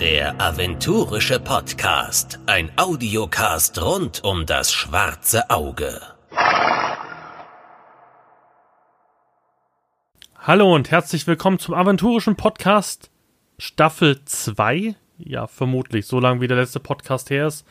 [0.00, 2.38] Der aventurische Podcast.
[2.46, 6.00] Ein Audiocast rund um das schwarze Auge.
[10.46, 13.10] Hallo und herzlich willkommen zum aventurischen Podcast
[13.58, 14.94] Staffel 2.
[15.18, 17.66] Ja, vermutlich, so lange wie der letzte Podcast her ist.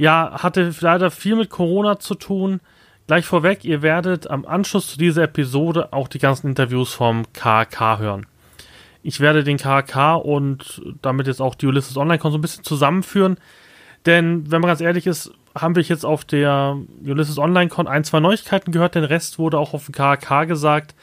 [0.00, 2.60] Ja, hatte leider viel mit Corona zu tun.
[3.06, 7.98] Gleich vorweg, ihr werdet am Anschluss zu dieser Episode auch die ganzen Interviews vom KK
[7.98, 8.26] hören.
[9.02, 13.36] Ich werde den KK und damit jetzt auch die Ulysses Online-Con so ein bisschen zusammenführen.
[14.06, 18.20] Denn, wenn man ganz ehrlich ist, haben wir jetzt auf der Ulysses Online-Con ein, zwei
[18.20, 18.94] Neuigkeiten gehört.
[18.94, 20.94] Den Rest wurde auch auf dem KK gesagt.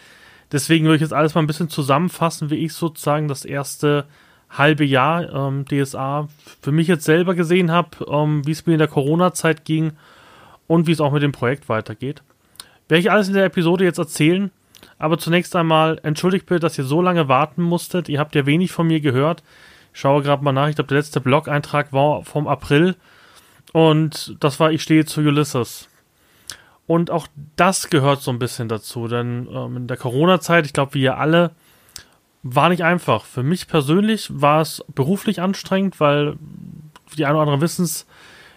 [0.52, 4.06] Deswegen würde ich jetzt alles mal ein bisschen zusammenfassen, wie ich sozusagen das erste
[4.50, 6.28] halbe Jahr ähm, DSA
[6.62, 9.92] für mich jetzt selber gesehen habe, ähm, wie es mir in der Corona-Zeit ging
[10.68, 12.24] und wie es auch mit dem Projekt weitergeht.
[12.88, 14.52] Werde ich alles in der Episode jetzt erzählen,
[14.98, 18.10] aber zunächst einmal entschuldigt bitte, dass ihr so lange warten musstet.
[18.10, 19.44] Ihr habt ja wenig von mir gehört.
[19.94, 22.96] Ich schaue gerade mal nach, ich glaube, der letzte Blog-Eintrag war vom April
[23.74, 25.90] und das war Ich stehe zu Ulysses.
[26.86, 30.94] Und auch das gehört so ein bisschen dazu, denn ähm, in der Corona-Zeit, ich glaube,
[30.94, 31.52] wir alle,
[32.56, 33.26] war nicht einfach.
[33.26, 36.38] Für mich persönlich war es beruflich anstrengend, weil
[37.18, 38.06] die ein oder anderen wissen es,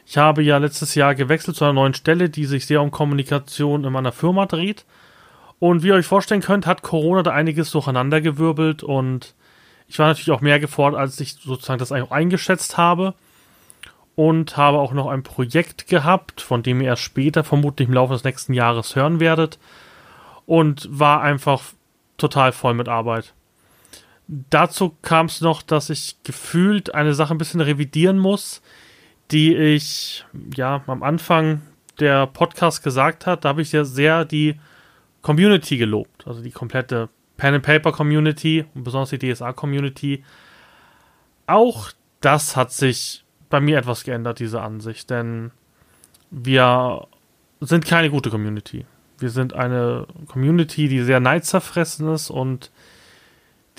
[0.06, 3.84] ich habe ja letztes Jahr gewechselt zu einer neuen Stelle, die sich sehr um Kommunikation
[3.84, 4.84] in meiner Firma dreht.
[5.58, 9.34] Und wie ihr euch vorstellen könnt, hat Corona da einiges durcheinandergewirbelt und
[9.88, 13.14] ich war natürlich auch mehr gefordert, als ich sozusagen das eigentlich eingeschätzt habe
[14.14, 18.12] und habe auch noch ein Projekt gehabt, von dem ihr erst später vermutlich im Laufe
[18.12, 19.58] des nächsten Jahres hören werdet
[20.46, 21.62] und war einfach
[22.18, 23.34] total voll mit Arbeit.
[24.32, 28.62] Dazu kam es noch, dass ich gefühlt eine Sache ein bisschen revidieren muss,
[29.32, 31.62] die ich ja am Anfang
[31.98, 33.44] der Podcast gesagt hat.
[33.44, 34.54] Da habe ich ja sehr die
[35.20, 40.22] Community gelobt, also die komplette Pen and Paper Community und besonders die DSA Community.
[41.48, 41.90] Auch
[42.20, 45.50] das hat sich bei mir etwas geändert, diese Ansicht, denn
[46.30, 47.08] wir
[47.60, 48.86] sind keine gute Community.
[49.18, 52.70] Wir sind eine Community, die sehr neidzerfressen ist und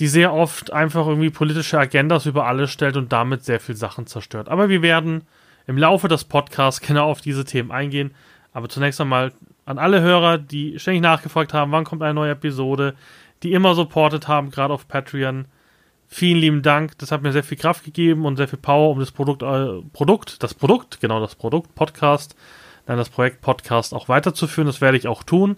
[0.01, 4.07] die sehr oft einfach irgendwie politische Agendas über alles stellt und damit sehr viel Sachen
[4.07, 4.49] zerstört.
[4.49, 5.27] Aber wir werden
[5.67, 8.15] im Laufe des Podcasts genau auf diese Themen eingehen.
[8.51, 9.31] Aber zunächst einmal
[9.63, 12.95] an alle Hörer, die ständig nachgefragt haben, wann kommt eine neue Episode,
[13.43, 15.45] die immer supportet haben, gerade auf Patreon.
[16.07, 16.97] Vielen lieben Dank.
[16.97, 19.83] Das hat mir sehr viel Kraft gegeben und sehr viel Power, um das Produkt, äh,
[19.93, 22.35] Produkt, das Produkt, genau das Produkt, Podcast,
[22.87, 24.65] dann das Projekt Podcast auch weiterzuführen.
[24.65, 25.57] Das werde ich auch tun.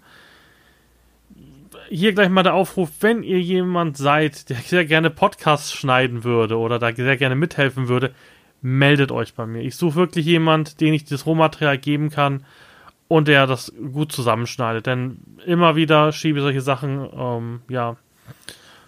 [1.96, 6.58] Hier gleich mal der Aufruf, wenn ihr jemand seid, der sehr gerne Podcasts schneiden würde
[6.58, 8.16] oder da sehr gerne mithelfen würde,
[8.64, 9.62] meldet euch bei mir.
[9.62, 12.46] Ich suche wirklich jemand, den ich das Rohmaterial geben kann
[13.08, 14.88] und der das gut zusammenschneidet.
[14.88, 17.96] Denn immer wieder schiebe ich solche Sachen, ähm, ja,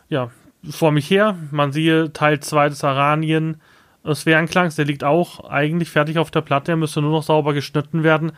[0.09, 0.31] ja,
[0.67, 1.37] vor mich her.
[1.51, 3.61] Man siehe Teil 2 des Aranien
[4.11, 8.01] Sphärenklangs, der liegt auch eigentlich fertig auf der Platte, der müsste nur noch sauber geschnitten
[8.01, 8.31] werden.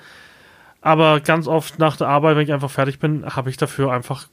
[0.82, 4.28] Aber ganz oft nach der Arbeit, wenn ich einfach fertig bin, habe ich dafür einfach,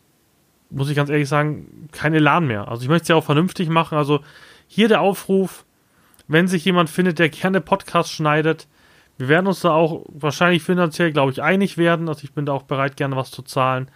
[0.74, 2.68] muss ich ganz ehrlich sagen, keinen Elan mehr.
[2.68, 3.96] Also ich möchte es ja auch vernünftig machen.
[3.96, 4.20] Also
[4.66, 5.64] hier der Aufruf,
[6.28, 8.66] wenn sich jemand findet, der gerne Podcasts schneidet,
[9.16, 12.08] wir werden uns da auch wahrscheinlich finanziell, glaube ich, einig werden.
[12.08, 13.90] Also ich bin da auch bereit, gerne was zu zahlen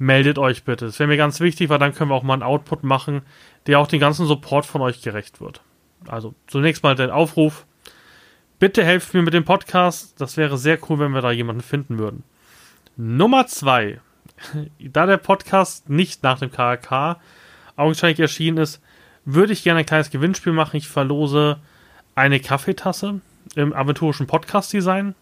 [0.00, 0.86] meldet euch bitte.
[0.86, 3.20] Das wäre mir ganz wichtig, weil dann können wir auch mal einen Output machen,
[3.66, 5.60] der auch den ganzen Support von euch gerecht wird.
[6.08, 7.66] Also zunächst mal der Aufruf.
[8.58, 10.18] Bitte helft mir mit dem Podcast.
[10.18, 12.24] Das wäre sehr cool, wenn wir da jemanden finden würden.
[12.96, 14.00] Nummer zwei.
[14.78, 17.20] Da der Podcast nicht nach dem KRK
[17.76, 18.80] augenscheinlich erschienen ist,
[19.24, 20.76] würde ich gerne ein kleines Gewinnspiel machen.
[20.76, 21.58] Ich verlose
[22.14, 23.20] eine Kaffeetasse
[23.54, 25.14] im aventurischen Podcast-Design.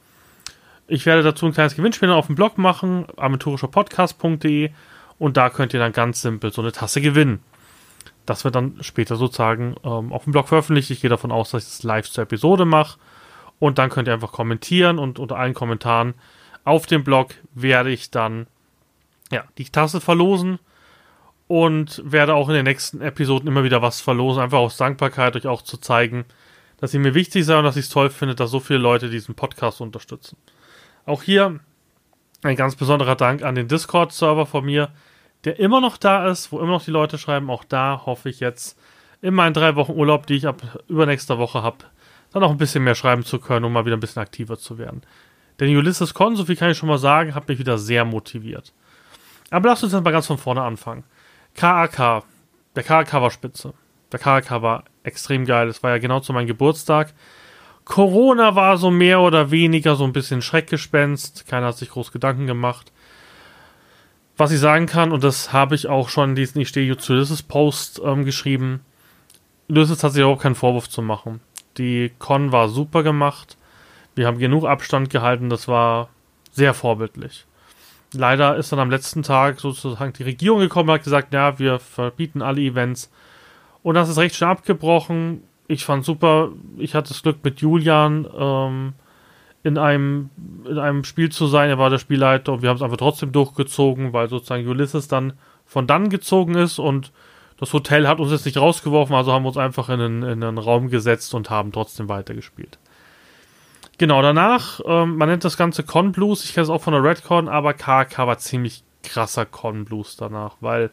[0.87, 4.71] Ich werde dazu ein kleines Gewinnspiel auf dem Blog machen, aventurischerpodcast.de
[5.19, 7.41] und da könnt ihr dann ganz simpel so eine Tasse gewinnen.
[8.25, 10.91] Das wird dann später sozusagen ähm, auf dem Blog veröffentlicht.
[10.91, 12.99] Ich gehe davon aus, dass ich das live zur Episode mache
[13.59, 16.15] und dann könnt ihr einfach kommentieren und unter allen Kommentaren
[16.65, 18.47] auf dem Blog werde ich dann
[19.33, 20.59] ja, die Tasse verlosen
[21.47, 25.47] und werde auch in den nächsten Episoden immer wieder was verlosen, einfach aus Dankbarkeit euch
[25.47, 26.25] auch zu zeigen,
[26.79, 29.09] dass ihr mir wichtig seid und dass ich es toll finde, dass so viele Leute
[29.11, 30.37] diesen Podcast unterstützen.
[31.07, 31.59] Auch hier
[32.43, 34.91] ein ganz besonderer Dank an den Discord-Server von mir,
[35.45, 37.51] der immer noch da ist, wo immer noch die Leute schreiben.
[37.51, 38.79] Auch da hoffe ich jetzt
[39.21, 41.79] in meinen drei Wochen Urlaub, die ich ab übernächster Woche habe,
[42.33, 44.79] dann auch ein bisschen mehr schreiben zu können, um mal wieder ein bisschen aktiver zu
[44.79, 45.03] werden.
[45.59, 48.73] Denn Ulysses Con, so viel kann ich schon mal sagen, hat mich wieder sehr motiviert.
[49.51, 51.05] Aber lasst uns jetzt mal ganz von vorne anfangen.
[51.55, 52.25] KAK.
[52.77, 53.75] Der KAK war spitze.
[54.13, 55.69] Der KAK war extrem geil.
[55.69, 57.15] Es war ja genau zu meinem Geburtstag
[57.89, 61.49] Corona war so mehr oder weniger so ein bisschen Schreckgespenst.
[61.49, 62.93] Keiner hat sich groß Gedanken gemacht.
[64.37, 67.15] Was ich sagen kann, und das habe ich auch schon in diesem Ich stehe zu
[67.15, 68.81] Ulysses Post ähm, geschrieben,
[69.69, 71.41] Ulysses hat sich auch keinen Vorwurf zu machen.
[71.79, 73.57] Die Con war super gemacht.
[74.15, 75.49] Wir haben genug Abstand gehalten.
[75.49, 76.11] Das war
[76.53, 77.47] sehr vorbildlich.
[78.15, 81.79] Leider ist dann am letzten Tag sozusagen die Regierung gekommen und hat gesagt, ja, wir
[81.79, 83.11] verbieten alle Events.
[83.83, 85.43] Und das ist recht schnell abgebrochen.
[85.67, 86.51] Ich fand super.
[86.79, 88.95] Ich hatte das Glück mit Julian ähm,
[89.63, 90.31] in, einem,
[90.67, 91.69] in einem Spiel zu sein.
[91.69, 95.35] Er war der Spielleiter und wir haben es einfach trotzdem durchgezogen, weil sozusagen Ulysses dann
[95.67, 97.13] von dann gezogen ist und
[97.59, 100.43] das Hotel hat uns jetzt nicht rausgeworfen, also haben wir uns einfach in einen, in
[100.43, 102.79] einen Raum gesetzt und haben trotzdem weitergespielt.
[103.99, 107.03] Genau, danach, ähm, man nennt das Ganze Con Blues, ich kenne es auch von der
[107.03, 110.91] Redcon, aber KK war ziemlich krasser Con Blues danach, weil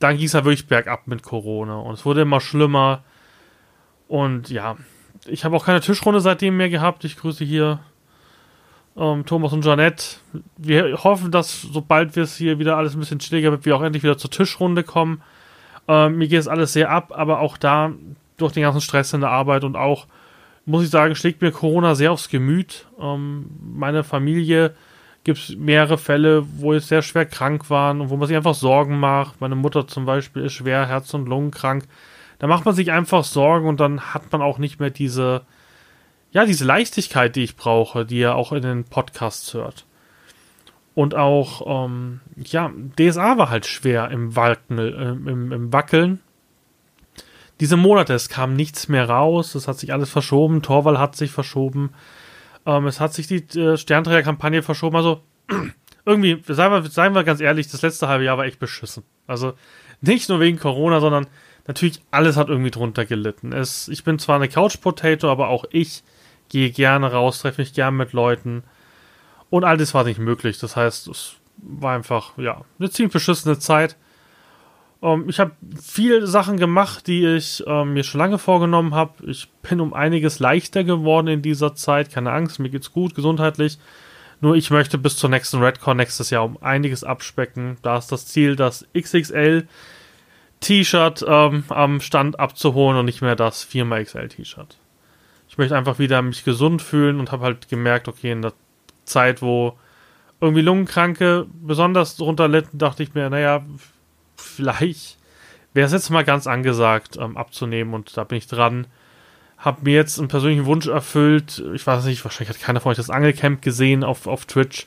[0.00, 3.04] dann ging es ja wirklich bergab mit Corona und es wurde immer schlimmer.
[4.08, 4.76] Und ja,
[5.26, 7.04] ich habe auch keine Tischrunde seitdem mehr gehabt.
[7.04, 7.80] Ich grüße hier
[8.96, 10.16] ähm, Thomas und Janette.
[10.56, 13.82] Wir hoffen, dass sobald wir es hier wieder alles ein bisschen chilliger wird, wir auch
[13.82, 15.22] endlich wieder zur Tischrunde kommen.
[15.88, 17.92] Ähm, mir geht es alles sehr ab, aber auch da
[18.36, 20.06] durch den ganzen Stress in der Arbeit und auch
[20.66, 22.86] muss ich sagen, schlägt mir Corona sehr aufs Gemüt.
[23.00, 24.74] Ähm, meine Familie
[25.24, 28.54] gibt es mehrere Fälle, wo es sehr schwer krank waren und wo man sich einfach
[28.54, 29.40] Sorgen macht.
[29.40, 31.84] Meine Mutter zum Beispiel ist schwer Herz- und Lungenkrank.
[32.38, 35.42] Da macht man sich einfach Sorgen und dann hat man auch nicht mehr diese,
[36.32, 39.86] ja, diese Leichtigkeit, die ich brauche, die ihr auch in den Podcasts hört.
[40.94, 46.20] Und auch, ähm, ja, DSA war halt schwer im, Walken, äh, im, im Wackeln
[47.60, 51.30] diese Monate, es kam nichts mehr raus, es hat sich alles verschoben, Torwall hat sich
[51.30, 51.90] verschoben,
[52.66, 55.22] ähm, es hat sich die äh, Sternträger-Kampagne verschoben, also
[56.04, 59.04] irgendwie, seien wir, seien wir ganz ehrlich, das letzte halbe Jahr war echt beschissen.
[59.26, 59.54] Also
[60.00, 61.26] nicht nur wegen Corona, sondern
[61.66, 63.52] natürlich alles hat irgendwie drunter gelitten.
[63.52, 66.04] Es, ich bin zwar eine Couch-Potato, aber auch ich
[66.48, 68.62] gehe gerne raus, treffe mich gerne mit Leuten
[69.50, 70.58] und all das war nicht möglich.
[70.58, 73.96] Das heißt, es war einfach, ja, eine ziemlich beschissene Zeit.
[75.02, 79.12] Ähm, ich habe viele Sachen gemacht, die ich ähm, mir schon lange vorgenommen habe.
[79.26, 82.10] Ich bin um einiges leichter geworden in dieser Zeit.
[82.10, 83.78] Keine Angst, mir geht's gut, gesundheitlich.
[84.40, 87.78] Nur ich möchte bis zur nächsten Redcon nächstes Jahr um einiges abspecken.
[87.82, 89.66] Da ist das Ziel, das XXL
[90.60, 94.78] T-Shirt ähm, am Stand abzuholen und nicht mehr das 4xL T-Shirt.
[95.48, 98.52] Ich möchte einfach wieder mich gesund fühlen und habe halt gemerkt, okay, in der
[99.04, 99.78] Zeit, wo
[100.40, 103.64] irgendwie Lungenkranke besonders drunter litten, dachte ich mir, naja,
[104.36, 105.18] vielleicht
[105.74, 108.86] wäre es jetzt mal ganz angesagt, ähm, abzunehmen und da bin ich dran.
[109.58, 111.62] Hab mir jetzt einen persönlichen Wunsch erfüllt.
[111.74, 114.86] Ich weiß nicht, wahrscheinlich hat keiner von euch das Angelcamp gesehen auf, auf Twitch.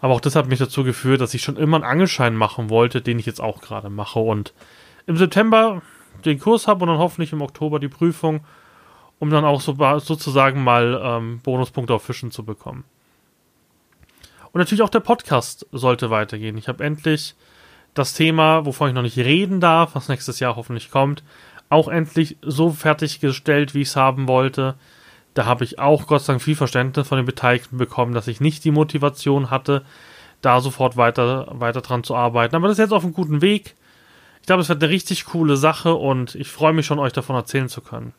[0.00, 3.00] Aber auch das hat mich dazu geführt, dass ich schon immer einen Angelschein machen wollte,
[3.00, 4.18] den ich jetzt auch gerade mache.
[4.18, 4.52] Und
[5.06, 5.82] im September
[6.24, 8.40] den Kurs habe und dann hoffentlich im Oktober die Prüfung,
[9.18, 12.84] um dann auch so, sozusagen mal ähm, Bonuspunkte auf Fischen zu bekommen.
[14.52, 16.56] Und natürlich auch der Podcast sollte weitergehen.
[16.56, 17.34] Ich habe endlich
[17.98, 21.22] das Thema, wovon ich noch nicht reden darf, was nächstes Jahr hoffentlich kommt,
[21.68, 24.74] auch endlich so fertiggestellt, wie ich es haben wollte.
[25.34, 28.40] Da habe ich auch Gott sei Dank viel Verständnis von den Beteiligten bekommen, dass ich
[28.40, 29.82] nicht die Motivation hatte,
[30.42, 32.54] da sofort weiter, weiter dran zu arbeiten.
[32.54, 33.74] Aber das ist jetzt auf einem guten Weg.
[34.40, 37.34] Ich glaube, es wird eine richtig coole Sache und ich freue mich schon, euch davon
[37.34, 38.12] erzählen zu können.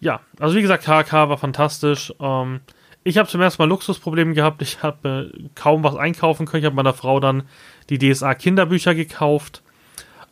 [0.00, 2.14] Ja, also wie gesagt, KK war fantastisch.
[2.20, 2.60] Ähm,
[3.04, 4.62] ich habe zum ersten Mal Luxusprobleme gehabt.
[4.62, 6.62] Ich habe äh, kaum was einkaufen können.
[6.62, 7.44] Ich habe meiner Frau dann
[7.90, 9.62] die DSA Kinderbücher gekauft,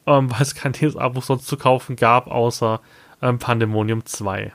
[0.06, 2.80] ähm, weil es kein DSA-Buch sonst zu kaufen gab, außer
[3.22, 4.52] ähm, Pandemonium 2.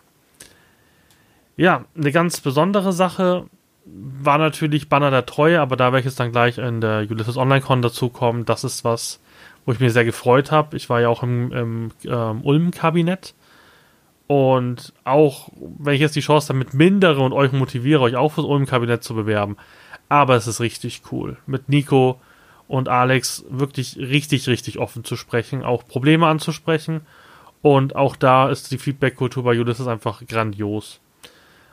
[1.57, 3.47] Ja, eine ganz besondere Sache
[3.85, 7.37] war natürlich Banner der Treue, aber da werde ich jetzt dann gleich in der Ulysses
[7.37, 8.45] Online-Con dazukommen.
[8.45, 9.19] Das ist was,
[9.65, 10.77] wo ich mir sehr gefreut habe.
[10.77, 13.33] Ich war ja auch im, im ähm, Ulm-Kabinett.
[14.27, 18.45] Und auch, wenn ich jetzt die Chance damit mindere und euch motiviere, euch auch fürs
[18.45, 19.57] Ulm-Kabinett zu bewerben.
[20.07, 21.37] Aber es ist richtig cool.
[21.47, 22.21] Mit Nico
[22.69, 27.01] und Alex wirklich richtig, richtig offen zu sprechen, auch Probleme anzusprechen.
[27.61, 31.01] Und auch da ist die Feedback-Kultur bei Ulysses einfach grandios.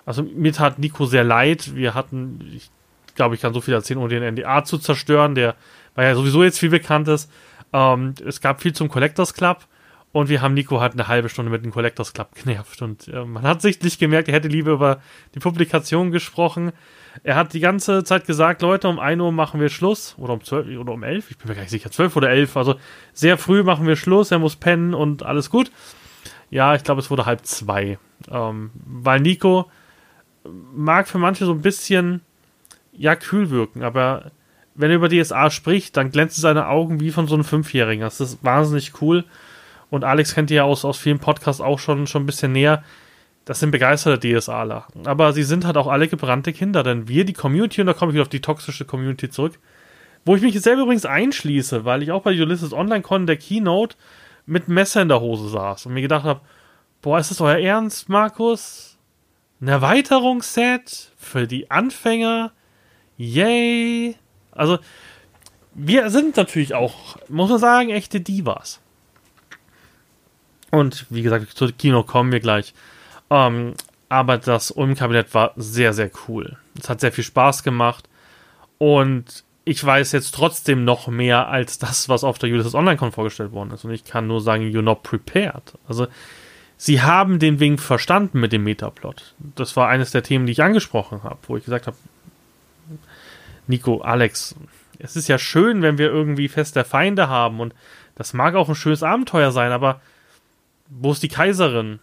[0.05, 1.77] Also mir tat Nico sehr leid.
[1.77, 2.71] Wir hatten, ich
[3.15, 5.55] glaube, ich kann so viel erzählen, ohne den NDA zu zerstören, der
[5.95, 7.31] weil ja sowieso jetzt viel bekannt ist.
[7.73, 9.67] Ähm, es gab viel zum Collectors Club
[10.17, 12.81] und wir haben Nico halt eine halbe Stunde mit dem Collectors Club genervt.
[12.81, 15.03] Und äh, man hat sichtlich gemerkt, er hätte lieber über
[15.35, 16.73] die Publikation gesprochen.
[17.23, 20.15] Er hat die ganze Zeit gesagt, Leute, um 1 Uhr machen wir Schluss.
[20.17, 22.57] Oder um 12 oder um 11, ich bin mir gar nicht sicher, 12 oder 11.
[22.57, 22.77] Also
[23.13, 25.71] sehr früh machen wir Schluss, er muss pennen und alles gut.
[26.49, 27.99] Ja, ich glaube, es wurde halb zwei.
[28.31, 29.71] Ähm, weil Nico
[30.75, 32.23] mag für manche so ein bisschen,
[32.93, 34.31] ja, kühl wirken, aber
[34.75, 38.01] wenn er über DSA spricht, dann glänzen seine Augen wie von so einem Fünfjährigen.
[38.01, 39.27] Das ist wahnsinnig cool.
[39.91, 42.83] Und Alex kennt ihr ja aus, aus vielen Podcasts auch schon, schon ein bisschen näher
[43.47, 44.89] das sind begeisterte DSAler.
[45.05, 48.11] Aber sie sind halt auch alle gebrannte Kinder, denn wir, die Community, und da komme
[48.11, 49.59] ich wieder auf die toxische Community zurück,
[50.25, 53.97] wo ich mich selber übrigens einschließe, weil ich auch bei Ulysses Online Con der Keynote
[54.47, 56.41] mit Messer in der Hose saß und mir gedacht habe,
[57.03, 58.99] boah, ist das euer Ernst, Markus?
[59.61, 62.51] Ein Erweiterungsset für die Anfänger?
[63.17, 64.17] Yay!
[64.51, 64.81] Also,
[65.73, 68.81] wir sind natürlich auch, muss man sagen, echte Divas.
[70.71, 72.75] Und wie gesagt, zu Kino kommen wir gleich.
[73.31, 73.75] Ähm,
[74.09, 76.57] aber das Ulm-Kabinett war sehr, sehr cool.
[76.79, 78.09] Es hat sehr viel Spaß gemacht.
[78.79, 83.53] Und ich weiß jetzt trotzdem noch mehr als das, was auf der Ulysses Online-Con vorgestellt
[83.53, 83.85] worden ist.
[83.85, 85.75] Und ich kann nur sagen, you're not prepared.
[85.89, 86.07] Also,
[86.77, 89.35] sie haben den Wink verstanden mit dem Metaplot.
[89.57, 91.97] Das war eines der Themen, die ich angesprochen habe, wo ich gesagt habe,
[93.67, 94.55] Nico, Alex,
[94.99, 97.75] es ist ja schön, wenn wir irgendwie feste Feinde haben und
[98.15, 100.01] das mag auch ein schönes Abenteuer sein, aber
[100.89, 101.99] wo ist die Kaiserin?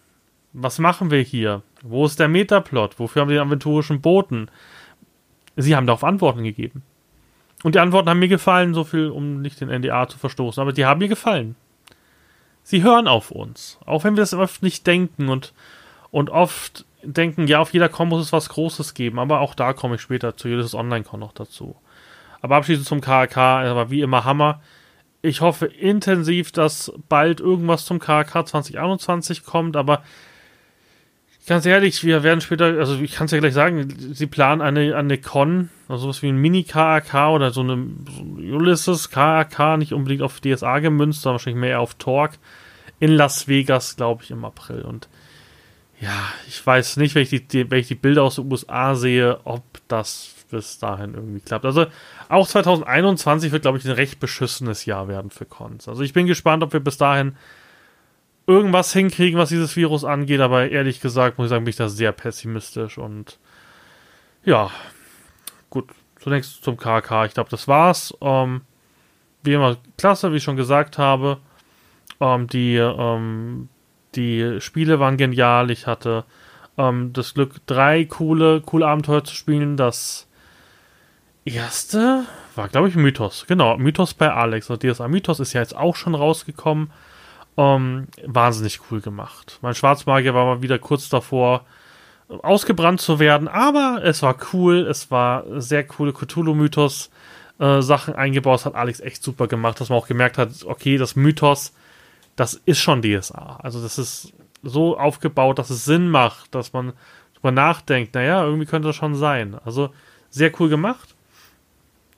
[0.54, 1.64] Was machen wir hier?
[1.82, 3.00] Wo ist der Metaplot?
[3.00, 4.50] Wofür haben wir den aventurischen Boten?
[5.56, 6.84] Sie haben darauf Antworten gegeben.
[7.64, 10.74] Und die Antworten haben mir gefallen, so viel, um nicht den NDA zu verstoßen, aber
[10.74, 11.56] die haben mir gefallen.
[12.62, 13.80] Sie hören auf uns.
[13.86, 15.54] Auch wenn wir das oft nicht denken und,
[16.12, 19.74] und oft denken, ja, auf jeder Con muss es was Großes geben, aber auch da
[19.74, 21.76] komme ich später zu jedes Online-Con noch dazu.
[22.42, 24.62] Aber abschließend zum KK, aber wie immer Hammer.
[25.24, 30.04] Ich hoffe intensiv, dass bald irgendwas zum KK 2021 kommt, aber
[31.46, 34.96] Ganz ehrlich, wir werden später, also ich kann es ja gleich sagen, sie planen eine,
[34.96, 40.22] eine Con, also sowas wie ein Mini-KAK oder so eine so Ulysses KAK, nicht unbedingt
[40.22, 42.32] auf DSA gemünzt, sondern wahrscheinlich mehr auf Talk
[43.02, 44.84] in Las Vegas, glaube ich, im April.
[44.84, 45.10] Und
[46.00, 46.16] ja,
[46.48, 49.64] ich weiß nicht, wenn ich die, wenn ich die Bilder aus den USA sehe, ob
[49.90, 51.66] das bis dahin irgendwie klappt.
[51.66, 51.88] Also
[52.30, 55.88] auch 2021 wird, glaube ich, ein recht beschissenes Jahr werden für Cons.
[55.90, 57.36] Also ich bin gespannt, ob wir bis dahin
[58.48, 61.90] irgendwas hinkriegen, was dieses Virus angeht, aber ehrlich gesagt, muss ich sagen, bin ich da
[61.90, 63.40] sehr pessimistisch und
[64.46, 64.70] ja,
[65.70, 67.26] gut, zunächst zum KK.
[67.26, 68.14] Ich glaube, das war's.
[68.22, 68.62] Ähm,
[69.44, 71.40] wie immer, klasse, wie ich schon gesagt habe.
[72.20, 73.70] Ähm, die, ähm,
[74.16, 75.72] die Spiele waren genial.
[75.72, 76.26] Ich hatte
[76.78, 79.78] ähm, das Glück, drei coole, coole Abenteuer zu spielen.
[79.78, 80.28] Das
[81.46, 83.46] erste war, glaube ich, Mythos.
[83.48, 84.70] Genau, Mythos bei Alex.
[84.70, 86.92] Und DSA Mythos ist ja jetzt auch schon rausgekommen.
[87.58, 89.60] Ähm, wahnsinnig cool gemacht.
[89.62, 91.66] Mein Schwarzmagier war mal wieder kurz davor,
[92.28, 94.88] ausgebrannt zu werden, aber es war cool.
[94.88, 97.12] Es war sehr coole Cthulhu-Mythos.
[97.60, 100.98] Äh, Sachen eingebaut, das hat Alex echt super gemacht, dass man auch gemerkt hat, okay,
[100.98, 101.74] das Mythos,
[102.36, 103.60] das ist schon DSA.
[103.62, 104.34] Also das ist
[104.64, 106.94] so aufgebaut, dass es Sinn macht, dass man
[107.36, 109.56] drüber nachdenkt, naja, irgendwie könnte das schon sein.
[109.66, 109.92] Also
[110.30, 111.13] sehr cool gemacht.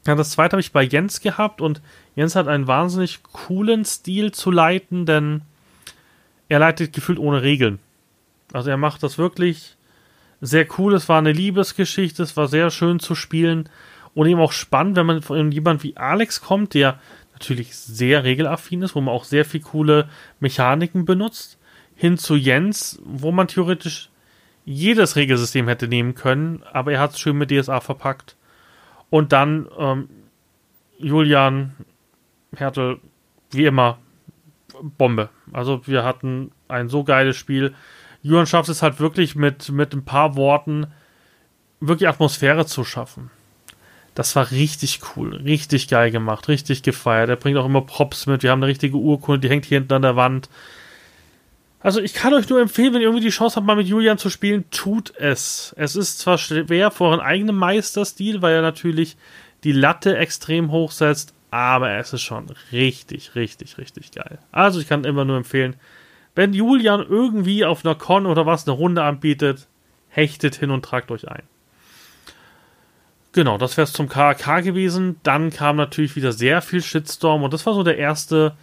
[0.08, 1.82] Ja, das zweite habe ich bei Jens gehabt und
[2.16, 5.42] Jens hat einen wahnsinnig coolen Stil zu leiten, denn
[6.48, 7.80] er leitet gefühlt ohne Regeln.
[8.54, 9.76] Also er macht das wirklich
[10.42, 10.94] sehr cool.
[10.94, 13.68] Es war eine Liebesgeschichte, es war sehr schön zu spielen
[14.14, 17.00] und eben auch spannend, wenn man von jemand wie Alex kommt, der
[17.34, 20.08] natürlich sehr regelaffin ist, wo man auch sehr viel coole
[20.40, 21.58] Mechaniken benutzt,
[21.96, 24.10] hin zu Jens, wo man theoretisch
[24.66, 28.36] jedes Regelsystem hätte nehmen können, aber er hat es schön mit DSA verpackt
[29.10, 30.10] und dann ähm,
[30.98, 31.76] Julian
[32.56, 33.00] Hertel,
[33.52, 34.00] wie immer,
[34.82, 35.30] Bombe.
[35.52, 37.74] Also wir hatten ein so geiles Spiel.
[38.22, 40.88] Julian schafft es halt wirklich mit, mit ein paar Worten
[41.80, 43.30] wirklich Atmosphäre zu schaffen.
[44.16, 47.30] Das war richtig cool, richtig geil gemacht, richtig gefeiert.
[47.30, 48.44] Er bringt auch immer Props mit.
[48.44, 50.50] Wir haben eine richtige Urkunde, die hängt hier hinten an der Wand.
[51.86, 54.18] Also ich kann euch nur empfehlen, wenn ihr irgendwie die Chance habt, mal mit Julian
[54.18, 55.72] zu spielen, tut es.
[55.78, 59.18] Es ist zwar schwer vor euren eigenen Meisterstil, weil er natürlich
[59.64, 64.40] die Latte extrem hoch setzt, aber es ist schon richtig, richtig, richtig geil.
[64.52, 65.76] Also ich kann immer nur empfehlen,
[66.34, 69.68] wenn Julian irgendwie auf einer Con oder was eine Runde anbietet,
[70.10, 71.44] hechtet hin und tragt euch ein.
[73.32, 75.20] Genau, das wäre es zum KK gewesen.
[75.22, 78.56] Dann kam natürlich wieder sehr viel Shitstorm und das war so der erste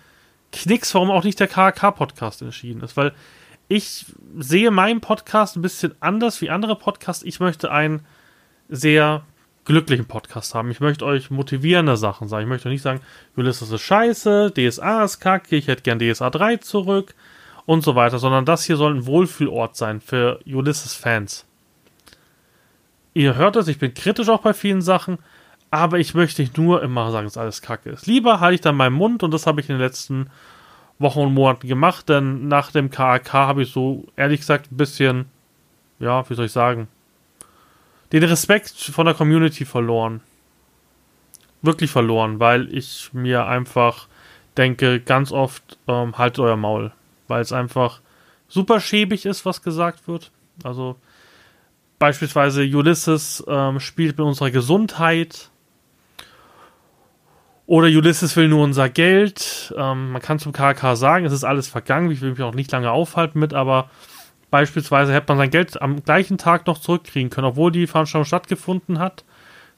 [0.52, 3.12] Knicks, warum auch nicht der KK-Podcast entschieden ist, weil
[3.68, 4.06] ich
[4.38, 7.24] sehe meinen Podcast ein bisschen anders wie andere Podcasts.
[7.24, 8.04] Ich möchte einen
[8.68, 9.24] sehr
[9.64, 10.70] glücklichen Podcast haben.
[10.70, 12.44] Ich möchte euch motivierende Sachen sagen.
[12.44, 13.00] Ich möchte nicht sagen,
[13.36, 17.14] Ulysses ist scheiße, DSA ist kacke, ich hätte gern DSA 3 zurück
[17.64, 21.46] und so weiter, sondern das hier soll ein Wohlfühlort sein für Ulysses-Fans.
[23.14, 25.18] Ihr hört es, ich bin kritisch auch bei vielen Sachen,
[25.72, 28.06] aber ich möchte nicht nur immer sagen, dass alles kacke ist.
[28.06, 30.28] Lieber halte ich dann meinen Mund und das habe ich in den letzten
[30.98, 35.24] Wochen und Monaten gemacht, denn nach dem KAK habe ich so, ehrlich gesagt, ein bisschen,
[35.98, 36.88] ja, wie soll ich sagen,
[38.12, 40.20] den Respekt von der Community verloren.
[41.62, 44.08] Wirklich verloren, weil ich mir einfach
[44.58, 46.92] denke, ganz oft, ähm, haltet euer Maul.
[47.28, 48.02] Weil es einfach
[48.46, 50.30] super schäbig ist, was gesagt wird.
[50.64, 50.96] Also
[51.98, 55.48] beispielsweise Ulysses ähm, spielt mit unserer Gesundheit.
[57.66, 59.72] Oder Ulysses will nur unser Geld.
[59.76, 62.10] Ähm, man kann zum KK sagen, es ist alles vergangen.
[62.10, 63.88] Ich will mich auch nicht lange aufhalten mit, aber
[64.50, 68.98] beispielsweise hätte man sein Geld am gleichen Tag noch zurückkriegen können, obwohl die Veranstaltung stattgefunden
[68.98, 69.24] hat.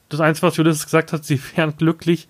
[0.09, 2.27] Das Einzige, was Ulysses gesagt hat, sie wären glücklich,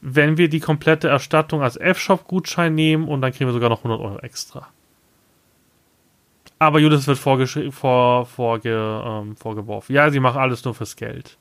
[0.00, 4.00] wenn wir die komplette Erstattung als F-Shop-Gutschein nehmen und dann kriegen wir sogar noch 100
[4.00, 4.68] Euro extra.
[6.58, 7.18] Aber Ulysses wird
[7.74, 9.94] vor, vorge, ähm, vorgeworfen.
[9.94, 11.36] Ja, sie machen alles nur fürs Geld.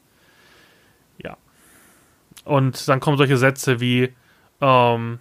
[1.23, 1.37] Ja.
[2.45, 4.13] Und dann kommen solche Sätze wie
[4.61, 5.19] ähm,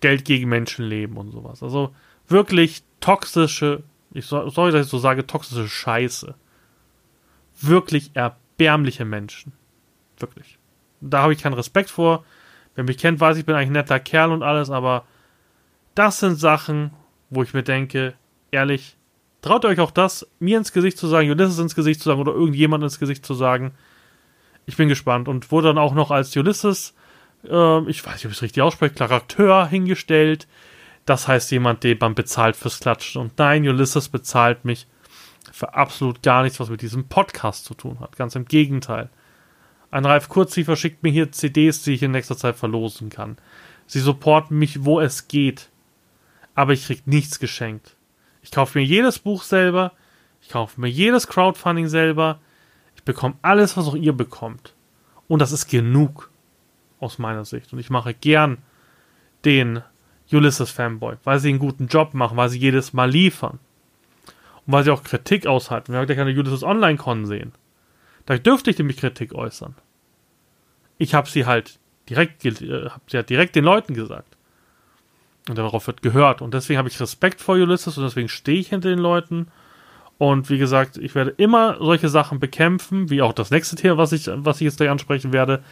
[0.00, 1.62] Geld gegen Menschenleben und sowas.
[1.62, 1.94] Also
[2.28, 6.34] wirklich toxische, ich soll, sorry, ich so sage, toxische Scheiße.
[7.60, 9.52] Wirklich erbärmliche Menschen.
[10.18, 10.58] Wirklich.
[11.00, 12.24] Da habe ich keinen Respekt vor.
[12.74, 15.04] Wer mich kennt, weiß, ich bin eigentlich ein netter Kerl und alles, aber
[15.94, 16.92] das sind Sachen,
[17.30, 18.14] wo ich mir denke,
[18.50, 18.96] ehrlich,
[19.42, 22.32] traut euch auch das, mir ins Gesicht zu sagen, Ulysses ins Gesicht zu sagen oder
[22.32, 23.72] irgendjemand ins Gesicht zu sagen.
[24.66, 26.94] Ich bin gespannt und wurde dann auch noch als Ulysses,
[27.44, 30.46] äh, ich weiß nicht, ob ich es richtig ausspreche, Charakter hingestellt.
[31.06, 33.20] Das heißt jemand, den man bezahlt fürs Klatschen.
[33.20, 34.86] Und nein, Ulysses bezahlt mich
[35.50, 38.16] für absolut gar nichts, was mit diesem Podcast zu tun hat.
[38.16, 39.10] Ganz im Gegenteil.
[39.90, 43.38] Ein Ralf Kurziefer schickt mir hier CDs, die ich in nächster Zeit verlosen kann.
[43.86, 45.68] Sie supporten mich, wo es geht.
[46.54, 47.96] Aber ich krieg nichts geschenkt.
[48.42, 49.92] Ich kaufe mir jedes Buch selber.
[50.42, 52.40] Ich kaufe mir jedes Crowdfunding selber.
[53.12, 54.74] Bekomme alles, was auch ihr bekommt.
[55.28, 56.30] Und das ist genug.
[57.00, 57.72] Aus meiner Sicht.
[57.72, 58.58] Und ich mache gern
[59.46, 59.82] den
[60.30, 63.58] Ulysses Fanboy, weil sie einen guten Job machen, weil sie jedes Mal liefern.
[64.66, 65.92] Und weil sie auch Kritik aushalten.
[65.92, 67.52] Wir haben gleich eine Ulysses Online-Con sehen.
[68.26, 69.74] Da dürfte ich nämlich Kritik äußern.
[70.98, 74.36] Ich habe sie halt direkt, äh, hab sie halt direkt den Leuten gesagt.
[75.48, 76.42] Und darauf wird gehört.
[76.42, 79.48] Und deswegen habe ich Respekt vor Ulysses und deswegen stehe ich hinter den Leuten.
[80.20, 84.12] Und wie gesagt, ich werde immer solche Sachen bekämpfen, wie auch das nächste Thema, was
[84.12, 85.62] ich, was ich jetzt gleich ansprechen werde.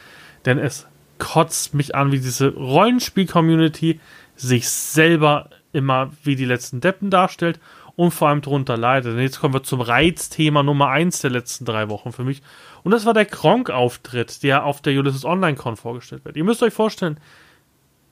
[0.46, 0.86] Denn es
[1.18, 4.00] kotzt mich an, wie diese Rollenspiel-Community
[4.36, 7.60] sich selber immer wie die letzten Deppen darstellt
[7.94, 9.12] und vor allem darunter leidet.
[9.12, 12.40] Und jetzt kommen wir zum Reizthema Nummer 1 der letzten drei Wochen für mich.
[12.84, 16.38] Und das war der Kronk-Auftritt, der auf der Ulysses Online-Con vorgestellt wird.
[16.38, 17.20] Ihr müsst euch vorstellen,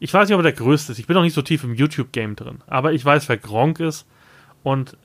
[0.01, 0.99] ich weiß nicht, ob er der größte ist.
[0.99, 2.59] Ich bin noch nicht so tief im YouTube-Game drin.
[2.67, 4.07] Aber ich weiß, wer Gronk ist.
[4.63, 4.99] Und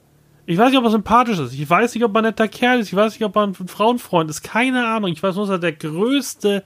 [0.45, 1.54] ich weiß nicht, ob er sympathisch ist.
[1.54, 2.88] Ich weiß nicht, ob er ein netter Kerl ist.
[2.88, 4.41] Ich weiß nicht, ob er ein Frauenfreund ist.
[4.41, 5.12] Keine Ahnung.
[5.12, 6.63] Ich weiß nur, dass er der größte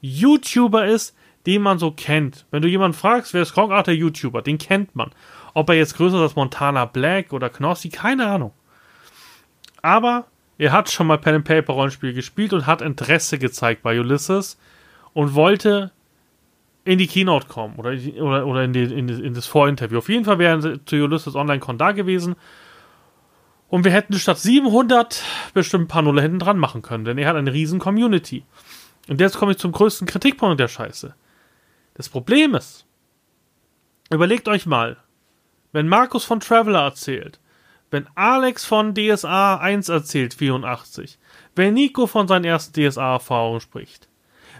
[0.00, 2.46] YouTuber ist, den man so kennt.
[2.50, 3.56] Wenn du jemanden fragst, wer ist?
[3.56, 4.42] Ach, der YouTuber.
[4.42, 5.10] Den kennt man.
[5.54, 8.52] Ob er jetzt größer ist als Montana Black oder Knossi, keine Ahnung.
[9.82, 10.26] Aber
[10.58, 14.58] er hat schon mal Pen and Paper Rollenspiel gespielt und hat Interesse gezeigt bei Ulysses
[15.12, 15.92] und wollte
[16.84, 19.98] in die Keynote kommen oder, oder, oder in, die, in, die, in das Vorinterview.
[19.98, 22.36] Auf jeden Fall wären sie zu Ulysses Online Con da gewesen.
[23.68, 25.22] Und wir hätten statt 700
[25.52, 28.44] bestimmt ein paar Nuller hinten dran machen können, denn er hat eine riesen Community.
[29.08, 31.14] Und jetzt komme ich zum größten Kritikpunkt der Scheiße.
[31.94, 32.86] Das Problem ist,
[34.10, 34.96] überlegt euch mal,
[35.72, 37.40] wenn Markus von Traveler erzählt,
[37.90, 41.18] wenn Alex von DSA 1 erzählt, 84,
[41.54, 44.08] wenn Nico von seinen ersten DSA-Erfahrungen spricht,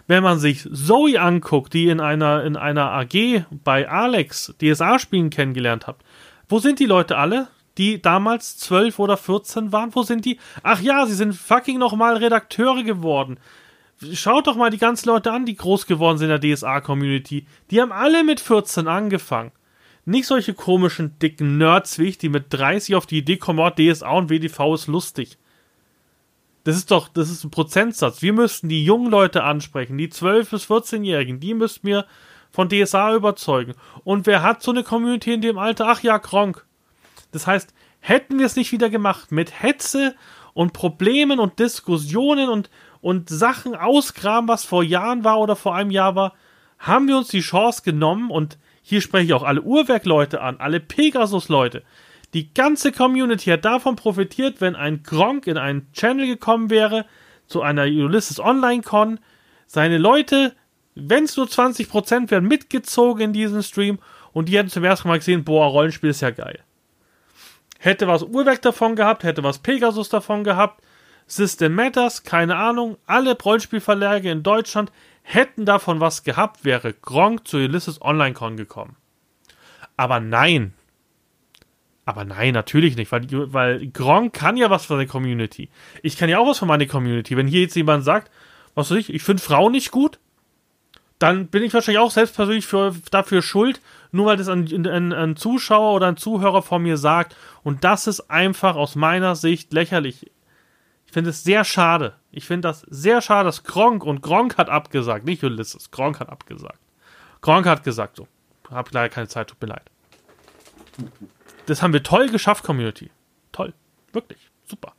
[0.07, 5.87] wenn man sich Zoe anguckt, die in einer, in einer AG bei Alex DSA-Spielen kennengelernt
[5.87, 5.97] hat,
[6.47, 9.93] wo sind die Leute alle, die damals 12 oder 14 waren?
[9.93, 10.39] Wo sind die?
[10.63, 13.37] Ach ja, sie sind fucking nochmal Redakteure geworden.
[14.13, 17.45] Schaut doch mal die ganzen Leute an, die groß geworden sind in der DSA-Community.
[17.71, 19.51] Die haben alle mit 14 angefangen.
[20.05, 23.69] Nicht solche komischen, dicken Nerds wie ich, die mit 30 auf die Idee kommen, oh,
[23.69, 25.37] DSA und WDV ist lustig.
[26.63, 28.21] Das ist doch, das ist ein Prozentsatz.
[28.21, 32.05] Wir müssten die jungen Leute ansprechen, die 12- bis 14-Jährigen, die müssten wir
[32.51, 33.73] von DSA überzeugen.
[34.03, 35.87] Und wer hat so eine Community in dem Alter?
[35.87, 36.65] Ach ja, Kronk.
[37.35, 40.15] Das heißt, hätten wir es nicht wieder gemacht mit Hetze
[40.53, 42.69] und Problemen und Diskussionen und,
[43.01, 46.33] und Sachen ausgraben, was vor Jahren war oder vor einem Jahr war,
[46.79, 50.79] haben wir uns die Chance genommen und hier spreche ich auch alle Uhrwerkleute an, alle
[50.79, 51.83] Pegasus-Leute.
[52.33, 57.05] Die ganze Community hat davon profitiert, wenn ein Gronk in einen Channel gekommen wäre,
[57.47, 59.19] zu einer Ulysses Online-Con,
[59.67, 60.55] seine Leute,
[60.95, 63.99] wenn es nur 20% wären, mitgezogen in diesen Stream
[64.31, 66.59] und die hätten zum ersten Mal gesehen, boah, Rollenspiel ist ja geil.
[67.79, 70.81] Hätte was Uhrwerk davon gehabt, hätte was Pegasus davon gehabt,
[71.27, 74.91] System Matters, keine Ahnung, alle Rollenspielverlage in Deutschland
[75.23, 78.95] hätten davon was gehabt, wäre Gronk zu Ulysses Online-Con gekommen.
[79.97, 80.73] Aber nein.
[82.05, 85.69] Aber nein, natürlich nicht, weil, weil Gronk kann ja was für seine Community.
[86.03, 87.35] Ich kann ja auch was für meine Community.
[87.35, 88.31] Wenn hier jetzt jemand sagt,
[88.75, 90.19] was weiß ich, ich finde Frauen nicht gut,
[91.17, 93.81] dann bin ich wahrscheinlich auch selbst persönlich für, dafür schuld,
[94.15, 97.35] nur weil das ein, ein, ein Zuschauer oder ein Zuhörer von mir sagt.
[97.63, 100.31] Und das ist einfach aus meiner Sicht lächerlich.
[101.05, 102.15] Ich finde es sehr schade.
[102.31, 105.91] Ich finde das sehr schade, dass Gronk und Gronk hat abgesagt, nicht Ulysses.
[105.91, 106.79] Gronk hat abgesagt.
[107.41, 108.27] Gronk hat gesagt so.
[108.71, 109.91] Hab leider keine Zeit, tut mir leid.
[111.65, 113.11] Das haben wir toll geschafft, Community.
[113.51, 113.73] Toll.
[114.13, 114.49] Wirklich.
[114.63, 114.93] Super.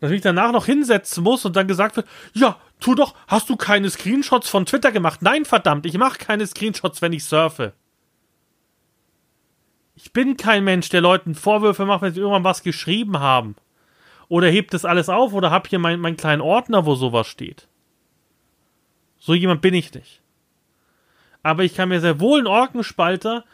[0.00, 3.50] Und dass ich danach noch hinsetzen muss und dann gesagt wird, ja, tu doch, hast
[3.50, 5.20] du keine Screenshots von Twitter gemacht?
[5.22, 7.74] Nein, verdammt, ich mache keine Screenshots, wenn ich surfe.
[10.00, 13.56] Ich bin kein Mensch, der Leuten Vorwürfe macht, wenn sie irgendwann was geschrieben haben.
[14.28, 17.66] Oder hebt das alles auf oder hab hier meinen mein kleinen Ordner, wo sowas steht.
[19.18, 20.22] So jemand bin ich nicht.
[21.42, 23.44] Aber ich kann mir sehr wohl einen Orkenspalter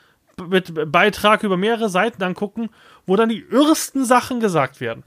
[0.46, 2.68] mit Beitrag über mehrere Seiten angucken,
[3.06, 5.04] wo dann die irrsten Sachen gesagt werden.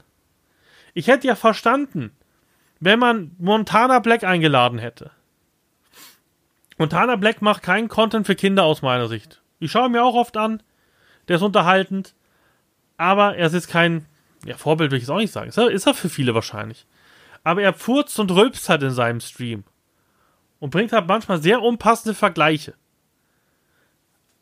[0.92, 2.10] Ich hätte ja verstanden,
[2.80, 5.12] wenn man Montana Black eingeladen hätte.
[6.78, 9.40] Montana Black macht keinen Content für Kinder aus meiner Sicht.
[9.60, 10.64] Ich schaue mir auch oft an.
[11.28, 12.14] Der ist unterhaltend.
[12.96, 14.06] Aber er ist jetzt kein,
[14.44, 15.48] ja, Vorbild will ich es auch nicht sagen.
[15.48, 16.86] Ist er, ist er für viele wahrscheinlich.
[17.44, 19.64] Aber er furzt und rülpst halt in seinem Stream.
[20.58, 22.74] Und bringt halt manchmal sehr unpassende Vergleiche.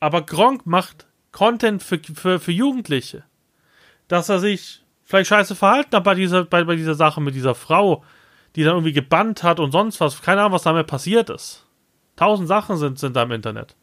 [0.01, 3.25] Aber Gronk macht Content für, für, für Jugendliche.
[4.09, 7.55] Dass er sich vielleicht scheiße verhalten hat bei dieser, bei, bei dieser Sache mit dieser
[7.55, 8.03] Frau,
[8.55, 10.23] die dann irgendwie gebannt hat und sonst was.
[10.23, 11.67] Keine Ahnung, was damit passiert ist.
[12.17, 13.77] Tausend Sachen sind, sind da im Internet.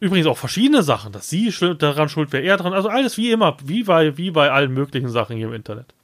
[0.00, 2.72] Übrigens auch verschiedene Sachen, dass sie daran schuld wäre, er dran.
[2.72, 5.94] Also alles wie immer, wie bei, wie bei allen möglichen Sachen hier im Internet.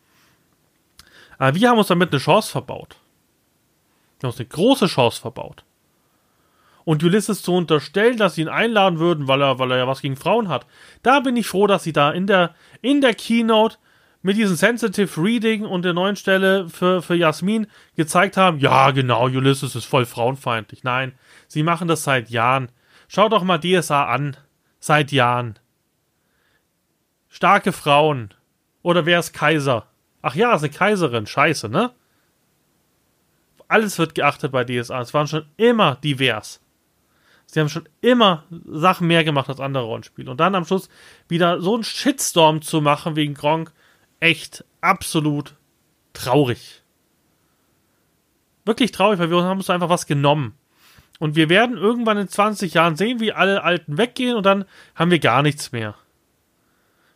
[1.38, 2.96] Aber wir haben uns damit eine Chance verbaut.
[4.20, 5.64] Wir haben uns eine große Chance verbaut.
[6.84, 10.02] Und Ulysses zu unterstellen, dass sie ihn einladen würden, weil er, weil er ja was
[10.02, 10.66] gegen Frauen hat.
[11.02, 13.78] Da bin ich froh, dass sie da in der, in der Keynote
[14.22, 19.24] mit diesem Sensitive Reading und der neuen Stelle für, für Jasmin gezeigt haben, ja, genau,
[19.26, 20.84] Ulysses ist voll frauenfeindlich.
[20.84, 21.12] Nein,
[21.48, 22.68] sie machen das seit Jahren.
[23.08, 24.36] Schaut doch mal DSA an.
[24.78, 25.58] Seit Jahren.
[27.28, 28.34] Starke Frauen.
[28.82, 29.86] Oder wer ist Kaiser?
[30.22, 31.26] Ach ja, ist eine Kaiserin.
[31.26, 31.92] Scheiße, ne?
[33.68, 35.00] Alles wird geachtet bei DSA.
[35.00, 36.60] Es waren schon immer divers.
[37.46, 40.30] Sie haben schon immer Sachen mehr gemacht als andere Rollenspiele.
[40.30, 40.88] Und dann am Schluss
[41.28, 43.72] wieder so einen Shitstorm zu machen wegen Gronk,
[44.20, 45.54] echt absolut
[46.12, 46.82] traurig.
[48.64, 50.54] Wirklich traurig, weil wir haben uns einfach was genommen.
[51.18, 55.10] Und wir werden irgendwann in 20 Jahren sehen, wie alle Alten weggehen und dann haben
[55.10, 55.94] wir gar nichts mehr.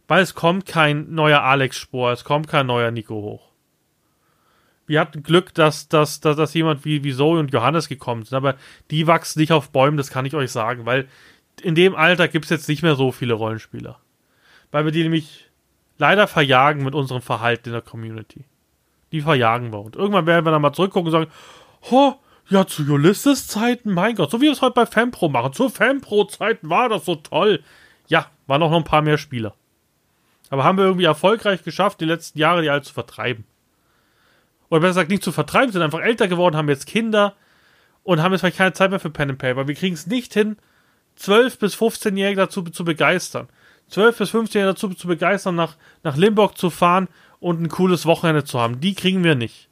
[0.08, 3.50] Weil es kommt kein neuer Alex-Spor, es kommt kein neuer Nico hoch.
[4.86, 8.36] Wir hatten Glück, dass, dass, dass, dass jemand wie, wie Zoe und Johannes gekommen sind,
[8.36, 8.56] aber
[8.90, 11.06] die wachsen nicht auf Bäumen, das kann ich euch sagen, weil
[11.62, 14.00] in dem Alter gibt es jetzt nicht mehr so viele Rollenspieler.
[14.72, 15.50] Weil wir die nämlich
[15.98, 18.44] leider verjagen mit unserem Verhalten in der Community.
[19.12, 19.80] Die verjagen wir.
[19.80, 21.30] Und irgendwann werden wir dann mal zurückgucken und sagen,
[21.90, 22.18] ho,
[22.50, 25.52] ja, zu Ulysses-Zeiten, mein Gott, so wie wir es heute bei FanPro machen.
[25.52, 27.62] Zu FanPro-Zeiten war das so toll.
[28.08, 29.54] Ja, waren auch noch ein paar mehr Spieler.
[30.50, 33.44] Aber haben wir irgendwie erfolgreich geschafft, die letzten Jahre die alle zu vertreiben.
[34.68, 37.34] Oder besser gesagt, nicht zu vertreiben, sind einfach älter geworden, haben jetzt Kinder
[38.02, 39.68] und haben jetzt vielleicht keine Zeit mehr für Pen and Paper.
[39.68, 40.56] Wir kriegen es nicht hin,
[41.20, 43.48] 12- bis 15-Jährige dazu zu begeistern.
[43.92, 47.06] 12- bis 15-Jährige dazu zu begeistern, nach, nach Limburg zu fahren
[47.38, 48.80] und ein cooles Wochenende zu haben.
[48.80, 49.69] Die kriegen wir nicht.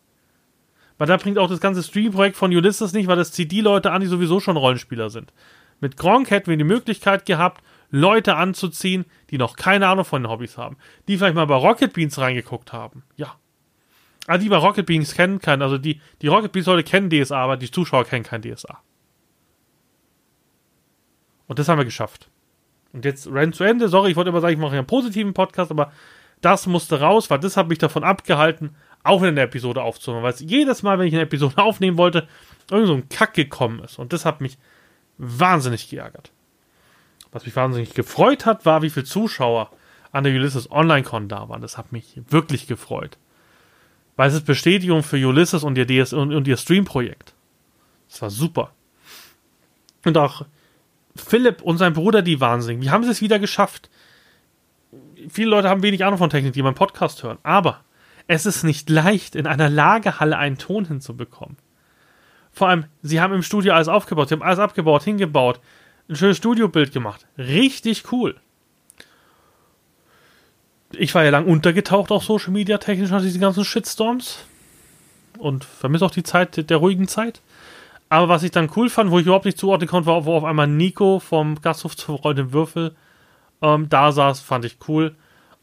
[0.99, 3.93] Weil da bringt auch das ganze Stream-Projekt von Ulysses nicht, weil das zieht die Leute
[3.93, 5.33] an, die sowieso schon Rollenspieler sind.
[5.81, 10.31] Mit Gronk hätten wir die Möglichkeit gehabt, Leute anzuziehen, die noch keine Ahnung von den
[10.31, 10.77] Hobbys haben.
[11.07, 13.05] Die vielleicht mal bei Rocket Beans reingeguckt haben.
[13.17, 13.37] Ja.
[14.27, 15.63] Ah, die bei Rocket Beans kennen kann.
[15.63, 18.83] Also die, die Rocket Beans Leute kennen DSA, aber die Zuschauer kennen kein DSA.
[21.47, 22.29] Und das haben wir geschafft.
[22.93, 23.89] Und jetzt Rand zu Ende.
[23.89, 25.93] Sorry, ich wollte immer sagen, ich mache einen positiven Podcast, aber
[26.41, 30.23] das musste raus, weil das hat mich davon abgehalten, auch in der Episode aufzunehmen.
[30.23, 32.29] Weil es jedes Mal, wenn ich eine Episode aufnehmen wollte,
[32.71, 33.99] irgend so ein Kack gekommen ist.
[33.99, 34.59] Und das hat mich
[35.19, 36.31] wahnsinnig geärgert.
[37.33, 39.71] Was mich wahnsinnig gefreut hat, war, wie viele Zuschauer
[40.13, 41.61] an der Ulysses Online-Con da waren.
[41.61, 43.19] Das hat mich wirklich gefreut.
[44.17, 47.35] Weil es ist Bestätigung für Ulysses und ihr, und, und ihr Stream-Projekt.
[48.09, 48.73] Das war super.
[50.05, 50.47] Und auch
[51.15, 53.91] Philipp und sein Bruder, die Wahnsinnigen, wie haben sie es wieder geschafft?
[55.29, 57.39] Viele Leute haben wenig Ahnung von Technik, die meinen Podcast hören.
[57.43, 57.85] Aber
[58.29, 61.57] es ist nicht leicht, in einer Lagerhalle einen Ton hinzubekommen.
[62.53, 65.61] Vor allem, sie haben im Studio alles aufgebaut, sie haben alles abgebaut, hingebaut,
[66.09, 67.27] ein schönes Studiobild gemacht.
[67.37, 68.37] Richtig cool.
[70.93, 74.45] Ich war ja lang untergetaucht, auch Social Media technisch nach diesen ganzen Shitstorms.
[75.39, 77.43] Und vermisse auch die Zeit der ruhigen Zeit.
[78.09, 80.45] Aber was ich dann cool fand, wo ich überhaupt nicht zuordnen konnte, war, wo auf
[80.45, 82.97] einmal Nico vom Gasthof zu Freundin Würfel
[83.61, 85.15] ähm, da saß, fand ich cool.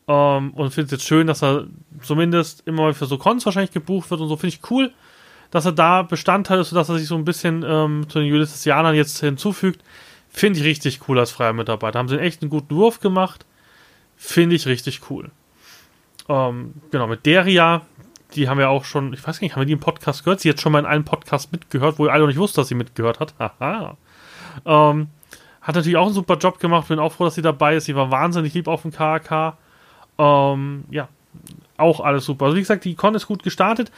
[0.07, 1.65] Ähm, und finde es jetzt schön, dass er
[2.01, 4.37] zumindest immer für so Cons wahrscheinlich gebucht wird und so.
[4.37, 4.93] Finde ich cool,
[5.51, 8.95] dass er da Bestandteil ist, sodass er sich so ein bisschen ähm, zu den Ulyssesianern
[8.95, 9.81] jetzt hinzufügt.
[10.29, 11.97] Finde ich richtig cool als freier Mitarbeiter.
[11.97, 13.45] Haben sie echt einen guten Wurf gemacht.
[14.17, 15.31] Finde ich richtig cool.
[16.27, 17.81] Ähm, genau, mit Deria,
[18.35, 20.41] die haben wir auch schon, ich weiß gar nicht, haben wir die im Podcast gehört?
[20.41, 22.67] Sie hat schon mal in einem Podcast mitgehört, wo ihr alle noch nicht wusste, dass
[22.67, 23.33] sie mitgehört hat.
[23.39, 23.97] Haha.
[24.65, 25.07] Ähm,
[25.61, 26.89] hat natürlich auch einen super Job gemacht.
[26.89, 27.85] Bin auch froh, dass sie dabei ist.
[27.85, 29.57] Sie war wahnsinnig lieb auf dem KK.
[30.17, 31.09] Ähm, ja,
[31.77, 32.45] auch alles super.
[32.45, 33.91] Also wie gesagt, die Con ist gut gestartet.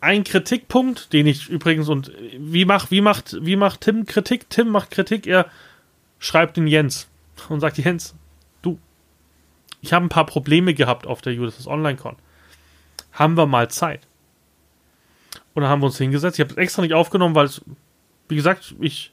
[0.00, 4.50] Ein Kritikpunkt, den ich übrigens und wie macht wie macht wie macht Tim Kritik?
[4.50, 5.26] Tim macht Kritik.
[5.26, 5.46] Er
[6.18, 7.08] schreibt den Jens
[7.48, 8.14] und sagt Jens,
[8.62, 8.78] du,
[9.80, 12.16] ich habe ein paar Probleme gehabt auf der Ulysses Online Con.
[13.12, 14.08] Haben wir mal Zeit?
[15.54, 16.38] Und dann haben wir uns hingesetzt.
[16.38, 17.62] Ich habe es extra nicht aufgenommen, weil es,
[18.28, 19.12] wie gesagt, ich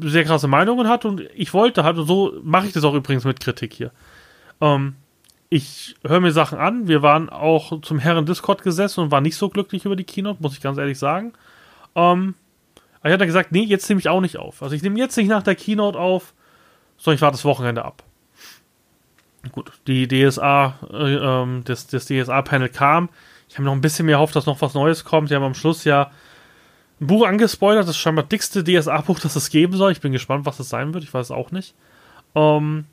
[0.00, 3.24] sehr krasse Meinungen hat und ich wollte halt, und so mache ich das auch übrigens
[3.24, 3.90] mit Kritik hier.
[4.60, 4.96] Ähm,
[5.50, 6.88] ich höre mir Sachen an.
[6.88, 10.42] Wir waren auch zum Herren Discord gesessen und waren nicht so glücklich über die Keynote,
[10.42, 11.32] muss ich ganz ehrlich sagen.
[11.94, 12.34] Ähm,
[13.00, 14.62] aber ich hatte gesagt, nee, jetzt nehme ich auch nicht auf.
[14.62, 16.34] Also ich nehme jetzt nicht nach der Keynote auf,
[16.98, 18.02] sondern ich warte das Wochenende ab.
[19.52, 23.08] Gut, die DSA, äh, ähm, das, das DSA-Panel kam.
[23.48, 25.30] Ich habe noch ein bisschen mehr gehofft, dass noch was Neues kommt.
[25.30, 26.10] Die haben am Schluss ja
[27.00, 29.92] ein Buch angespoilert, das scheinbar dickste DSA-Buch, das es geben soll.
[29.92, 31.04] Ich bin gespannt, was es sein wird.
[31.04, 31.74] Ich weiß es auch nicht.
[32.34, 32.84] Ähm,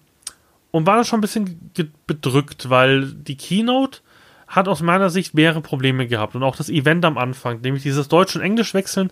[0.76, 1.72] und war da schon ein bisschen
[2.06, 4.00] bedrückt, weil die Keynote
[4.48, 6.36] hat aus meiner Sicht mehrere Probleme gehabt.
[6.36, 9.12] Und auch das Event am Anfang, nämlich dieses Deutsch und Englisch wechseln,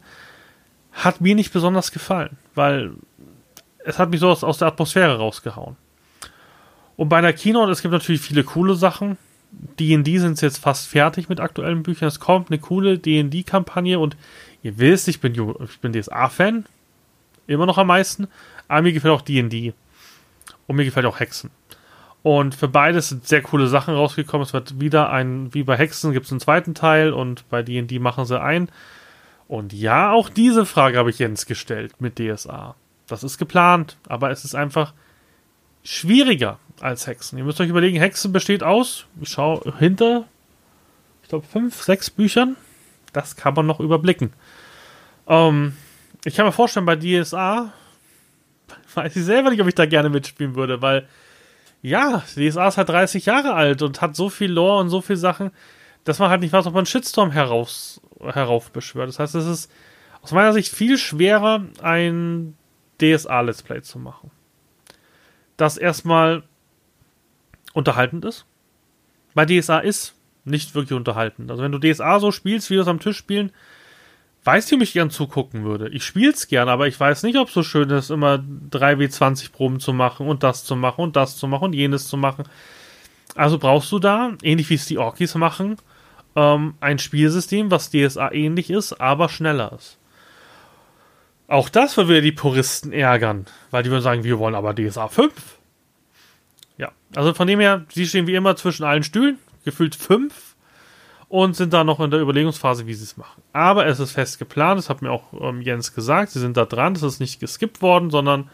[0.91, 2.91] hat mir nicht besonders gefallen, weil
[3.85, 5.77] es hat mich so aus, der Atmosphäre rausgehauen.
[6.97, 9.17] Und bei einer Keynote, es gibt natürlich viele coole Sachen.
[9.79, 12.07] D&D sind jetzt fast fertig mit aktuellen Büchern.
[12.07, 14.17] Es kommt eine coole D&D-Kampagne und
[14.63, 16.65] Ihr wisst, ich bin, ich bin DSA-Fan.
[17.47, 18.27] Immer noch am meisten.
[18.69, 19.73] Aber mir gefällt auch DD.
[20.67, 21.51] Und mir gefällt auch Hexen.
[22.23, 24.47] Und für beides sind sehr coole Sachen rausgekommen.
[24.47, 27.99] Es wird wieder ein, wie bei Hexen gibt es einen zweiten Teil und bei DD
[27.99, 28.69] machen sie ein.
[29.49, 32.75] Und ja, auch diese Frage habe ich Jens gestellt mit DSA.
[33.07, 34.93] Das ist geplant, aber es ist einfach
[35.83, 37.37] schwieriger als Hexen.
[37.37, 40.25] Ihr müsst euch überlegen, Hexen besteht aus, ich schaue hinter,
[41.23, 42.55] ich glaube, fünf, sechs Büchern.
[43.11, 44.33] Das kann man noch überblicken.
[45.27, 45.75] Ähm,
[46.23, 47.73] ich kann mir vorstellen, bei DSA
[48.95, 51.07] weiß ich selber nicht, ob ich da gerne mitspielen würde, weil
[51.81, 55.17] ja, DSA ist halt 30 Jahre alt und hat so viel Lore und so viele
[55.17, 55.51] Sachen,
[56.05, 59.09] dass man halt nicht weiß, ob man Shitstorm heraus, heraufbeschwört.
[59.09, 59.71] Das heißt, es ist
[60.21, 62.55] aus meiner Sicht viel schwerer, ein
[63.01, 64.31] DSA-Let's Play zu machen.
[65.57, 66.43] Das erstmal
[67.73, 68.45] unterhaltend ist.
[69.33, 71.51] Bei DSA ist nicht wirklich unterhaltend.
[71.51, 73.51] Also wenn du DSA so spielst, wie wir es am Tisch spielen,
[74.43, 75.89] weiß ich, ob ich gern zugucken würde.
[75.89, 79.51] Ich spiele es gern, aber ich weiß nicht, ob es so schön ist, immer 3W20
[79.51, 82.45] Proben zu machen und das zu machen und das zu machen und jenes zu machen.
[83.35, 85.77] Also brauchst du da, ähnlich wie es die Orkis machen,
[86.35, 89.97] ähm, ein Spielsystem, was DSA ähnlich ist, aber schneller ist.
[91.47, 95.07] Auch das wird wieder die Puristen ärgern, weil die würden sagen, wir wollen aber DSA
[95.07, 95.33] 5.
[96.77, 100.52] Ja, also von dem her, sie stehen wie immer zwischen allen Stühlen, gefühlt fünf
[101.33, 103.41] und sind da noch in der Überlegungsphase, wie sie es machen.
[103.53, 106.65] Aber es ist fest geplant, das hat mir auch ähm, Jens gesagt, sie sind da
[106.65, 108.51] dran, es ist nicht geskippt worden, sondern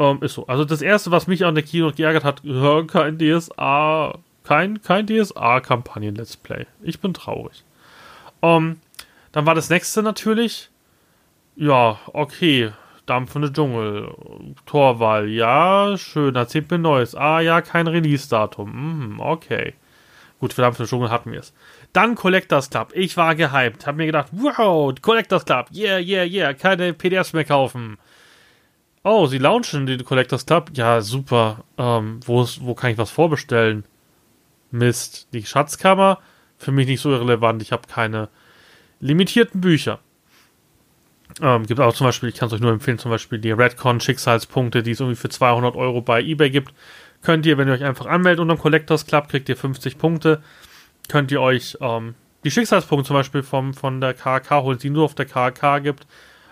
[0.00, 0.48] ähm, ist so.
[0.48, 2.42] Also das erste, was mich an der Keynote geärgert hat,
[2.88, 6.66] kein DSA, kein, kein DSA-Kampagnen-Let's Play.
[6.82, 7.62] Ich bin traurig.
[8.42, 8.80] Ähm,
[9.30, 10.70] dann war das nächste natürlich,
[11.54, 12.72] ja, okay,
[13.06, 14.12] dampfende Dschungel,
[14.66, 17.14] Torwahl, ja, schön, erzählt mir Neues.
[17.14, 18.72] Ah, ja, kein Release-Datum.
[18.72, 19.74] Mhm, okay.
[20.40, 21.52] Gut, für dampfende Dschungel hatten wir es.
[21.92, 22.92] Dann Collectors Club.
[22.94, 23.86] Ich war gehypt.
[23.86, 25.66] Hab mir gedacht, wow, Collectors Club.
[25.74, 26.54] Yeah, yeah, yeah.
[26.54, 27.98] Keine PDFs mehr kaufen.
[29.02, 30.70] Oh, sie launchen den Collectors Club.
[30.74, 31.64] Ja, super.
[31.76, 33.84] Ähm, wo, wo kann ich was vorbestellen?
[34.70, 35.28] Mist.
[35.34, 36.18] Die Schatzkammer.
[36.56, 37.60] Für mich nicht so irrelevant.
[37.60, 38.28] Ich habe keine
[39.00, 39.98] limitierten Bücher.
[41.40, 44.00] Ähm, gibt auch zum Beispiel, ich kann es euch nur empfehlen, zum Beispiel die Redcon
[44.00, 46.72] Schicksalspunkte, die es irgendwie für 200 Euro bei eBay gibt.
[47.22, 50.42] Könnt ihr, wenn ihr euch einfach anmeldet unter dem Collectors Club, kriegt ihr 50 Punkte
[51.08, 55.04] könnt ihr euch ähm, die Schicksalspunkte zum Beispiel vom, von der KK holen, die nur
[55.04, 56.06] auf der KK gibt.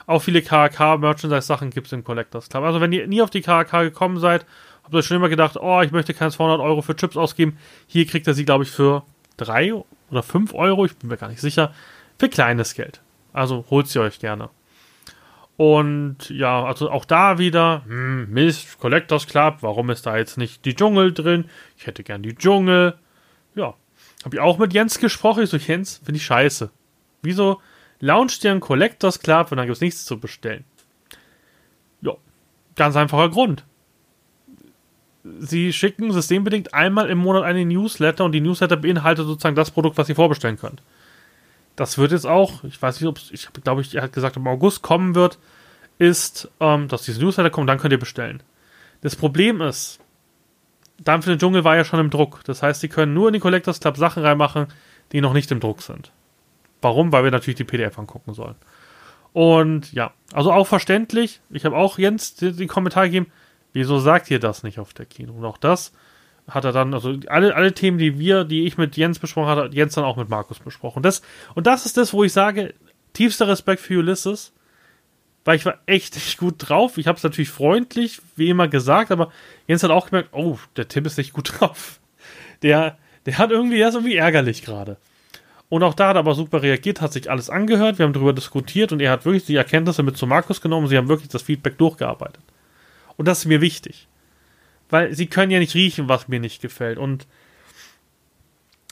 [0.07, 2.65] Auch viele KK-Merchandise-Sachen gibt es im Collectors Club.
[2.65, 4.45] Also wenn ihr nie auf die KK gekommen seid,
[4.83, 7.59] habt ihr schon immer gedacht, oh, ich möchte keine 200 Euro für Chips ausgeben.
[7.87, 9.05] Hier kriegt ihr sie, glaube ich, für
[9.37, 9.73] 3
[10.11, 11.73] oder 5 Euro, ich bin mir gar nicht sicher,
[12.19, 13.01] für kleines Geld.
[13.33, 14.51] Also holt sie euch gerne.
[15.57, 20.65] Und ja, also auch da wieder, hm, Mist, Collectors Club, warum ist da jetzt nicht
[20.65, 21.45] die Dschungel drin?
[21.77, 22.95] Ich hätte gern die Dschungel.
[23.55, 23.75] Ja,
[24.25, 25.43] hab ich auch mit Jens gesprochen.
[25.43, 26.71] Ich so, Jens, finde ich scheiße.
[27.23, 27.61] Wieso
[28.01, 30.65] launcht ihr einen Collectors Club und dann gibt es nichts zu bestellen?
[32.01, 32.13] Ja,
[32.77, 33.65] ganz einfacher Grund.
[35.23, 39.99] Sie schicken systembedingt einmal im Monat eine Newsletter und die Newsletter beinhaltet sozusagen das Produkt,
[39.99, 40.83] was ihr vorbestellen könnt.
[41.77, 44.37] Das wird jetzt auch, ich weiß nicht, ob es, ich glaube, ich, er hat gesagt,
[44.37, 45.39] im August kommen wird.
[45.99, 48.43] ist, ähm, dass diese Newsletter kommen, dann könnt ihr bestellen.
[49.03, 50.01] Das Problem ist,
[51.03, 52.43] Dampf in den Dschungel war ja schon im Druck.
[52.45, 54.67] Das heißt, sie können nur in den Collectors Club Sachen reinmachen,
[55.13, 56.13] die noch nicht im Druck sind.
[56.83, 57.11] Warum?
[57.13, 58.57] Weil wir natürlich die PDF angucken sollen.
[59.33, 61.41] Und ja, also auch verständlich.
[61.51, 63.27] Ich habe auch Jens den Kommentar gegeben,
[63.73, 65.33] wieso sagt ihr das nicht auf der Kino?
[65.33, 65.93] Und auch das
[66.49, 69.63] hat er dann, also alle, alle Themen, die wir, die ich mit Jens besprochen hatte,
[69.65, 71.03] hat Jens dann auch mit Markus besprochen.
[71.03, 71.23] Das,
[71.55, 72.75] und das ist das, wo ich sage,
[73.13, 74.53] tiefster Respekt für Ulysses,
[75.45, 76.99] weil ich war echt nicht gut drauf.
[76.99, 79.33] Ich habe es natürlich freundlich, wie immer gesagt, aber
[79.67, 81.99] Jens hat auch gemerkt, oh, der Tim ist nicht gut drauf.
[82.63, 84.97] Der, der hat irgendwie, der irgendwie ärgerlich gerade.
[85.69, 88.33] Und auch da hat er aber super reagiert, hat sich alles angehört, wir haben darüber
[88.33, 91.43] diskutiert und er hat wirklich die Erkenntnisse mit zu Markus genommen, sie haben wirklich das
[91.43, 92.43] Feedback durchgearbeitet.
[93.17, 94.09] Und das ist mir wichtig.
[94.89, 96.99] Weil sie können ja nicht riechen, was mir nicht gefällt.
[96.99, 97.29] Und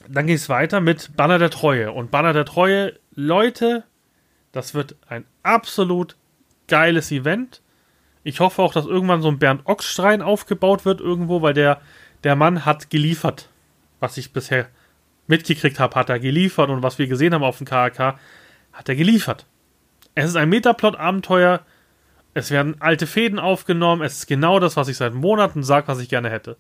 [0.07, 1.91] dann geht es weiter mit Banner der Treue.
[1.91, 3.83] Und Banner der Treue, Leute,
[4.53, 6.17] das wird ein absolut
[6.69, 7.63] geiles Event.
[8.23, 11.81] Ich hoffe auch, dass irgendwann so ein Bernd Ochs-Schrein aufgebaut wird irgendwo, weil der,
[12.25, 13.49] der Mann hat geliefert.
[14.01, 14.69] Was ich bisher
[15.27, 18.19] mitgekriegt habe, hat er geliefert und was wir gesehen haben auf dem KAK,
[18.73, 19.47] hat er geliefert.
[20.15, 21.61] Es ist ein Metaplot-Abenteuer.
[22.35, 24.03] Es werden alte Fäden aufgenommen.
[24.03, 26.57] Es ist genau das, was ich seit Monaten sage, was ich gerne hätte.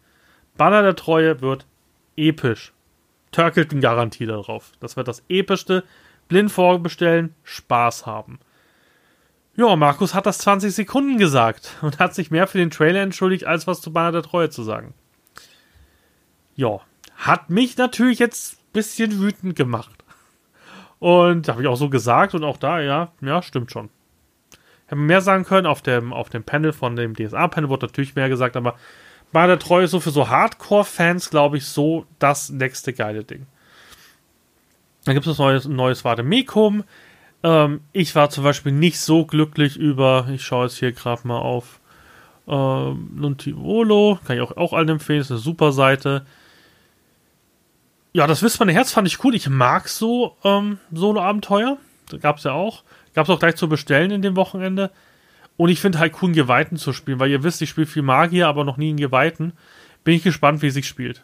[0.57, 1.66] Banner der Treue wird
[2.16, 2.73] episch.
[3.33, 4.73] Turkelten Garantie darauf.
[4.81, 5.85] Das wird das epischste.
[6.29, 8.38] Blind vorbestellen, Spaß haben.
[9.59, 13.44] Ja, Markus hat das 20 Sekunden gesagt und hat sich mehr für den Trailer entschuldigt,
[13.44, 14.94] als was zu Banner der Treue zu sagen.
[16.55, 16.81] Ja,
[17.16, 19.90] hat mich natürlich jetzt ein bisschen wütend gemacht.
[21.01, 23.90] Und habe ich auch so gesagt und auch da, ja, ja, stimmt schon.
[24.87, 28.29] Hätten mehr sagen können, auf dem, auf dem Panel von dem DSA-Panel wurde natürlich mehr
[28.29, 28.77] gesagt, aber
[29.33, 33.47] Banner der Treue ist so für so Hardcore-Fans, glaube ich, so das nächste geile Ding.
[35.05, 36.85] Dann gibt es das neues, neues Vademekum.
[37.42, 41.38] Ähm, ich war zum Beispiel nicht so glücklich über, ich schaue jetzt hier gerade mal
[41.38, 41.81] auf
[42.48, 46.24] ähm, Nuntivolo, kann ich auch, auch allen empfehlen, ist eine super Seite.
[48.12, 49.35] Ja, das Wisst meine Herz fand ich cool.
[49.35, 51.77] Ich mag so ähm, Solo-Abenteuer.
[52.20, 52.83] Gab es ja auch.
[53.14, 54.90] Gab es auch gleich zu bestellen in dem Wochenende.
[55.57, 58.03] Und ich finde halt cool, einen Geweihten zu spielen, weil ihr wisst, ich spiele viel
[58.03, 59.53] Magier, aber noch nie einen Geweihten.
[60.05, 61.22] Bin ich gespannt, wie es sich spielt.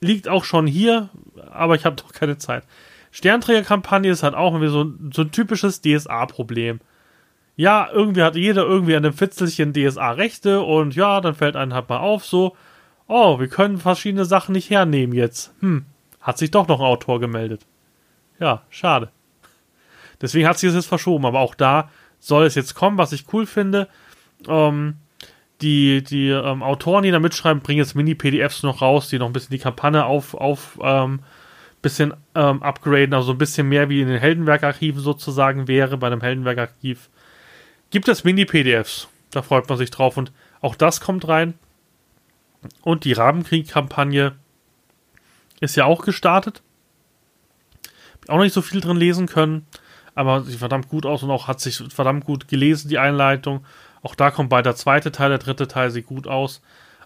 [0.00, 1.08] Liegt auch schon hier,
[1.50, 2.64] aber ich habe doch keine Zeit.
[3.10, 6.80] Sternträgerkampagne ist halt auch irgendwie so, so ein typisches DSA-Problem.
[7.56, 11.88] Ja, irgendwie hat jeder irgendwie an dem Fitzelchen DSA-Rechte und ja, dann fällt einem halt
[11.88, 12.56] mal auf, so,
[13.06, 15.52] oh, wir können verschiedene Sachen nicht hernehmen jetzt.
[15.60, 15.84] Hm,
[16.20, 17.66] hat sich doch noch ein Autor gemeldet.
[18.38, 19.10] Ja, schade.
[20.20, 23.32] Deswegen hat sich das jetzt verschoben, aber auch da soll es jetzt kommen, was ich
[23.32, 23.88] cool finde.
[24.48, 24.94] Ähm,
[25.60, 29.32] die die ähm, Autoren, die da mitschreiben, bringen jetzt Mini-PDFs noch raus, die noch ein
[29.32, 31.20] bisschen die Kampagne auf, auf ähm,
[31.82, 36.20] bisschen ähm, upgraden, also ein bisschen mehr wie in den Heldenwerk-Archiven sozusagen wäre, bei einem
[36.20, 37.08] Heldenwerk-Archiv.
[37.90, 41.54] Gibt es Mini-PDFs, da freut man sich drauf und auch das kommt rein.
[42.82, 44.36] Und die Rabenkrieg-Kampagne
[45.60, 46.62] ist ja auch gestartet.
[48.28, 49.66] Auch noch nicht so viel drin lesen können,
[50.14, 53.64] aber sieht verdammt gut aus und auch hat sich verdammt gut gelesen, die Einleitung.
[54.02, 56.60] Auch da kommt bald der zweite Teil, der dritte Teil sieht gut aus.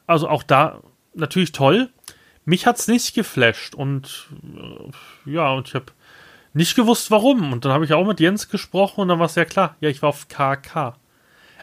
[0.06, 0.80] Also auch da
[1.14, 1.90] natürlich toll.
[2.44, 5.86] Mich hat's nicht geflasht und äh, ja, und ich habe
[6.52, 7.52] nicht gewusst, warum.
[7.52, 9.88] Und dann habe ich auch mit Jens gesprochen und dann war es ja klar, ja,
[9.88, 10.96] ich war auf KK.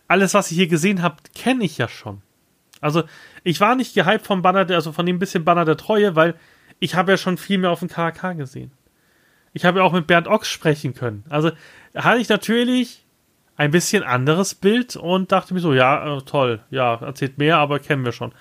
[0.07, 2.21] Alles, was ich hier gesehen habe, kenne ich ja schon.
[2.81, 3.03] Also,
[3.43, 6.35] ich war nicht gehypt vom Banner, der, also von dem bisschen Banner der Treue, weil
[6.79, 8.71] ich habe ja schon viel mehr auf dem KK gesehen.
[9.53, 11.23] Ich habe ja auch mit Bernd Ochs sprechen können.
[11.29, 11.51] Also
[11.95, 13.05] hatte ich natürlich
[13.55, 17.79] ein bisschen anderes Bild und dachte mir so, ja, äh, toll, ja, erzählt mehr, aber
[17.79, 18.33] kennen wir schon.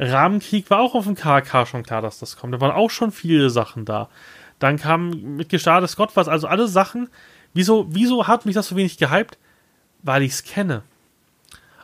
[0.00, 2.54] Rahmenkrieg war auch auf dem KK schon klar, dass das kommt.
[2.54, 4.08] Da waren auch schon viele Sachen da.
[4.58, 7.08] Dann kam mit gestartetes Gott was, also alle Sachen.
[7.52, 9.38] Wieso, wieso hat mich das so wenig gehypt?
[10.02, 10.82] Weil ich es kenne.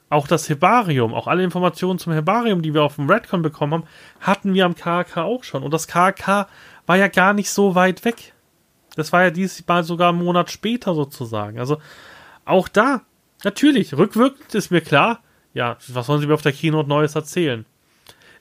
[0.09, 3.88] Auch das Herbarium, auch alle Informationen zum Herbarium, die wir auf dem Redcon bekommen haben,
[4.20, 5.62] hatten wir am KK auch schon.
[5.62, 6.46] Und das KK
[6.87, 8.33] war ja gar nicht so weit weg.
[8.94, 11.59] Das war ja diesmal sogar einen Monat später sozusagen.
[11.59, 11.79] Also
[12.44, 13.02] auch da,
[13.44, 15.20] natürlich, rückwirkend ist mir klar,
[15.52, 17.66] ja, was sollen sie mir auf der Keynote Neues erzählen?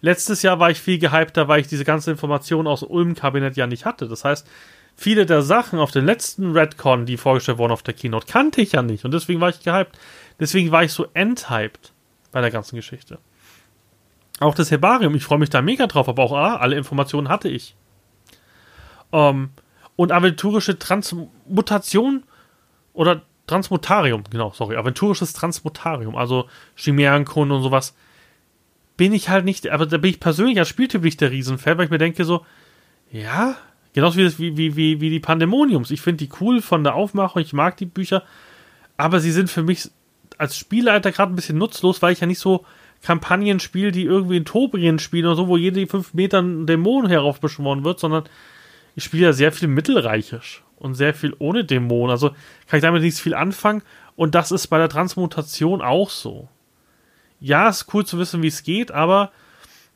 [0.05, 3.85] Letztes Jahr war ich viel gehypter, weil ich diese ganze Information aus Ulm-Kabinett ja nicht
[3.85, 4.07] hatte.
[4.07, 4.47] Das heißt,
[4.95, 8.73] viele der Sachen auf den letzten Redcon, die vorgestellt wurden auf der Keynote, kannte ich
[8.73, 9.03] ja nicht.
[9.03, 9.97] Und deswegen war ich gehypt.
[10.39, 11.91] Deswegen war ich so enthyped
[12.31, 13.17] bei der ganzen Geschichte.
[14.39, 17.49] Auch das Herbarium, ich freue mich da mega drauf, aber auch ah, alle Informationen hatte
[17.49, 17.75] ich.
[19.11, 19.49] Ähm,
[19.95, 22.25] und aventurische Transmutation
[22.93, 27.95] oder Transmutarium, genau, sorry, aventurisches Transmutarium, also Chimärenkunde und sowas
[28.97, 31.85] bin ich halt nicht, aber da bin ich persönlich als Spieltyp nicht der Riesenfan, weil
[31.85, 32.45] ich mir denke so,
[33.11, 33.55] ja,
[33.93, 35.91] genauso wie, wie, wie, wie die Pandemoniums.
[35.91, 38.23] Ich finde die cool von der Aufmachung, ich mag die Bücher,
[38.97, 39.89] aber sie sind für mich
[40.37, 42.65] als Spielleiter gerade ein bisschen nutzlos, weil ich ja nicht so
[43.01, 47.07] Kampagnen spiele, die irgendwie in Tobrien spielen oder so, wo jede fünf Meter ein Dämon
[47.07, 48.23] heraufbeschworen wird, sondern
[48.95, 52.09] ich spiele ja sehr viel mittelreichisch und sehr viel ohne Dämon.
[52.09, 52.29] Also
[52.67, 53.83] kann ich damit nicht viel anfangen.
[54.15, 56.49] Und das ist bei der Transmutation auch so.
[57.39, 59.31] Ja, ist cool zu wissen, wie es geht, aber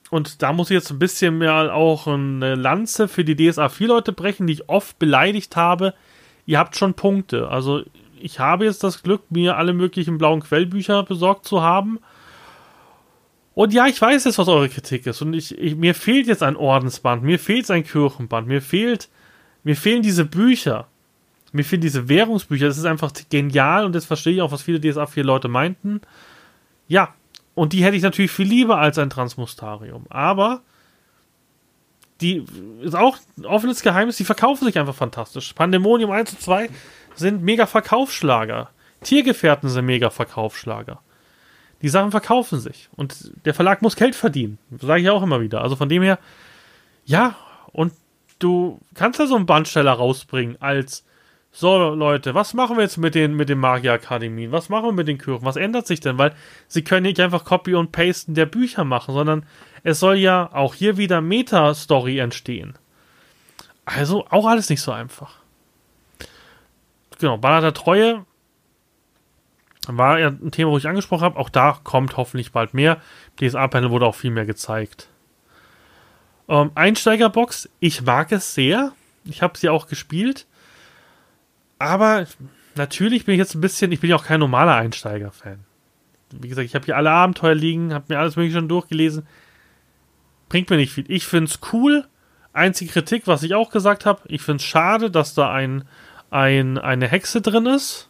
[0.09, 3.87] und da muss ich jetzt ein bisschen mehr auch eine Lanze für die DSA 4
[3.87, 5.93] Leute brechen, die ich oft beleidigt habe.
[6.45, 7.49] Ihr habt schon Punkte.
[7.49, 7.83] Also
[8.19, 11.99] ich habe jetzt das Glück, mir alle möglichen blauen Quellbücher besorgt zu haben.
[13.53, 15.21] Und ja, ich weiß jetzt, was eure Kritik ist.
[15.21, 19.09] Und ich, ich, mir fehlt jetzt ein Ordensband, mir fehlt ein Kirchenband, mir fehlt,
[19.63, 20.87] mir fehlen diese Bücher.
[21.51, 22.67] Mir fehlen diese Währungsbücher.
[22.67, 26.01] Das ist einfach genial und jetzt verstehe ich auch, was viele DSA 4 Leute meinten.
[26.87, 27.13] Ja,
[27.59, 30.05] und die hätte ich natürlich viel lieber als ein Transmustarium.
[30.07, 30.61] Aber
[32.21, 32.45] die
[32.79, 35.51] ist auch ein offenes Geheimnis, die verkaufen sich einfach fantastisch.
[35.51, 36.69] Pandemonium 1 und 2
[37.15, 38.69] sind mega Verkaufsschlager.
[39.01, 41.01] Tiergefährten sind mega Verkaufsschlager.
[41.81, 42.87] Die Sachen verkaufen sich.
[42.95, 44.57] Und der Verlag muss Geld verdienen.
[44.79, 45.59] Sage ich auch immer wieder.
[45.59, 46.17] Also von dem her,
[47.03, 47.35] ja,
[47.73, 47.91] und
[48.39, 51.03] du kannst ja so einen Bandsteller rausbringen als
[51.51, 54.51] so, Leute, was machen wir jetzt mit den, mit den Magierakademien?
[54.51, 55.45] Was machen wir mit den Kirchen?
[55.45, 56.17] Was ändert sich denn?
[56.17, 56.35] Weil
[56.67, 59.45] sie können nicht einfach Copy und Pasten der Bücher machen, sondern
[59.83, 62.77] es soll ja auch hier wieder Meta-Story entstehen.
[63.85, 65.37] Also auch alles nicht so einfach.
[67.17, 68.25] Genau, Banner der Treue
[69.87, 71.39] war ja ein Thema, wo ich angesprochen habe.
[71.39, 73.01] Auch da kommt hoffentlich bald mehr.
[73.39, 75.09] DSA-Panel wurde auch viel mehr gezeigt.
[76.47, 78.91] Ähm, Einsteigerbox, ich mag es sehr.
[79.25, 80.45] Ich habe sie auch gespielt.
[81.79, 82.27] Aber
[82.75, 85.59] natürlich bin ich jetzt ein bisschen, ich bin ja auch kein normaler Einsteiger-Fan.
[86.31, 89.25] Wie gesagt, ich habe hier alle Abenteuer liegen, habe mir alles mögliche schon durchgelesen.
[90.49, 91.05] Bringt mir nicht viel.
[91.07, 92.05] Ich finde es cool.
[92.53, 95.85] Einzige Kritik, was ich auch gesagt habe, ich finde es schade, dass da ein,
[96.29, 98.09] ein, eine Hexe drin ist.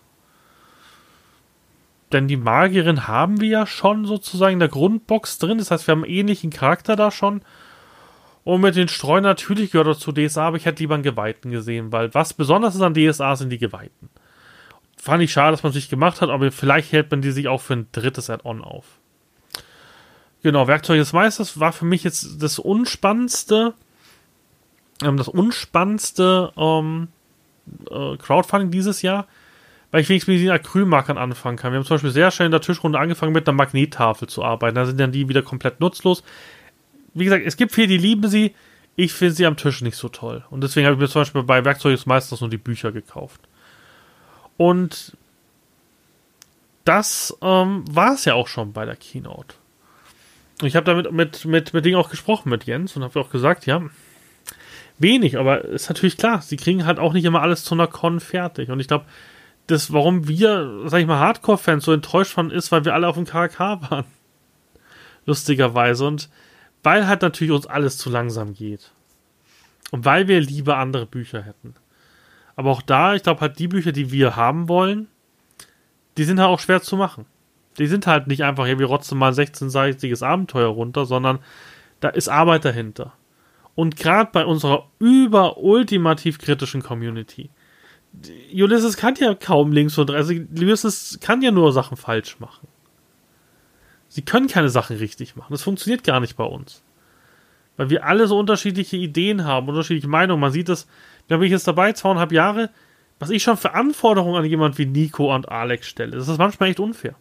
[2.12, 5.60] Denn die Magierin haben wir ja schon sozusagen in der Grundbox drin.
[5.60, 7.42] Das heißt, wir haben einen ähnlichen Charakter da schon.
[8.50, 11.92] Und mit den Streuen natürlich gehört dazu DSA, aber ich hätte lieber einen Geweihten gesehen,
[11.92, 14.10] weil was besonders ist an DSA sind die Geweihten.
[14.98, 17.62] Fand ich schade, dass man sich gemacht hat, aber vielleicht hält man die sich auch
[17.62, 18.86] für ein drittes Add-on auf.
[20.42, 23.76] Genau, Werkzeug des Meisters war für mich jetzt das unspannendste,
[25.04, 27.10] ähm, das unspannendste ähm,
[27.92, 29.28] äh, Crowdfunding dieses Jahr,
[29.92, 31.72] weil ich wenigstens mit den Acrylmarkern anfangen kann.
[31.72, 34.74] Wir haben zum Beispiel sehr schnell in der Tischrunde angefangen, mit einer Magnettafel zu arbeiten.
[34.74, 36.24] Da sind dann die wieder komplett nutzlos
[37.20, 38.56] wie gesagt, es gibt viele, die lieben sie.
[38.96, 40.44] Ich finde sie am Tisch nicht so toll.
[40.50, 43.42] Und deswegen habe ich mir zum Beispiel bei Werkzeug des Meisters nur die Bücher gekauft.
[44.58, 45.16] Und
[46.84, 49.56] das ähm, war es ja auch schon bei der Keynote.
[50.64, 53.66] Ich habe damit mit, mit, mit Ding auch gesprochen mit Jens und habe auch gesagt,
[53.66, 53.82] ja,
[54.98, 58.20] wenig, aber ist natürlich klar, sie kriegen halt auch nicht immer alles zu einer Con
[58.20, 58.70] fertig.
[58.70, 59.06] Und ich glaube,
[59.68, 63.16] das, warum wir, sag ich mal, Hardcore-Fans so enttäuscht waren, ist, weil wir alle auf
[63.16, 64.06] dem KK waren.
[65.26, 66.06] Lustigerweise.
[66.06, 66.30] Und
[66.84, 68.92] weil halt natürlich uns alles zu langsam geht.
[69.92, 71.74] Und weil wir lieber andere Bücher hätten.
[72.56, 75.08] Aber auch da, ich glaube halt die Bücher, die wir haben wollen,
[76.18, 77.26] die sind halt auch schwer zu machen.
[77.78, 81.40] Die sind halt nicht einfach, ja, wir rotzen mal ein 16-seitiges Abenteuer runter, sondern
[82.02, 83.14] da ist Arbeit dahinter.
[83.76, 87.50] Und gerade bei unserer über-ultimativ kritischen Community.
[88.54, 90.30] Ulysses kann ja kaum links und rechts.
[90.30, 92.68] Also Ulysses kann ja nur Sachen falsch machen.
[94.10, 95.54] Sie können keine Sachen richtig machen.
[95.54, 96.84] Das funktioniert gar nicht bei uns.
[97.78, 100.42] Weil wir alle so unterschiedliche Ideen haben, unterschiedliche Meinungen.
[100.42, 100.88] Man sieht das,
[101.28, 102.72] da bin ich jetzt dabei, zweieinhalb Jahre,
[103.20, 106.18] was ich schon für Anforderungen an jemand wie Nico und Alex stelle.
[106.18, 107.16] Das ist manchmal echt unfair.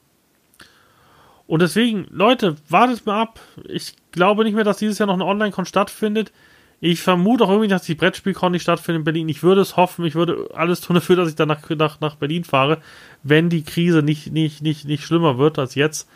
[1.46, 3.40] Und deswegen, Leute, wartet mal ab.
[3.64, 6.32] Ich glaube nicht mehr, dass dieses Jahr noch eine Online-Con stattfindet.
[6.80, 9.28] Ich vermute auch irgendwie, dass die Brettspielcon nicht stattfindet in Berlin.
[9.28, 12.14] Ich würde es hoffen, ich würde alles tun dafür, dass ich dann nach, nach, nach
[12.16, 12.78] Berlin fahre,
[13.22, 16.08] wenn die Krise nicht, nicht, nicht, nicht schlimmer wird als jetzt.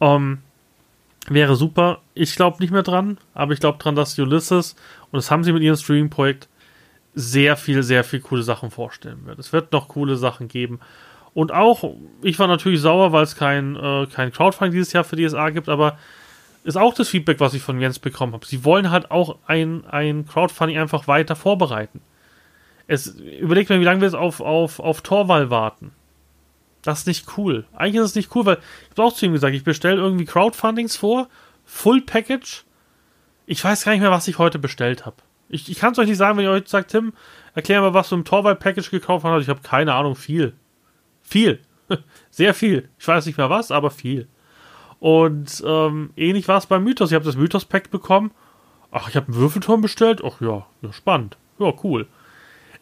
[0.00, 0.38] Ähm,
[1.28, 2.00] wäre super.
[2.14, 4.76] Ich glaube nicht mehr dran, aber ich glaube dran, dass Ulysses,
[5.10, 6.48] und das haben sie mit ihrem Streaming-Projekt,
[7.14, 9.38] sehr viel, sehr viel coole Sachen vorstellen wird.
[9.38, 10.80] Es wird noch coole Sachen geben.
[11.32, 15.16] Und auch, ich war natürlich sauer, weil es kein, äh, kein Crowdfunding dieses Jahr für
[15.16, 15.98] DSA gibt, aber
[16.64, 18.44] ist auch das Feedback, was ich von Jens bekommen habe.
[18.44, 22.00] Sie wollen halt auch ein, ein Crowdfunding einfach weiter vorbereiten.
[22.86, 25.92] Es, überlegt mir, wie lange wir jetzt auf, auf, auf Torwahl warten.
[26.86, 27.64] Das ist nicht cool.
[27.74, 30.24] Eigentlich ist es nicht cool, weil ich habe auch zu ihm gesagt, ich bestelle irgendwie
[30.24, 31.28] Crowdfundings vor,
[31.64, 32.64] Full Package.
[33.44, 35.16] Ich weiß gar nicht mehr, was ich heute bestellt habe.
[35.48, 37.12] Ich, ich kann es euch nicht sagen, wenn ihr heute sagt, Tim,
[37.56, 39.42] erklär mal, was du im Torwald-Package gekauft hast.
[39.42, 40.54] Ich habe keine Ahnung, viel.
[41.22, 41.58] Viel.
[42.30, 42.88] Sehr viel.
[43.00, 44.28] Ich weiß nicht mehr was, aber viel.
[45.00, 47.10] Und ähm, ähnlich war es beim Mythos.
[47.10, 48.30] Ich habe das Mythos-Pack bekommen.
[48.92, 50.22] Ach, ich habe einen Würfelturm bestellt.
[50.24, 51.36] Ach ja, ja, spannend.
[51.58, 52.06] Ja, cool.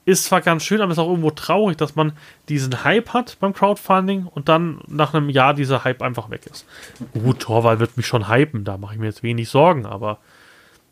[0.04, 2.12] Ist zwar ganz schön, aber ist auch irgendwo traurig, dass man
[2.48, 6.66] diesen Hype hat beim Crowdfunding und dann nach einem Jahr dieser Hype einfach weg ist.
[7.12, 10.18] Gut, Torwald wird mich schon hypen, da mache ich mir jetzt wenig Sorgen, aber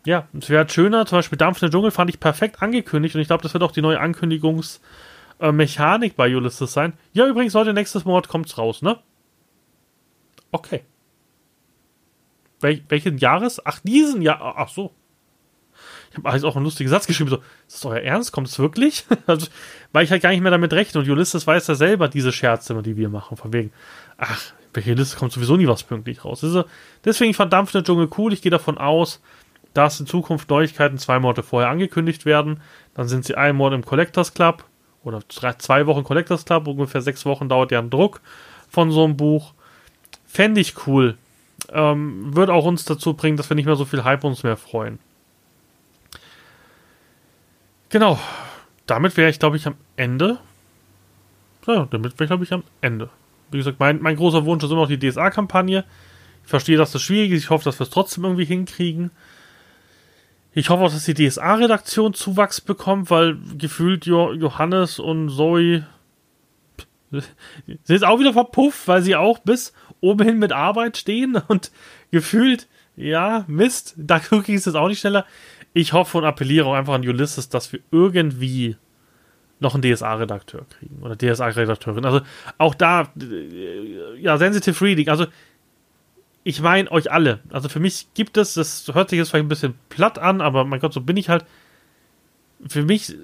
[0.05, 1.07] ja, es wäre schöner.
[1.07, 3.63] Zum Beispiel Dampf in der Dschungel fand ich perfekt angekündigt und ich glaube, das wird
[3.63, 6.95] auch die neue Ankündigungsmechanik bei Ulysses sein.
[7.13, 8.99] Ja, übrigens, heute nächstes Monat kommt's raus, ne?
[10.51, 10.83] Okay.
[12.61, 13.65] Wel welchen Jahres?
[13.65, 14.55] Ach, diesen Jahr.
[14.57, 14.93] Ach so.
[16.13, 18.33] Ich habe also auch einen lustigen Satz geschrieben, so, ist das euer Ernst?
[18.33, 19.07] Kommt es wirklich?
[19.27, 19.47] also,
[19.93, 21.01] weil ich halt gar nicht mehr damit rechne.
[21.01, 23.39] Und Ulysses weiß ja selber diese Scherze, die wir machen.
[23.39, 23.73] Von wegen,
[24.19, 26.45] ach, welche Liste kommt sowieso nie was pünktlich raus.
[26.45, 26.65] Also,
[27.05, 28.35] deswegen Dampf der Dschungel cool.
[28.35, 29.23] Ich gehe davon aus,
[29.73, 32.61] dass in Zukunft Neuigkeiten zwei Monate vorher angekündigt werden.
[32.95, 34.65] Dann sind sie einen Monat im Collectors Club
[35.03, 36.67] oder drei, zwei Wochen Collectors Club.
[36.67, 38.21] Ungefähr sechs Wochen dauert ja ein Druck
[38.69, 39.55] von so einem Buch.
[40.27, 41.17] Fände ich cool.
[41.71, 44.57] Ähm, wird auch uns dazu bringen, dass wir nicht mehr so viel Hype uns mehr
[44.57, 44.99] freuen.
[47.93, 48.19] Genau.
[48.87, 50.39] Damit wäre ich, glaube ich, am Ende.
[51.67, 53.11] Ja, damit wäre ich, glaube ich, am Ende.
[53.51, 55.85] Wie gesagt, mein, mein großer Wunsch ist immer noch die DSA-Kampagne.
[56.43, 57.45] Ich verstehe, dass das schwierig ist.
[57.45, 59.11] Ich hoffe, dass wir es trotzdem irgendwie hinkriegen.
[60.55, 65.87] Ich hoffe auch, dass die DSA-Redaktion Zuwachs bekommt, weil gefühlt jo Johannes und Zoe
[67.11, 67.27] sind
[67.87, 71.71] jetzt auch wieder verpufft, weil sie auch bis oben hin mit Arbeit stehen und
[72.11, 75.27] gefühlt, ja, Mist, da ging es jetzt auch nicht schneller
[75.75, 78.77] ich hoffe und appelliere auch einfach an Ulysses, dass wir irgendwie
[79.61, 82.05] noch einen DSA-Redakteur kriegen oder DSA-Redakteurin.
[82.05, 82.21] Also
[82.59, 85.09] auch da, äh, ja, Sensitive Reading.
[85.09, 85.27] Also
[86.45, 87.41] ich meine euch alle.
[87.51, 90.65] Also für mich gibt es, das hört sich jetzt vielleicht ein bisschen platt an, aber
[90.65, 91.45] mein Gott, so bin ich halt.
[92.67, 93.15] Für mich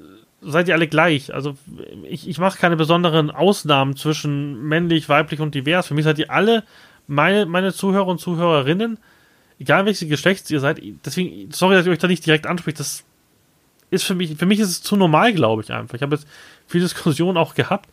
[0.40, 1.34] seid ihr alle gleich.
[1.34, 1.57] Also
[2.05, 5.88] ich, ich mache keine besonderen Ausnahmen zwischen männlich, weiblich und divers.
[5.88, 6.64] Für mich seid ihr alle
[7.09, 8.99] meine, meine Zuhörer und Zuhörerinnen
[9.59, 13.04] egal welches Geschlechts ihr seid, deswegen, sorry, dass ich euch da nicht direkt anspricht, das
[13.90, 15.94] ist für mich, für mich ist es zu normal, glaube ich einfach.
[15.94, 16.28] Ich habe jetzt
[16.66, 17.88] viel Diskussion auch gehabt.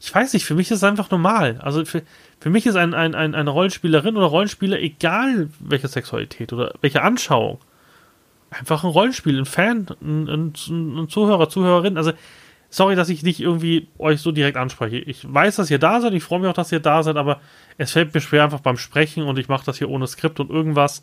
[0.00, 1.58] Ich weiß nicht, für mich ist es einfach normal.
[1.62, 2.02] Also für,
[2.38, 7.02] für mich ist ein, ein, ein, eine Rollenspielerin oder Rollenspieler, egal welche Sexualität oder welche
[7.02, 7.58] Anschauung,
[8.50, 11.96] einfach ein Rollenspiel, ein Fan, ein, ein, ein Zuhörer, Zuhörerin.
[11.96, 12.12] Also
[12.70, 14.98] sorry, dass ich nicht irgendwie euch so direkt anspreche.
[14.98, 17.40] Ich weiß, dass ihr da seid, ich freue mich auch, dass ihr da seid, aber
[17.78, 20.50] es fällt mir schwer einfach beim Sprechen und ich mache das hier ohne Skript und
[20.50, 21.02] irgendwas.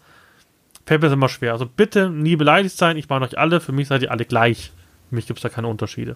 [0.86, 1.53] Fällt mir das immer schwer.
[1.53, 4.72] Also bitte nie beleidigt sein, ich meine euch alle, für mich seid ihr alle gleich.
[5.09, 6.16] Für mich gibt es da keine Unterschiede.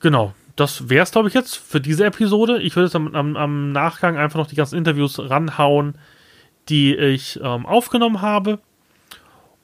[0.00, 2.62] Genau, das wäre es, glaube ich, jetzt für diese Episode.
[2.62, 5.96] Ich würde jetzt am, am, am, Nachgang einfach noch die ganzen Interviews ranhauen,
[6.68, 8.60] die ich ähm, aufgenommen habe.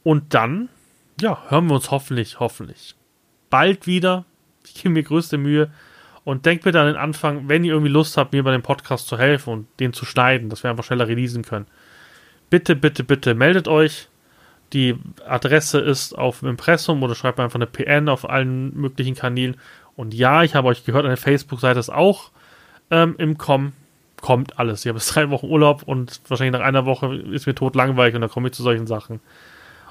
[0.03, 0.69] Und dann,
[1.21, 2.97] ja, hören wir uns hoffentlich, hoffentlich
[3.55, 4.25] bald wieder.
[4.65, 5.71] Ich gebe mir größte Mühe.
[6.25, 9.07] Und denkt bitte an den Anfang, wenn ihr irgendwie Lust habt, mir bei dem Podcast
[9.07, 11.67] zu helfen und den zu schneiden, dass wir einfach schneller releasen können.
[12.51, 14.09] Bitte, bitte, bitte meldet euch.
[14.73, 19.15] Die Adresse ist auf dem Impressum oder schreibt mir einfach eine PN auf allen möglichen
[19.15, 19.57] Kanälen.
[19.95, 22.33] Und ja, ich habe euch gehört, eine Facebook-Seite ist auch
[22.91, 23.73] ähm, im Kommen.
[24.21, 24.85] Kommt alles.
[24.85, 28.17] Ich habe jetzt drei Wochen Urlaub und wahrscheinlich nach einer Woche ist mir tot langweilig
[28.17, 29.21] und dann komme ich zu solchen Sachen.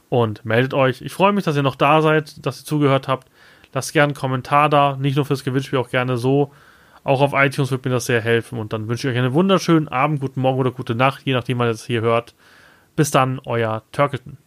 [0.09, 1.01] Und meldet euch.
[1.01, 3.30] Ich freue mich, dass ihr noch da seid, dass ihr zugehört habt.
[3.74, 6.51] Lasst gerne einen Kommentar da, nicht nur fürs Gewinnspiel, auch gerne so.
[7.03, 8.59] Auch auf iTunes wird mir das sehr helfen.
[8.59, 11.59] Und dann wünsche ich euch einen wunderschönen Abend, guten Morgen oder gute Nacht, je nachdem,
[11.59, 12.34] wann ihr das hier hört.
[12.95, 14.38] Bis dann, euer Turkleton.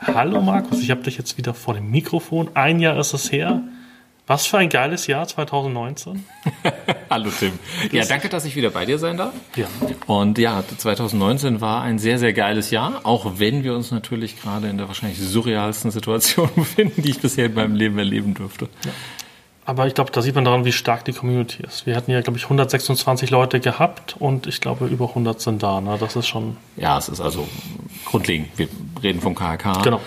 [0.00, 2.50] Hallo Markus, ich habe dich jetzt wieder vor dem Mikrofon.
[2.54, 3.62] Ein Jahr ist es her.
[4.28, 6.22] Was für ein geiles Jahr 2019.
[7.10, 7.58] Hallo Tim.
[7.92, 9.32] Ja, danke, dass ich wieder bei dir sein darf.
[9.56, 9.66] Ja.
[10.06, 14.68] Und ja, 2019 war ein sehr, sehr geiles Jahr, auch wenn wir uns natürlich gerade
[14.68, 18.68] in der wahrscheinlich surrealsten Situation befinden, die ich bisher in meinem Leben erleben durfte.
[18.84, 18.90] Ja.
[19.64, 21.86] Aber ich glaube, da sieht man daran, wie stark die Community ist.
[21.86, 25.80] Wir hatten ja, glaube ich, 126 Leute gehabt und ich glaube, über 100 sind da.
[25.80, 25.96] Ne?
[25.98, 26.58] Das ist schon.
[26.76, 27.48] Ja, es ist also
[28.04, 28.48] grundlegend.
[28.56, 28.68] Wir
[29.02, 29.82] reden vom KHK.
[29.84, 30.00] Genau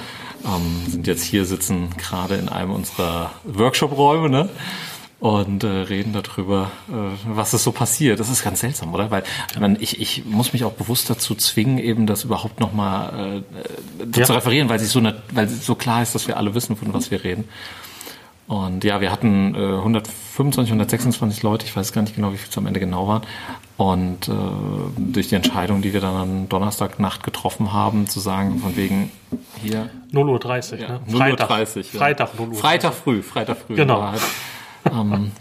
[0.45, 4.49] ähm, sind jetzt hier, sitzen gerade in einem unserer Workshop-Räume, ne?
[5.21, 6.93] und äh, reden darüber, äh,
[7.25, 8.19] was ist so passiert.
[8.19, 9.11] Das ist ganz seltsam, oder?
[9.11, 9.23] Weil
[9.53, 13.37] ich, meine, ich, ich muss mich auch bewusst dazu zwingen, eben das überhaupt nochmal äh,
[13.37, 14.25] äh, ja.
[14.25, 16.91] zu referieren, weil, sich so weil es so klar ist, dass wir alle wissen, von
[16.91, 17.47] was wir reden.
[18.51, 22.49] Und ja, wir hatten äh, 125, 126 Leute, ich weiß gar nicht genau, wie viel
[22.49, 23.21] es am Ende genau waren.
[23.77, 24.31] Und äh,
[24.97, 29.09] durch die Entscheidung, die wir dann am Donnerstagnacht getroffen haben, zu sagen, von wegen
[29.63, 29.89] hier.
[30.11, 30.99] 0.30 Uhr, ja, ne?
[31.07, 31.99] 0 Uhr 30, ja.
[31.99, 32.55] Freitag 0 Uhr.
[32.55, 33.75] Freitag früh, Freitag früh.
[33.75, 34.01] Genau.
[34.01, 34.21] Halt,
[34.91, 35.31] ähm,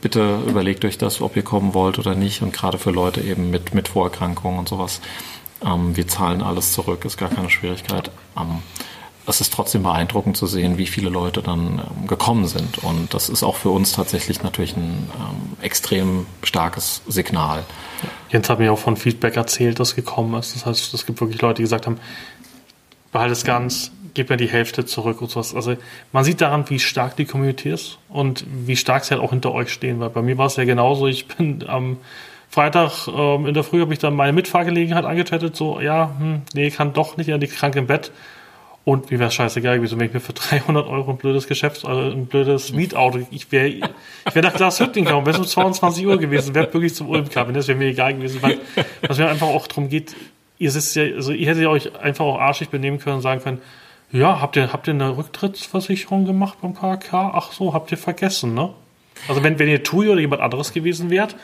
[0.00, 2.40] bitte überlegt euch das, ob ihr kommen wollt oder nicht.
[2.40, 5.00] Und gerade für Leute eben mit, mit Vorerkrankungen und sowas.
[5.66, 8.12] Ähm, wir zahlen alles zurück, ist gar keine Schwierigkeit.
[8.38, 8.62] Ähm,
[9.26, 12.78] es ist trotzdem beeindruckend zu sehen, wie viele Leute dann ähm, gekommen sind.
[12.78, 17.64] Und das ist auch für uns tatsächlich natürlich ein ähm, extrem starkes Signal.
[18.30, 20.54] Jens hat mir auch von Feedback erzählt, das gekommen ist.
[20.54, 21.98] Das heißt, es gibt wirklich Leute, die gesagt haben,
[23.12, 25.54] behalte es ganz, gib mir die Hälfte zurück und sowas.
[25.54, 25.76] Also
[26.12, 29.52] man sieht daran, wie stark die Community ist und wie stark sie halt auch hinter
[29.52, 30.00] euch stehen.
[30.00, 31.06] Weil bei mir war es ja genauso.
[31.06, 31.98] Ich bin am
[32.48, 35.54] Freitag ähm, in der Früh habe ich dann meine Mitfahrgelegenheit angetötet.
[35.54, 38.10] So, ja, hm, nee, kann doch nicht, ja, die krank im Bett.
[38.84, 42.00] Und mir wäre scheißegal gewesen, wenn ich mir für 300 Euro ein blödes Geschäfts-, also
[42.00, 43.82] ein blödes Mietauto, ich wäre, ich
[44.34, 47.52] wäre nach Glashütting gekommen, wäre es um 22 Uhr gewesen, wäre wirklich zum Ulm gekommen,
[47.52, 48.58] das wäre mir egal gewesen, weil,
[49.06, 50.16] was mir einfach auch darum geht,
[50.58, 53.60] ihr sitzt ja, also ihr hättet euch einfach auch arschig benehmen können und sagen können,
[54.12, 57.12] ja, habt ihr, habt ihr eine Rücktrittsversicherung gemacht beim KK?
[57.12, 58.70] Ach so, habt ihr vergessen, ne?
[59.28, 61.36] Also wenn, wenn ihr TUI oder jemand anderes gewesen wärt,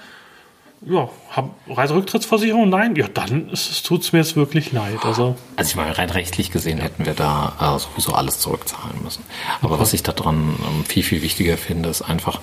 [0.82, 2.68] ja, haben Reiserücktrittsversicherung?
[2.68, 3.50] Nein, ja, dann
[3.84, 5.04] tut es mir jetzt wirklich leid.
[5.04, 9.24] Also, also ich meine, rein rechtlich gesehen hätten wir da äh, sowieso alles zurückzahlen müssen.
[9.62, 9.82] Aber okay.
[9.82, 12.40] was ich daran ähm, viel, viel wichtiger finde, ist einfach,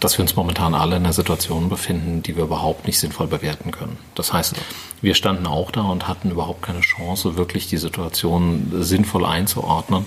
[0.00, 3.70] dass wir uns momentan alle in einer Situation befinden, die wir überhaupt nicht sinnvoll bewerten
[3.70, 3.96] können.
[4.14, 4.54] Das heißt,
[5.00, 10.06] wir standen auch da und hatten überhaupt keine Chance, wirklich die Situation sinnvoll einzuordnen,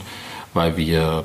[0.54, 1.24] weil wir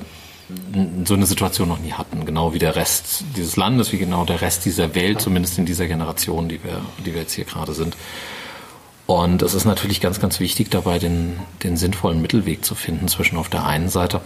[1.05, 4.41] so eine Situation noch nie hatten, genau wie der Rest dieses Landes, wie genau der
[4.41, 7.97] Rest dieser Welt, zumindest in dieser Generation, die wir, die wir jetzt hier gerade sind.
[9.07, 13.37] Und es ist natürlich ganz, ganz wichtig dabei, den, den sinnvollen Mittelweg zu finden zwischen
[13.37, 14.21] auf der einen Seite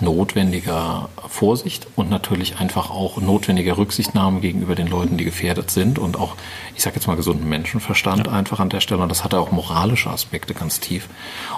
[0.00, 6.16] notwendiger Vorsicht und natürlich einfach auch notwendiger Rücksichtnahme gegenüber den Leuten, die gefährdet sind und
[6.18, 6.36] auch,
[6.76, 8.32] ich sage jetzt mal, gesunden Menschenverstand ja.
[8.32, 9.02] einfach an der Stelle.
[9.02, 11.08] Und das hat auch moralische Aspekte ganz tief.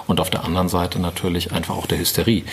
[0.07, 2.43] Und auf der anderen Seite natürlich einfach auch der Hysterie.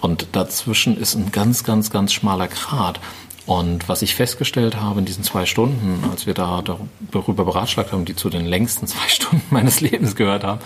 [0.00, 3.00] Und dazwischen ist ein ganz, ganz, ganz schmaler Grat.
[3.46, 6.62] Und was ich festgestellt habe in diesen zwei Stunden, als wir da
[7.10, 10.60] darüber beratschlagt haben, die zu den längsten zwei Stunden meines Lebens gehört haben,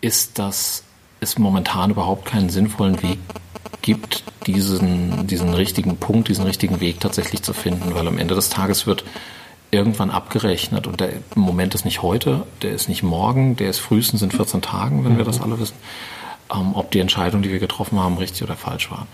[0.00, 0.84] ist, dass
[1.20, 3.18] es momentan überhaupt keinen sinnvollen Weg
[3.82, 8.48] gibt, diesen, diesen richtigen Punkt, diesen richtigen Weg tatsächlich zu finden, weil am Ende des
[8.48, 9.04] Tages wird
[9.70, 14.22] irgendwann abgerechnet und der Moment ist nicht heute, der ist nicht morgen, der ist frühestens
[14.22, 15.76] in 14 Tagen, wenn wir das alle wissen,
[16.52, 19.06] ähm, ob die Entscheidung, die wir getroffen haben, richtig oder falsch war.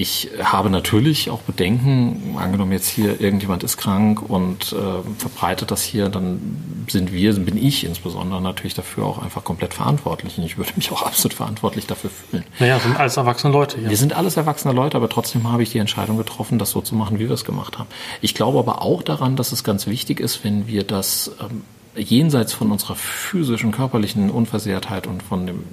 [0.00, 5.82] Ich habe natürlich auch Bedenken, angenommen jetzt hier irgendjemand ist krank und äh, verbreitet das
[5.82, 10.38] hier, dann sind wir, bin ich insbesondere natürlich dafür auch einfach komplett verantwortlich.
[10.38, 12.44] Und ich würde mich auch absolut verantwortlich dafür fühlen.
[12.60, 13.90] Naja, sind alles erwachsene Leute hier.
[13.90, 16.94] Wir sind alles erwachsene Leute, aber trotzdem habe ich die Entscheidung getroffen, das so zu
[16.94, 17.88] machen, wie wir es gemacht haben.
[18.20, 21.62] Ich glaube aber auch daran, dass es ganz wichtig ist, wenn wir das ähm,
[21.96, 25.64] jenseits von unserer physischen, körperlichen Unversehrtheit und von dem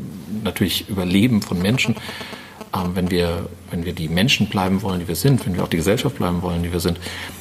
[0.43, 1.95] natürlich Überleben von Menschen
[2.93, 5.77] wenn wir, wenn wir die Menschen bleiben wollen, die wir sind, wenn wir auch die
[5.77, 6.99] Gesellschaft bleiben wollen, die wir sind,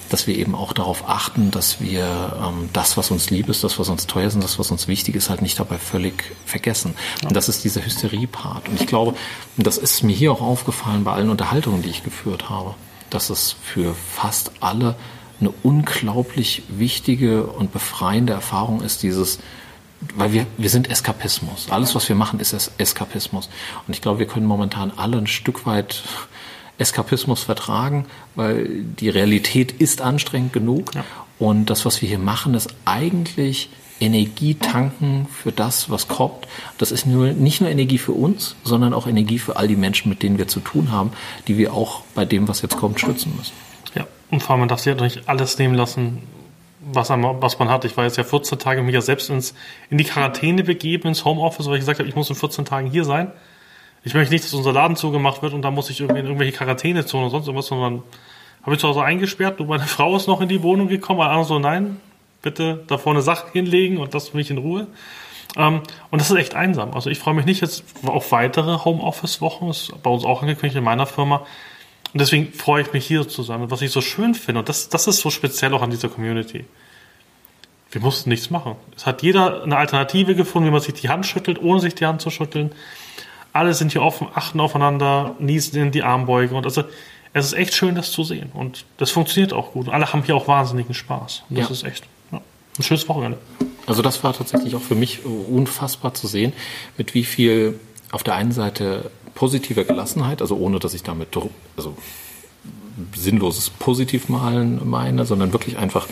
[0.08, 2.04] dass wir eben auch darauf achten, dass wir
[2.40, 4.86] ähm, das, was uns lieb ist, das, was uns teuer ist und das, was uns
[4.86, 6.94] wichtig ist, halt nicht dabei völlig vergessen.
[7.24, 8.68] Und das ist dieser Hysterie-Part.
[8.68, 9.14] Und ich glaube,
[9.56, 12.74] das ist mir hier auch aufgefallen bei allen Unterhaltungen, die ich geführt habe,
[13.10, 14.96] dass es für fast alle
[15.40, 19.40] eine unglaublich wichtige und befreiende Erfahrung ist, dieses
[20.16, 21.68] weil wir, wir sind Eskapismus.
[21.70, 23.48] Alles, was wir machen, ist Eskapismus.
[23.86, 26.02] Und ich glaube, wir können momentan alle ein Stück weit
[26.78, 30.94] Eskapismus vertragen, weil die Realität ist anstrengend genug.
[30.94, 31.04] Ja.
[31.38, 33.68] Und das, was wir hier machen, ist eigentlich
[34.00, 36.48] Energie tanken für das, was kommt.
[36.78, 40.08] Das ist nur, nicht nur Energie für uns, sondern auch Energie für all die Menschen,
[40.08, 41.12] mit denen wir zu tun haben,
[41.46, 43.52] die wir auch bei dem, was jetzt kommt, stützen müssen.
[43.94, 46.22] Ja, und vor allem, man darf sich ja nicht alles nehmen lassen,
[46.92, 47.84] was, was man hat.
[47.84, 49.54] Ich war jetzt ja 14 Tage mich ja selbst ins,
[49.90, 52.90] in die Quarantäne begeben, ins Homeoffice, weil ich gesagt habe, ich muss in 14 Tagen
[52.90, 53.32] hier sein.
[54.04, 56.52] Ich möchte nicht, dass unser Laden zugemacht wird und da muss ich irgendwie in irgendwelche
[56.52, 58.02] Quarantänezonen oder sonst irgendwas, sondern
[58.62, 61.30] habe ich zu Hause eingesperrt und meine Frau ist noch in die Wohnung gekommen, alle
[61.30, 62.00] anderen so, nein,
[62.42, 64.86] bitte da vorne Sachen hinlegen und das mich in Ruhe.
[65.56, 65.80] Ähm,
[66.10, 66.92] und das ist echt einsam.
[66.92, 70.84] Also ich freue mich nicht jetzt auf weitere Homeoffice-Wochen, ist bei uns auch angekündigt in
[70.84, 71.46] meiner Firma.
[72.14, 73.60] Und deswegen freue ich mich hier zu sein.
[73.60, 76.08] Und was ich so schön finde, und das, das ist so speziell auch an dieser
[76.08, 76.64] Community.
[77.90, 78.76] Wir mussten nichts machen.
[78.96, 82.06] Es hat jeder eine Alternative gefunden, wie man sich die Hand schüttelt, ohne sich die
[82.06, 82.70] Hand zu schütteln.
[83.52, 86.54] Alle sind hier offen, achten aufeinander, niesen in die Armbeuge.
[86.54, 86.84] Und also,
[87.32, 88.52] es ist echt schön, das zu sehen.
[88.54, 89.88] Und das funktioniert auch gut.
[89.88, 91.42] Alle haben hier auch wahnsinnigen Spaß.
[91.50, 91.72] Und das ja.
[91.72, 92.40] ist echt ja,
[92.78, 93.38] ein schönes Wochenende.
[93.86, 96.52] Also das war tatsächlich auch für mich unfassbar zu sehen,
[96.96, 97.80] mit wie viel
[98.12, 101.28] auf der einen Seite positiver Gelassenheit, also ohne dass ich damit
[101.76, 101.96] also
[103.14, 106.06] sinnloses Positivmalen meine, sondern wirklich einfach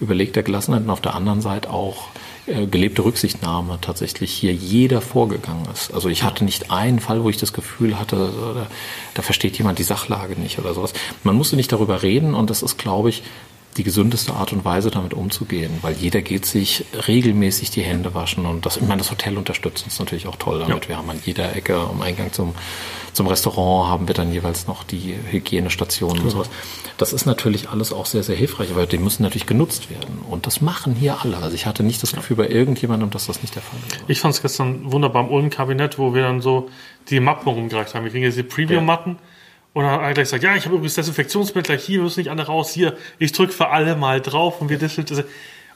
[0.00, 2.08] überlegter Gelassenheit und auf der anderen Seite auch
[2.46, 5.92] äh, gelebte Rücksichtnahme tatsächlich hier jeder vorgegangen ist.
[5.92, 8.16] Also ich hatte nicht einen Fall, wo ich das Gefühl hatte,
[8.54, 8.66] da,
[9.14, 10.92] da versteht jemand die Sachlage nicht oder sowas.
[11.24, 13.22] Man musste nicht darüber reden und das ist, glaube ich,
[13.78, 18.44] die gesündeste Art und Weise, damit umzugehen, weil jeder geht sich regelmäßig die Hände waschen
[18.44, 20.84] und das, ich meine, das Hotel unterstützt uns natürlich auch toll damit.
[20.84, 20.88] Ja.
[20.88, 22.54] Wir haben an jeder Ecke am Eingang zum,
[23.12, 26.50] zum Restaurant haben wir dann jeweils noch die Hygienestationen und sowas.
[26.98, 30.18] Das ist natürlich alles auch sehr, sehr hilfreich, aber die müssen natürlich genutzt werden.
[30.28, 31.36] Und das machen hier alle.
[31.38, 34.02] Also ich hatte nicht das Gefühl bei irgendjemandem, dass das nicht der Fall wäre.
[34.08, 36.68] Ich fand es gestern wunderbar im Ulm-Kabinett, wo wir dann so
[37.08, 38.04] die Mappen rumgereicht haben.
[38.04, 39.12] Wir kriegen jetzt die Preview-Matten.
[39.12, 39.18] Ja.
[39.72, 42.46] Und dann hat er gleich gesagt, ja, ich habe übrigens Desinfektionsmittel, hier müssen nicht alle
[42.46, 45.28] raus, hier, ich drücke für alle mal drauf und wir desinfizieren.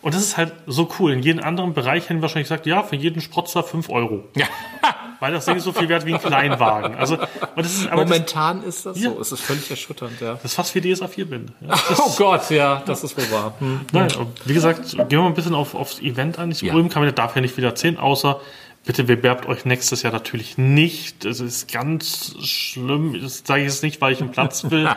[0.02, 1.12] Und das ist halt so cool.
[1.12, 4.24] In jedem anderen Bereich hätten wir wahrscheinlich gesagt, ja, für jeden Sprotzer 5 Euro.
[4.34, 4.46] Ja.
[5.20, 6.96] Weil das Ding ist so viel wert wie ein Kleinwagen.
[6.96, 9.10] Also, und das ist, aber Momentan das, ist das ja.
[9.10, 9.20] so.
[9.20, 10.32] Es ist völlig erschütternd, ja.
[10.32, 11.52] Das ist fast wie DSA 4 bin.
[11.60, 13.54] Ja, oh Gott, ja, das ist wohl wahr.
[13.60, 13.82] Hm.
[13.92, 14.08] Nein,
[14.44, 16.50] wie gesagt, gehen wir mal ein bisschen auf, aufs Event an.
[16.50, 16.74] Ich ja.
[16.74, 18.40] Ulm kann man darf ja nicht wieder erzählen, außer
[18.84, 21.24] Bitte bewerbt euch nächstes Jahr natürlich nicht.
[21.24, 23.16] Es ist ganz schlimm.
[23.22, 24.90] Das sage ich jetzt nicht, weil ich einen Platz will.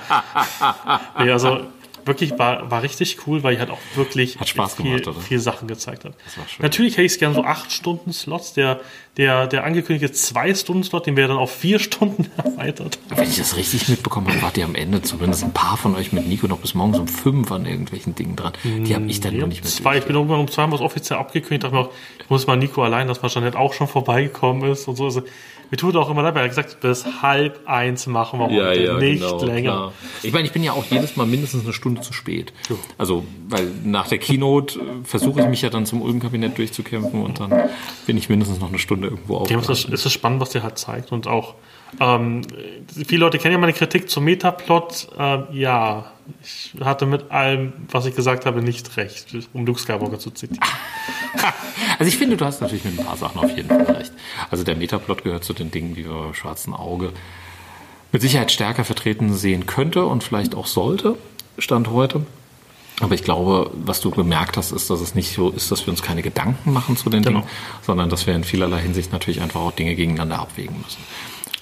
[1.20, 1.68] nee, also
[2.06, 5.39] wirklich war, war richtig cool, weil ich halt auch wirklich hat Spaß viel, gemacht, viel
[5.39, 6.14] Sachen gezeigt hat.
[6.60, 8.53] Natürlich hätte ich es gerne so acht Stunden Slots.
[8.53, 8.80] Der,
[9.18, 12.99] der, der angekündigte zwei Stunden Slot, den wäre dann auf vier Stunden erweitert.
[13.10, 16.12] Wenn ich das richtig mitbekommen habe, wart ihr am Ende zumindest ein paar von euch
[16.12, 18.53] mit Nico noch bis morgens um fünf an irgendwelchen Dingen dran.
[18.64, 19.72] Die habe ich dann nee, noch nicht mehr.
[19.72, 22.30] Zwei, ich bin irgendwann um zwei Haben wir es offiziell abgekündigt, dachte mir auch, ich
[22.30, 25.06] muss mal Nico allein, dass man Jeanette auch schon vorbeigekommen ist und so.
[25.06, 25.24] Also,
[25.72, 28.84] mir tut auch immer leid, weil er gesagt bis halb eins machen wir ja, heute,
[28.84, 29.72] ja, nicht genau, länger.
[29.72, 29.93] Klar.
[30.24, 32.53] Ich meine, ich bin ja auch jedes Mal mindestens eine Stunde zu spät.
[32.97, 37.39] Also, weil nach der Keynote äh, versuche ich mich ja dann zum Ulm-Kabinett durchzukämpfen und
[37.39, 37.70] dann
[38.05, 39.51] bin ich mindestens noch eine Stunde irgendwo auf.
[39.70, 41.55] Es ist spannend, was der halt zeigt und auch
[42.00, 42.42] ähm,
[43.08, 45.08] viele Leute kennen ja meine Kritik zum Metaplot.
[45.18, 46.12] Ähm, ja,
[46.44, 50.60] ich hatte mit allem, was ich gesagt habe, nicht recht, um Luke Skywalker zu zitieren.
[51.98, 54.12] Also ich finde, du hast natürlich mit ein paar Sachen auf jeden Fall recht.
[54.52, 57.14] Also der Metaplot gehört zu den Dingen, die wir beim schwarzen Auge
[58.12, 61.18] mit Sicherheit stärker vertreten sehen könnte und vielleicht auch sollte,
[61.58, 62.26] Stand heute.
[63.02, 65.92] Aber ich glaube, was du bemerkt hast, ist, dass es nicht so ist, dass wir
[65.92, 67.40] uns keine Gedanken machen zu den genau.
[67.40, 71.02] Dingen, sondern dass wir in vielerlei Hinsicht natürlich einfach auch Dinge gegeneinander abwägen müssen.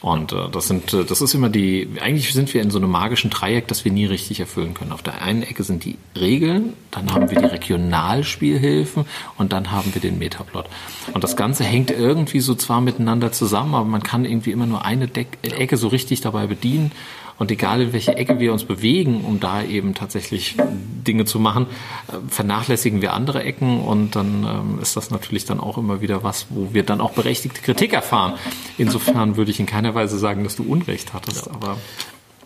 [0.04, 2.92] Und äh, das sind, äh, das ist immer die, eigentlich sind wir in so einem
[2.92, 4.92] magischen Dreieck, das wir nie richtig erfüllen können.
[4.92, 9.06] Auf der einen Ecke sind die Regeln, dann haben wir die Regionalspielhilfen
[9.38, 10.66] und dann haben wir den Metaplot.
[11.14, 14.84] Und das Ganze hängt irgendwie so zwar miteinander zusammen, aber man kann irgendwie immer nur
[14.84, 16.92] eine Deck Ecke so richtig dabei bedienen.
[17.40, 21.68] Und egal in welche Ecke wir uns bewegen, um da eben tatsächlich Dinge zu machen,
[22.08, 26.24] äh, vernachlässigen wir andere Ecken und dann ähm, ist das natürlich dann auch immer wieder
[26.24, 28.34] was, wo wir dann auch berechtigte Kritik erfahren.
[28.78, 31.78] Insofern würde ich in keiner Weise sagen, dass du Unrecht hattest, aber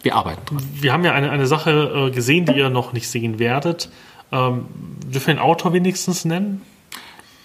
[0.04, 0.64] wir arbeiten dran.
[0.74, 3.90] Wir haben ja eine, eine Sache äh, gesehen, die ihr noch nicht sehen werdet.
[4.32, 4.66] Ähm,
[5.06, 6.62] dürfen wir den Autor wenigstens nennen?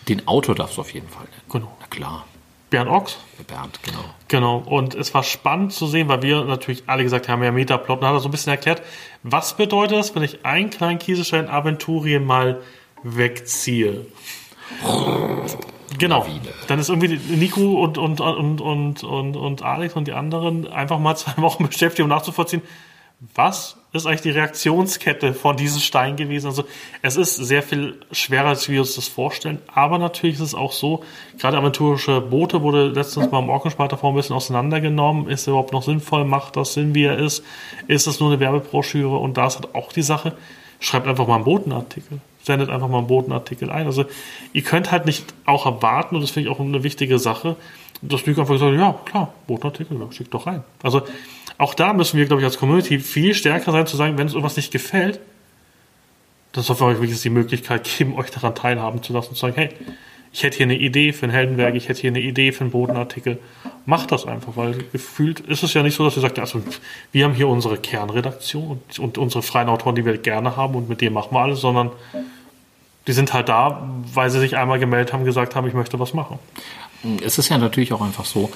[0.08, 1.42] Den Autor darfst du auf jeden Fall nennen.
[1.50, 1.76] Genau.
[1.80, 2.24] Na klar.
[2.72, 3.18] Bernd Ochs.
[3.46, 4.04] Bernd, genau.
[4.28, 4.56] Genau.
[4.56, 8.00] Und es war spannend zu sehen, weil wir natürlich alle gesagt haben, ja, Metaplot.
[8.00, 8.82] Und hat er so ein bisschen erklärt,
[9.22, 12.62] was bedeutet das, wenn ich einen kleinen Kieselstein Aventurien mal
[13.02, 14.06] wegziehe?
[15.98, 16.26] Genau.
[16.66, 20.98] Dann ist irgendwie Nico und, und, und, und, und, und Alex und die anderen einfach
[20.98, 22.62] mal zwei Wochen beschäftigt, um nachzuvollziehen,
[23.34, 26.48] was ist eigentlich die Reaktionskette von diesem Stein gewesen?
[26.48, 26.64] Also
[27.02, 30.72] es ist sehr viel schwerer, als wir uns das vorstellen, aber natürlich ist es auch
[30.72, 31.04] so,
[31.38, 35.28] gerade aventurische Boote wurde letztens beim Orkenspalter vor ein bisschen auseinandergenommen.
[35.28, 36.24] Ist er überhaupt noch sinnvoll?
[36.24, 37.44] Macht das Sinn, wie er ist?
[37.86, 39.16] Ist es nur eine Werbebroschüre?
[39.16, 40.32] Und da ist halt auch die Sache,
[40.80, 42.20] schreibt einfach mal einen Botenartikel.
[42.42, 43.86] Sendet einfach mal einen Botenartikel ein.
[43.86, 44.04] Also
[44.52, 47.54] ihr könnt halt nicht auch erwarten, und das finde ich auch eine wichtige Sache,
[48.00, 50.64] dass Lüge einfach gesagt ja klar, Botenartikel, schickt doch rein.
[50.82, 51.02] Also
[51.62, 54.32] auch da müssen wir, glaube ich, als Community viel stärker sein, zu sagen, wenn es
[54.32, 55.20] irgendwas nicht gefällt,
[56.52, 59.42] dann soll wir euch wirklich die Möglichkeit geben, euch daran teilhaben zu lassen und zu
[59.42, 59.70] sagen, hey,
[60.32, 62.70] ich hätte hier eine Idee für ein Heldenwerk, ich hätte hier eine Idee für einen
[62.70, 63.38] Bodenartikel.
[63.84, 66.62] Macht das einfach, weil gefühlt ist es ja nicht so, dass ihr sagt, also
[67.12, 70.88] wir haben hier unsere Kernredaktion und, und unsere freien Autoren, die wir gerne haben und
[70.88, 71.90] mit denen machen wir alles, sondern
[73.06, 76.14] die sind halt da, weil sie sich einmal gemeldet haben, gesagt haben, ich möchte was
[76.14, 76.38] machen.
[77.22, 78.50] Es ist ja natürlich auch einfach so,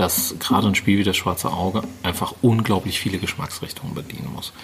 [0.00, 4.54] dass gerade ein Spiel wie das Schwarze Auge einfach unglaublich viele Geschmacksrichtungen bedienen muss.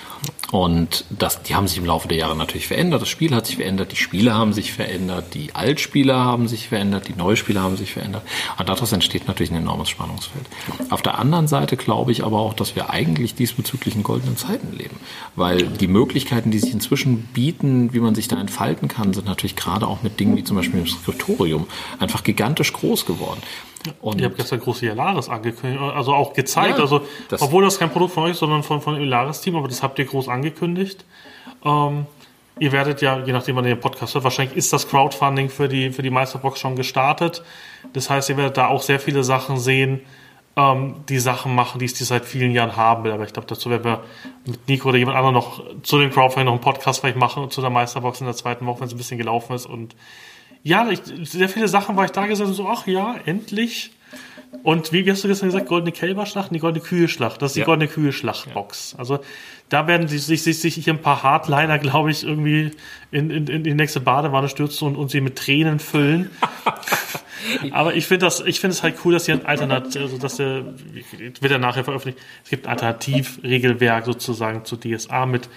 [0.51, 3.03] Und das, die haben sich im Laufe der Jahre natürlich verändert.
[3.03, 7.09] Das Spiel hat sich verändert, die Spiele haben sich verändert, die Altspieler haben sich verändert,
[7.09, 8.23] die Neuspieler haben sich verändert.
[8.59, 10.47] Und daraus entsteht natürlich ein enormes Spannungsfeld.
[10.89, 14.75] Auf der anderen Seite glaube ich aber auch, dass wir eigentlich diesbezüglich in goldenen Zeiten
[14.75, 14.97] leben.
[15.35, 19.57] Weil die Möglichkeiten, die sich inzwischen bieten, wie man sich da entfalten kann, sind natürlich
[19.57, 21.67] gerade auch mit Dingen wie zum Beispiel im Skriptorium
[21.99, 23.43] einfach gigantisch groß geworden.
[24.01, 26.79] Und Ihr habt gestern große Ilaris angekündigt, also auch gezeigt.
[26.79, 29.83] Ja, also, das obwohl das kein Produkt von euch, sondern von, von Ilaris-Team, aber das
[29.83, 31.05] habt ihr groß angekündigt.
[31.65, 32.07] Ähm,
[32.59, 35.69] ihr werdet ja, je nachdem, wann ihr den Podcast hört, wahrscheinlich ist das Crowdfunding für
[35.69, 37.43] die, für die Meisterbox schon gestartet.
[37.93, 40.01] Das heißt, ihr werdet da auch sehr viele Sachen sehen,
[40.57, 43.13] ähm, die Sachen machen, die es die seit vielen Jahren haben will.
[43.13, 44.05] Aber ich glaube, dazu werden wir
[44.47, 47.53] mit Nico oder jemand anderem noch zu dem Crowdfunding noch einen Podcast vielleicht machen und
[47.53, 49.67] zu der Meisterbox in der zweiten Woche, wenn es ein bisschen gelaufen ist.
[49.67, 49.95] Und
[50.67, 53.93] ja, ich, sehr viele Sachen war ich da gesessen und so, ach ja, endlich.
[54.65, 57.41] Und wie hast du gestern gesagt, goldene Kälberschlacht, die goldene Kühe-Schlacht.
[57.41, 57.67] Das ist die Ja.
[57.67, 58.97] goldene Kühe-Schlachtbox.
[58.99, 59.21] Also
[59.69, 62.73] da werden sich, sich, sich, sich hier ein paar Hardliner, glaube ich, irgendwie
[63.13, 66.31] in, in, in die nächste Badewanne stürzen und, und sie mit Tränen füllen.
[67.71, 70.37] Aber ich finde das, ich finde es halt cool, dass hier ein Alternativ, also dass
[70.37, 70.65] der,
[71.41, 75.49] wird ja nachher veröffentlicht, es gibt ein Alternativregelwerk sozusagen zu DSA mit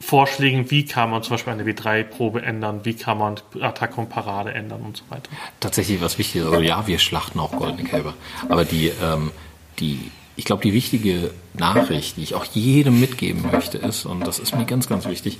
[0.00, 4.52] Vorschlägen, wie kann man zum Beispiel eine W3-Probe ändern, wie kann man Attacke und Parade
[4.52, 5.30] ändern und so weiter.
[5.60, 6.46] tatsächlich was Wichtiges.
[6.46, 8.14] Also ja, wir schlachten auch goldene Kälber.
[8.48, 9.30] Aber die, ähm,
[9.78, 14.38] die, ich glaube, die wichtige Nachricht, die ich auch jedem mitgeben möchte, ist, und das
[14.38, 15.38] ist mir ganz, ganz wichtig,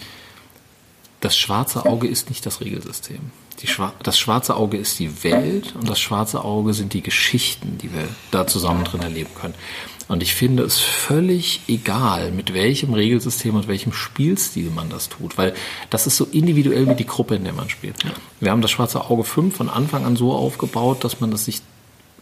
[1.24, 3.18] das schwarze Auge ist nicht das Regelsystem.
[3.64, 7.94] Schwa das schwarze Auge ist die Welt und das schwarze Auge sind die Geschichten, die
[7.94, 9.54] wir da zusammen drin erleben können.
[10.06, 15.38] Und ich finde es völlig egal, mit welchem Regelsystem und welchem Spielstil man das tut,
[15.38, 15.54] weil
[15.88, 17.96] das ist so individuell wie die Gruppe, in der man spielt.
[18.38, 21.62] Wir haben das schwarze Auge 5 von Anfang an so aufgebaut, dass man das sich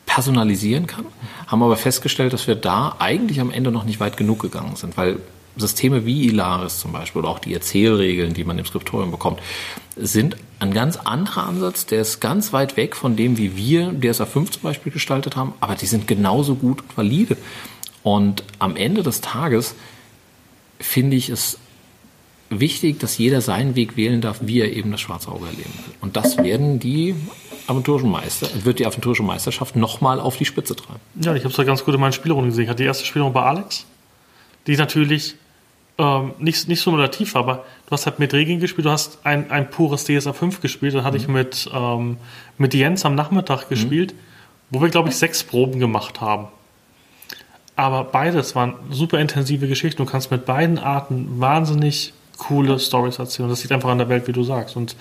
[0.06, 1.06] personalisieren kann,
[1.48, 4.96] haben aber festgestellt, dass wir da eigentlich am Ende noch nicht weit genug gegangen sind,
[4.96, 5.18] weil
[5.56, 9.40] Systeme wie Ilaris zum Beispiel oder auch die Erzählregeln, die man im Skriptorium bekommt,
[9.96, 14.26] sind ein ganz anderer Ansatz, der ist ganz weit weg von dem, wie wir DSA
[14.26, 17.36] 5 zum Beispiel gestaltet haben, aber die sind genauso gut und valide.
[18.02, 19.74] Und am Ende des Tages
[20.78, 21.58] finde ich es
[22.48, 25.94] wichtig, dass jeder seinen Weg wählen darf, wie er eben das schwarze Auge erleben will.
[26.00, 27.14] Und das werden die
[27.66, 31.00] aventurischen Meister, wird die aventurische Meisterschaft nochmal auf die Spitze treiben.
[31.20, 32.64] Ja, ich habe es ja ganz gut in meinen Spielrunden gesehen.
[32.64, 33.86] Ich hatte die erste Spielrunde bei Alex,
[34.66, 35.36] die natürlich
[35.98, 39.70] ähm, nicht, nicht simulativ aber du hast halt mit Regeln gespielt, du hast ein, ein
[39.70, 42.16] pures DSA 5 gespielt, dann hatte ich mit, ähm,
[42.58, 44.14] mit Jens am Nachmittag gespielt,
[44.70, 46.48] wo wir, glaube ich, sechs Proben gemacht haben.
[47.76, 50.04] Aber beides waren super intensive Geschichten.
[50.04, 53.48] Du kannst mit beiden Arten wahnsinnig coole Stories erzählen.
[53.48, 54.76] Das liegt einfach an der Welt, wie du sagst.
[54.76, 54.94] Und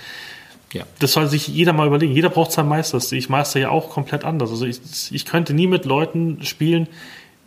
[0.73, 0.83] Ja.
[0.99, 2.13] das soll sich jeder mal überlegen.
[2.13, 2.99] Jeder braucht seinen Meister.
[3.11, 4.51] Ich meister ja auch komplett anders.
[4.51, 4.79] Also ich,
[5.11, 6.87] ich könnte nie mit Leuten spielen,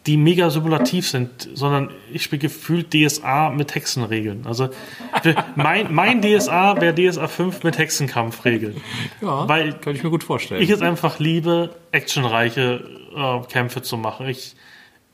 [0.06, 4.46] die mega simulativ sind, sondern ich spiele gefühlt DSA mit Hexenregeln.
[4.46, 4.68] Also
[5.56, 8.76] mein, mein DSA wäre DSA 5 mit Hexenkampfregeln.
[9.22, 10.62] Ja, Weil kann ich mir gut vorstellen.
[10.62, 12.84] ich es einfach liebe, actionreiche
[13.16, 14.28] äh, Kämpfe zu machen.
[14.28, 14.54] Ich,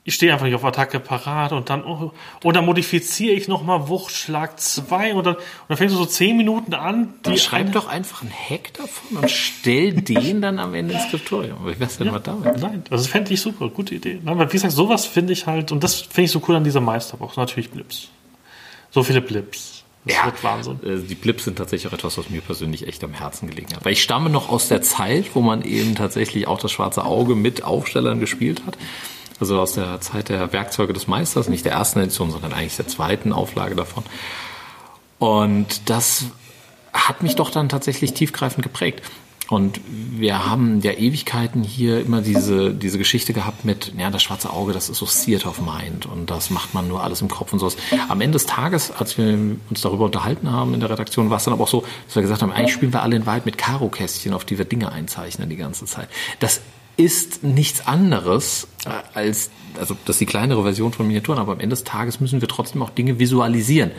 [0.02, 3.88] ich stehe einfach nicht auf Attacke parat und dann, oh, und dann modifiziere ich nochmal
[3.88, 7.14] Wuchtschlag 2 und dann, und dann fängst du so 10 Minuten an.
[7.22, 11.04] Dann Die schreib doch einfach einen Hack davon und stell den dann am Ende ins
[11.04, 11.58] Skriptorium.
[11.66, 12.58] Wie wär's denn mal damit?
[12.58, 14.18] Nein, das fände ich super, gute Idee.
[14.22, 16.64] Nein, weil wie gesagt, sowas finde ich halt, und das finde ich so cool an
[16.64, 18.08] dieser Meisterbox, natürlich Blips.
[18.90, 19.84] So viele Blips.
[20.06, 20.80] Das wird Wahnsinn.
[20.82, 23.84] äh, Die Blips sind tatsächlich auch etwas, was mir persönlich echt am Herzen gelegen hat.
[23.84, 27.34] Weil ich stamme noch aus der Zeit, wo man eben tatsächlich auch das schwarze Auge
[27.34, 28.78] mit Aufstellern gespielt hat.
[29.40, 32.86] Also aus der Zeit der Werkzeuge des Meisters, nicht der ersten Edition, sondern eigentlich der
[32.86, 34.04] zweiten Auflage davon.
[35.18, 36.24] Und das
[36.92, 39.02] hat mich doch dann tatsächlich tiefgreifend geprägt.
[39.50, 44.50] Und wir haben der Ewigkeiten hier immer diese, diese Geschichte gehabt mit, ja, das schwarze
[44.50, 47.52] Auge, das ist so Theater of Mind und das macht man nur alles im Kopf
[47.52, 47.76] und sowas.
[48.08, 49.26] Am Ende des Tages, als wir
[49.68, 52.22] uns darüber unterhalten haben in der Redaktion, war es dann aber auch so, dass wir
[52.22, 55.50] gesagt haben, eigentlich spielen wir alle in Wahrheit mit Karo-Kästchen, auf die wir Dinge einzeichnen
[55.50, 56.08] die ganze Zeit.
[56.38, 56.60] Das
[56.96, 58.68] ist nichts anderes
[59.14, 62.40] als, also das ist die kleinere Version von Miniaturen, aber am Ende des Tages müssen
[62.40, 63.90] wir trotzdem auch Dinge visualisieren.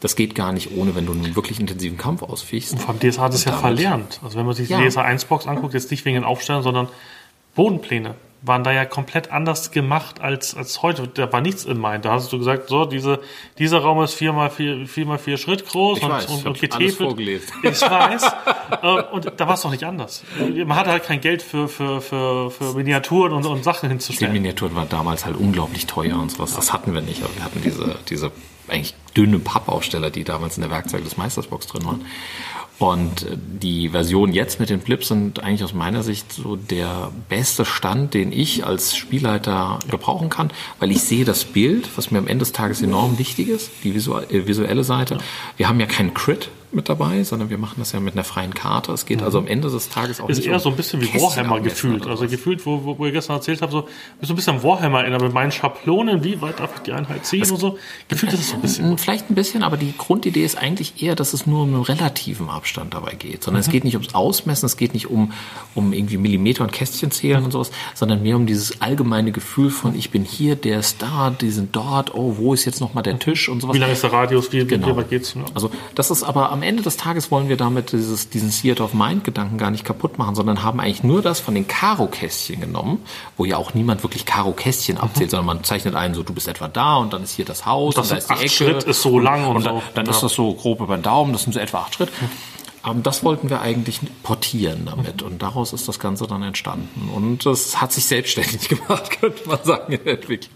[0.00, 2.78] Das geht gar nicht ohne, wenn du einen wirklich intensiven Kampf ausfichst.
[2.78, 4.20] Vor allem DSA hat es ja verlernt.
[4.22, 4.86] Also wenn man sich die Ja.
[4.88, 6.88] DSA 1 Box anguckt, jetzt nicht wegen den Aufstellern, sondern
[7.54, 11.08] Bodenpläne waren da ja komplett anders gemacht als, als heute.
[11.08, 12.04] Da war nichts in Mind.
[12.04, 13.20] Da hast du gesagt, so, diese,
[13.58, 16.30] dieser Raum ist vier mal vier, vier mal vier Schritt groß Ich und, weiß, ich
[16.30, 16.94] und, und getäfelt.
[17.08, 17.48] vorgelesen.
[17.62, 18.22] Ich weiß.
[18.82, 20.22] Äh, und da war es doch nicht anders.
[20.38, 24.32] Man hatte halt kein Geld für, für, für, für Miniaturen und, und Sachen Die hinzustellen.
[24.32, 26.54] Miniaturen waren damals halt unglaublich teuer und sowas.
[26.54, 27.22] Das hatten wir nicht.
[27.22, 28.30] Aber wir hatten diese, diese
[28.70, 32.04] eigentlich dünne Pappaufsteller, die damals in der Werkzeug des Meistersbox drin waren.
[32.78, 37.10] Und äh, die Version jetzt mit den Flips sind eigentlich aus meiner Sicht so der
[37.28, 42.18] beste Stand, den ich als Spielleiter gebrauchen kann, weil ich sehe das Bild, was mir
[42.18, 45.18] am Ende des Tages enorm wichtig ist, die äh, visuelle Seite.
[45.56, 48.54] Wir haben ja keinen Crit mit dabei, sondern wir machen das ja mit einer freien
[48.54, 48.92] Karte.
[48.92, 51.00] Es geht also am Ende des Tages auch Ist nicht eher um so ein bisschen
[51.00, 52.06] wie Kästchen Warhammer gefühlt.
[52.06, 53.88] Also gefühlt, wo, wo, wo ihr gestern erzählt habt, so,
[54.20, 57.50] so ein bisschen Warhammer erinnert, mit meinen Schablonen, wie weit darf ich die Einheit ziehen
[57.50, 57.78] und so.
[58.08, 58.98] Gefühlt ist es so ein bisschen.
[58.98, 62.48] Vielleicht ein bisschen, aber die Grundidee ist eigentlich eher, dass es nur um einen relativen
[62.48, 63.42] Abstand dabei geht.
[63.44, 65.32] Sondern es geht nicht ums Ausmessen, es geht nicht um,
[65.74, 69.94] um irgendwie Millimeter und Kästchen zählen und sowas, sondern mehr um dieses allgemeine Gefühl von,
[69.94, 73.18] ich bin hier, der ist da, die sind dort, oh, wo ist jetzt nochmal der
[73.18, 73.74] Tisch und sowas.
[73.74, 74.52] Wie lang ist der Radius?
[74.52, 74.88] Wie, Genau.
[74.88, 75.34] wie weit geht's?
[75.34, 75.44] Ja.
[75.54, 78.94] Also das ist aber am Ende des Tages wollen wir damit dieses, diesen Theater of
[78.94, 83.02] Mind-Gedanken gar nicht kaputt machen, sondern haben eigentlich nur das von den Karo-Kästchen genommen,
[83.36, 85.00] wo ja auch niemand wirklich Karo-Kästchen Mhm.
[85.02, 87.66] abzählt, sondern man zeichnet ein, so du bist etwa da und dann ist hier das
[87.66, 88.50] Haus Das und da ist die acht Ecke.
[88.50, 89.68] Schritt, ist so lang und und so.
[89.68, 90.10] dann, dann Ja.
[90.12, 92.10] ist das so grob über den Daumen, das sind so etwa acht Schritt.
[92.86, 97.10] Ähm, das wollten wir eigentlich portieren damit und daraus ist das Ganze dann entstanden.
[97.14, 100.52] Und das hat sich selbstständig gemacht, könnte man sagen, in der Entwicklung.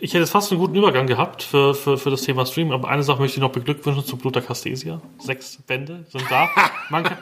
[0.00, 3.02] Ich hätte fast einen guten Übergang gehabt für, für, für das Thema Stream, aber eine
[3.02, 5.00] Sache möchte ich noch beglückwünschen zu Bluter Castesia.
[5.18, 6.48] Sechs Bände sind da.
[6.90, 7.18] Man kann,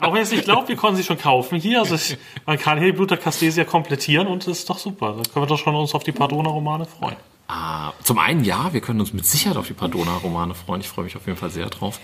[0.00, 1.80] auch wenn ihr es nicht glaubt, wir konnten sie schon kaufen hier.
[1.80, 5.16] Also ich, man kann hier Bluter Castesia komplettieren und das ist doch super.
[5.16, 7.16] Da können wir doch schon uns auf die Pardona-Romane freuen.
[7.48, 10.80] Ah, zum einen ja, wir können uns mit Sicherheit auf die Pardona-Romane freuen.
[10.80, 12.00] Ich freue mich auf jeden Fall sehr drauf.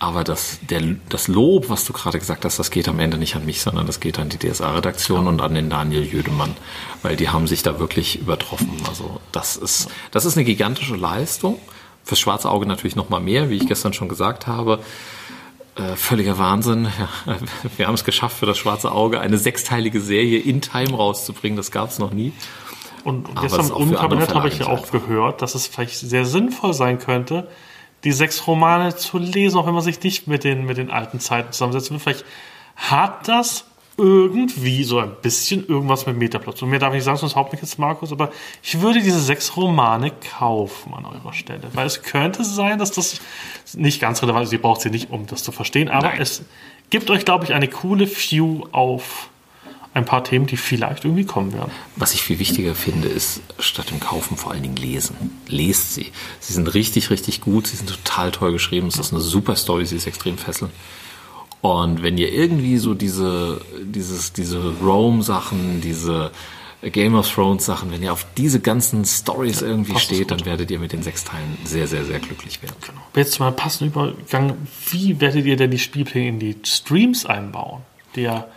[0.00, 3.34] Aber das, der, das Lob, was du gerade gesagt hast, das geht am Ende nicht
[3.34, 6.56] an mich, sondern das geht an die DSA-Redaktion und an den Daniel Jödemann,
[7.02, 8.70] weil die haben sich da wirklich übertroffen.
[8.88, 11.58] Also das ist, das ist eine gigantische Leistung.
[12.04, 14.78] Fürs schwarze Auge natürlich noch mal mehr, wie ich gestern schon gesagt habe.
[15.74, 16.88] Äh, völliger Wahnsinn.
[17.26, 17.36] Ja,
[17.76, 21.56] wir haben es geschafft, für das schwarze Auge eine sechsteilige Serie in Time rauszubringen.
[21.56, 22.32] Das gab es noch nie.
[23.04, 26.72] Und Aber gestern im Unkabinett habe ich ja auch gehört, dass es vielleicht sehr sinnvoll
[26.72, 27.48] sein könnte,
[28.04, 31.20] die sechs Romane zu lesen, auch wenn man sich nicht mit den, mit den alten
[31.20, 32.00] Zeiten zusammensetzen will.
[32.00, 32.24] Vielleicht
[32.76, 33.64] hat das
[33.98, 36.62] irgendwie so ein bisschen irgendwas mit Metaplot.
[36.62, 38.30] Und mehr darf ich nicht sagen, sonst haut mich jetzt Markus, aber
[38.62, 41.64] ich würde diese sechs Romane kaufen an eurer Stelle.
[41.72, 43.20] Weil es könnte sein, dass das
[43.74, 44.52] nicht ganz relevant ist.
[44.52, 46.20] Ihr braucht sie nicht, um das zu verstehen, aber Nein.
[46.20, 46.42] es
[46.90, 49.30] gibt euch, glaube ich, eine coole View auf
[49.94, 51.72] ein paar Themen, die vielleicht irgendwie kommen werden.
[51.96, 55.16] Was ich viel wichtiger finde, ist statt dem Kaufen vor allen Dingen lesen.
[55.48, 56.12] Lest sie.
[56.40, 57.66] Sie sind richtig, richtig gut.
[57.66, 58.88] Sie sind total toll geschrieben.
[58.88, 59.86] Es ist eine super Story.
[59.86, 60.72] Sie ist extrem fesselnd.
[61.60, 66.30] Und wenn ihr irgendwie so diese, dieses, diese Rome-Sachen, diese
[66.82, 70.70] Game of Thrones-Sachen, wenn ihr auf diese ganzen Stories irgendwie passt das steht, dann werdet
[70.70, 72.76] ihr mit den sechs Teilen sehr, sehr, sehr glücklich werden.
[73.16, 74.56] Jetzt mal passend Übergang.
[74.90, 77.82] Wie werdet ihr denn die Spielpläne in die Streams einbauen?
[78.14, 78.48] Die ihr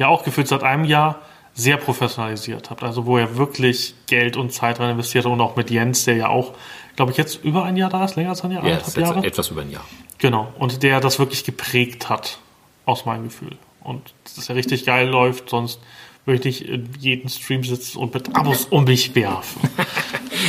[0.00, 1.20] ja auch gefühlt seit einem Jahr
[1.54, 2.82] sehr professionalisiert habt.
[2.82, 6.28] Also wo ihr wirklich Geld und Zeit rein investiert und auch mit Jens, der ja
[6.28, 6.54] auch,
[6.96, 9.24] glaube ich, jetzt über ein Jahr da ist, länger als ein Jahr, Ja, anderthalb Jahre.
[9.26, 9.84] etwas über ein Jahr.
[10.18, 10.52] Genau.
[10.58, 12.38] Und der das wirklich geprägt hat,
[12.86, 13.56] aus meinem Gefühl.
[13.82, 15.80] Und dass er richtig geil läuft, sonst
[16.26, 19.60] würde ich nicht in jeden Stream sitzen und mit Abos um mich werfen.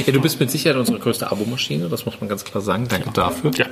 [0.06, 2.88] Ja, du bist mit Sicherheit unsere größte Abomaschine, das muss man ganz klar sagen.
[2.88, 3.52] Danke dafür.
[3.56, 3.66] Ja,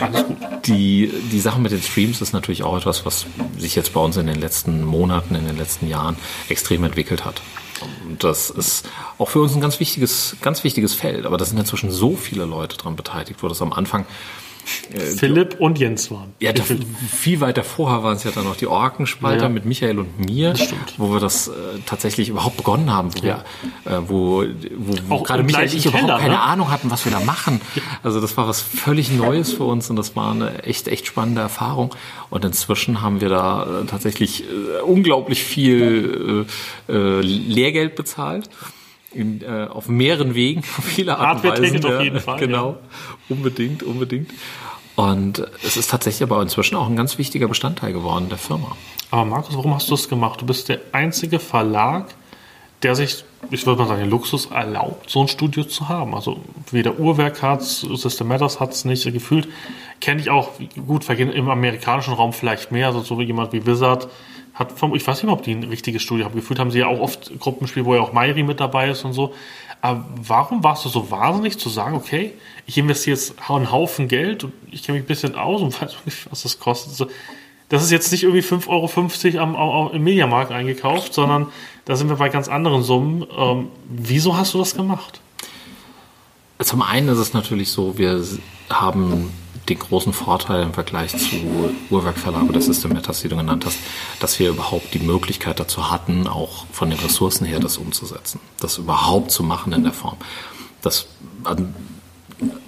[0.00, 0.36] alles gut.
[0.66, 3.26] Die, die Sache mit den Streams ist natürlich auch etwas, was
[3.58, 6.16] sich jetzt bei uns in den letzten Monaten, in den letzten Jahren
[6.48, 7.42] extrem entwickelt hat.
[8.06, 8.88] Und das ist
[9.18, 11.26] auch für uns ein ganz wichtiges, ganz wichtiges Feld.
[11.26, 14.06] Aber da sind inzwischen so viele Leute dran beteiligt, wo das am Anfang
[15.16, 16.32] Philipp und Jens waren.
[16.40, 16.62] ja, da,
[17.10, 19.48] viel weiter vorher waren es ja dann noch die Orkenspalter Ja.
[19.48, 20.54] mit Michael und mir,
[20.96, 21.52] wo wir das äh,
[21.86, 23.44] tatsächlich überhaupt begonnen haben, wo Ja.
[23.84, 24.44] wir, äh, wo,
[24.76, 26.40] wo, wo gerade Michael und ich überhaupt Keller, keine ne?
[26.42, 27.60] Ahnung hatten, was wir da machen.
[28.02, 31.40] Also das war was völlig Neues für uns und das war eine echt, echt spannende
[31.40, 31.94] Erfahrung.
[32.30, 36.46] Und inzwischen haben wir da äh, tatsächlich äh, unglaublich viel
[36.88, 38.48] äh, äh, Lehrgeld bezahlt.
[39.14, 41.64] In, äh, auf mehreren Wegen, auf viele Art und Weisen.
[41.64, 42.02] Hardware-Ticket auf ja.
[42.02, 42.76] jeden Fall, Genau,
[43.28, 44.30] unbedingt, unbedingt.
[44.96, 48.76] Und es ist tatsächlich aber inzwischen auch ein ganz wichtiger Bestandteil geworden der Firma.
[49.10, 50.40] Aber Markus, warum hast du es gemacht?
[50.40, 52.14] Du bist der einzige Verlag,
[52.82, 56.14] der sich, ich würde mal sagen, den Luxus erlaubt, so ein Studio zu haben.
[56.14, 56.40] Also
[56.70, 59.04] weder Uhrwerk hat System Matters hat es nicht.
[59.04, 59.48] Gefühlt
[60.00, 60.50] kenne ich auch,
[60.86, 64.08] gut, im amerikanischen Raum vielleicht mehr, also so wie jemand wie Wizard
[64.54, 66.34] hat vom, ich weiß nicht ob die ein richtiges Studio haben.
[66.34, 69.12] Gefühlt haben sie ja auch oft Gruppenspiele, wo ja auch Mairi mit dabei ist und
[69.12, 69.34] so.
[69.80, 72.32] Aber warum warst du so wahnsinnig zu sagen, okay,
[72.66, 75.96] ich investiere jetzt einen Haufen Geld und ich kenne mich ein bisschen aus und weiß
[76.06, 77.10] nicht, was das kostet.
[77.68, 81.48] Das ist jetzt nicht irgendwie 5,50 Euro am, am, im Mediamarkt eingekauft, sondern
[81.84, 83.26] da sind wir bei ganz anderen Summen.
[83.36, 85.20] Ähm, wieso hast du das gemacht?
[86.60, 88.22] Zum einen ist es natürlich so, wir
[88.70, 89.30] haben
[89.68, 91.36] den großen Vorteil im Vergleich zu
[91.90, 93.78] Uhrwerkverlag oder System Matters, die du genannt hast,
[94.20, 98.78] dass wir überhaupt die Möglichkeit dazu hatten, auch von den Ressourcen her das umzusetzen, das
[98.78, 100.16] überhaupt zu machen in der Form.
[100.82, 101.06] Das,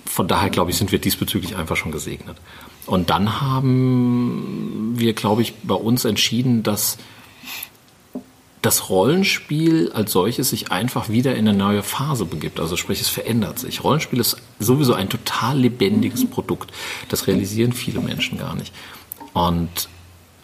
[0.07, 2.39] von daher, glaube ich, sind wir diesbezüglich einfach schon gesegnet.
[2.87, 6.97] Und dann haben wir, glaube ich, bei uns entschieden, dass
[8.67, 12.59] das Rollenspiel als solches sich einfach wieder in eine neue Phase begibt.
[12.59, 13.85] Also sprich, es verändert sich.
[13.85, 16.73] Rollenspiel ist sowieso ein total lebendiges Produkt.
[17.09, 18.75] Das realisieren viele Menschen gar nicht.
[19.35, 19.89] Und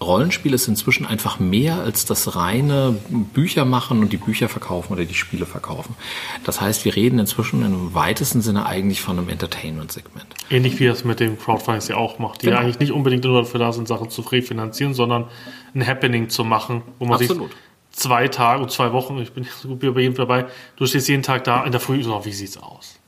[0.01, 5.05] Rollenspiel ist inzwischen einfach mehr als das reine Bücher machen und die Bücher verkaufen oder
[5.05, 5.97] die Spiele verkaufen.
[6.45, 10.27] Das heißt, wir reden inzwischen im weitesten Sinne eigentlich von einem Entertainment-Segment.
[10.49, 12.59] Ähnlich wie es mit den Crowdfundings ja auch macht, die Genau.
[12.59, 15.27] eigentlich nicht unbedingt nur dafür da sind, Sachen zu refinanzieren, sondern
[15.75, 17.51] ein Happening zu machen, wo man Absolut.
[17.51, 17.59] sich
[17.93, 21.09] zwei Tage und zwei Wochen, ich bin so gut wie bei jedem dabei, du stehst
[21.09, 22.99] jeden Tag da in der Früh, so, wie sieht's aus?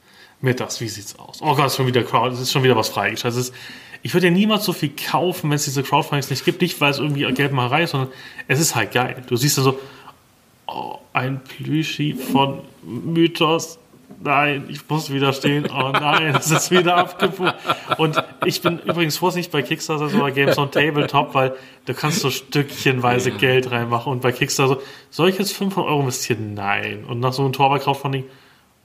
[0.40, 1.40] Mittags, wie sieht's aus?
[1.40, 3.40] Oh Gott, ist schon wieder Crowd, es ist schon wieder was freigeschaltet.
[3.40, 3.54] Es ist
[4.04, 6.60] ich würde ja niemals so viel kaufen, wenn es diese Crowdfundings nicht gibt.
[6.60, 8.12] Nicht, weil es irgendwie Geldmacherei ist, sondern
[8.46, 9.24] es ist halt geil.
[9.26, 9.80] Du siehst dann so,
[10.66, 13.78] oh, ein Plüschi von Mythos.
[14.24, 15.66] Nein, ich muss wieder stehen.
[15.70, 17.54] Oh nein, es ist wieder abgebucht.
[17.98, 21.54] Und ich bin übrigens vorsichtig bei Kickstarter, so bei Games on Tabletop, weil
[21.84, 23.32] du kannst so stückchenweise.
[23.32, 24.10] Geld reinmachen.
[24.10, 26.54] Und bei Kickstarter so, soll ich jetzt 500 Euro investieren?
[26.54, 27.04] Nein.
[27.04, 28.24] Und nach so einem Torwart-Crowdfunding,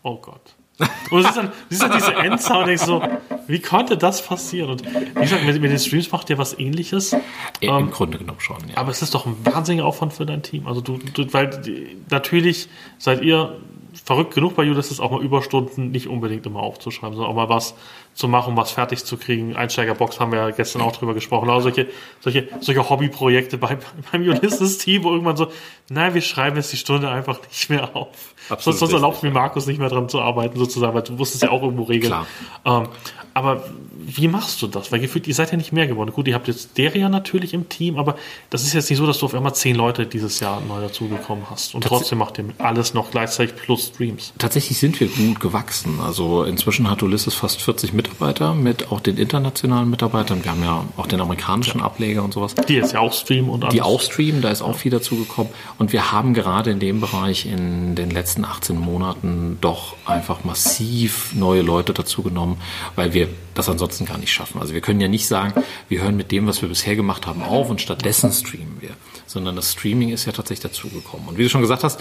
[0.03, 0.55] oh Gott.
[0.79, 3.01] Und du siehst dann, siehst diese Endzahl und denkst so,
[3.47, 4.71] wie konnte das passieren?
[4.71, 7.13] Und wie gesagt, mit, mit den Streams macht ihr was ähnliches.
[7.13, 8.77] Im ähm, Grunde genommen schon, ja.
[8.77, 10.67] Aber es ist doch ein wahnsinniger Aufwand für dein Team.
[10.67, 13.57] Also du, du weil die, natürlich seid ihr
[13.93, 17.75] verrückt genug bei Ulysses auch mal Überstunden nicht unbedingt immer aufzuschreiben, sondern auch mal was
[18.19, 19.55] zu machen, was fertig zu kriegen.
[19.55, 21.49] Einsteigerbox haben wir ja gestern auch drüber gesprochen.
[21.49, 21.87] Also solche,
[22.19, 23.77] solche, solche Hobbyprojekte beim,
[24.11, 25.47] beim Ulysses-Team, wo irgendwann so,
[25.87, 28.35] nein, wir schreiben jetzt die Stunde einfach nicht mehr auf.
[28.49, 31.33] Absolut sonst, sonst erlaubt mir Markus nicht mehr dran zu arbeiten, sozusagen, weil du musst
[31.33, 32.11] es ja auch irgendwo regeln.
[32.11, 32.27] Klar.
[32.65, 32.89] Ähm,
[33.33, 33.63] aber
[33.93, 34.91] wie machst du das?
[34.91, 36.11] Weil gefühlt, ihr seid ja nicht mehr geworden.
[36.11, 38.17] Gut, ihr habt jetzt Deria natürlich im Team, aber
[38.49, 41.45] das ist jetzt nicht so, dass du auf einmal zehn Leute dieses Jahr neu dazugekommen
[41.49, 41.73] hast.
[41.73, 44.33] Und trotzdem macht ihr alles noch gleichzeitig plus Streams.
[44.39, 46.01] Tatsächlich sind wir gut gewachsen.
[46.01, 48.08] Also inzwischen hat Ulysses fast 40 Mitarbeiter
[48.55, 50.43] mit auch den internationalen Mitarbeitern.
[50.43, 52.55] Wir haben ja auch den amerikanischen Ableger und sowas.
[52.55, 53.73] Die jetzt ja auch streamen und alles.
[53.73, 55.51] Die auch streamen, da ist auch viel dazugekommen.
[55.77, 61.33] Und wir haben gerade in dem Bereich in den letzten 18 Monaten doch einfach massiv
[61.33, 62.57] neue Leute dazugenommen,
[62.95, 64.59] weil wir das ansonsten gar nicht schaffen.
[64.59, 65.53] Also wir können ja nicht sagen,
[65.87, 68.91] wir hören mit dem, was wir bisher gemacht haben, auf und stattdessen streamen wir,
[69.25, 71.27] sondern das Streaming ist ja tatsächlich dazugekommen.
[71.27, 71.99] Und wie du schon gesagt hast,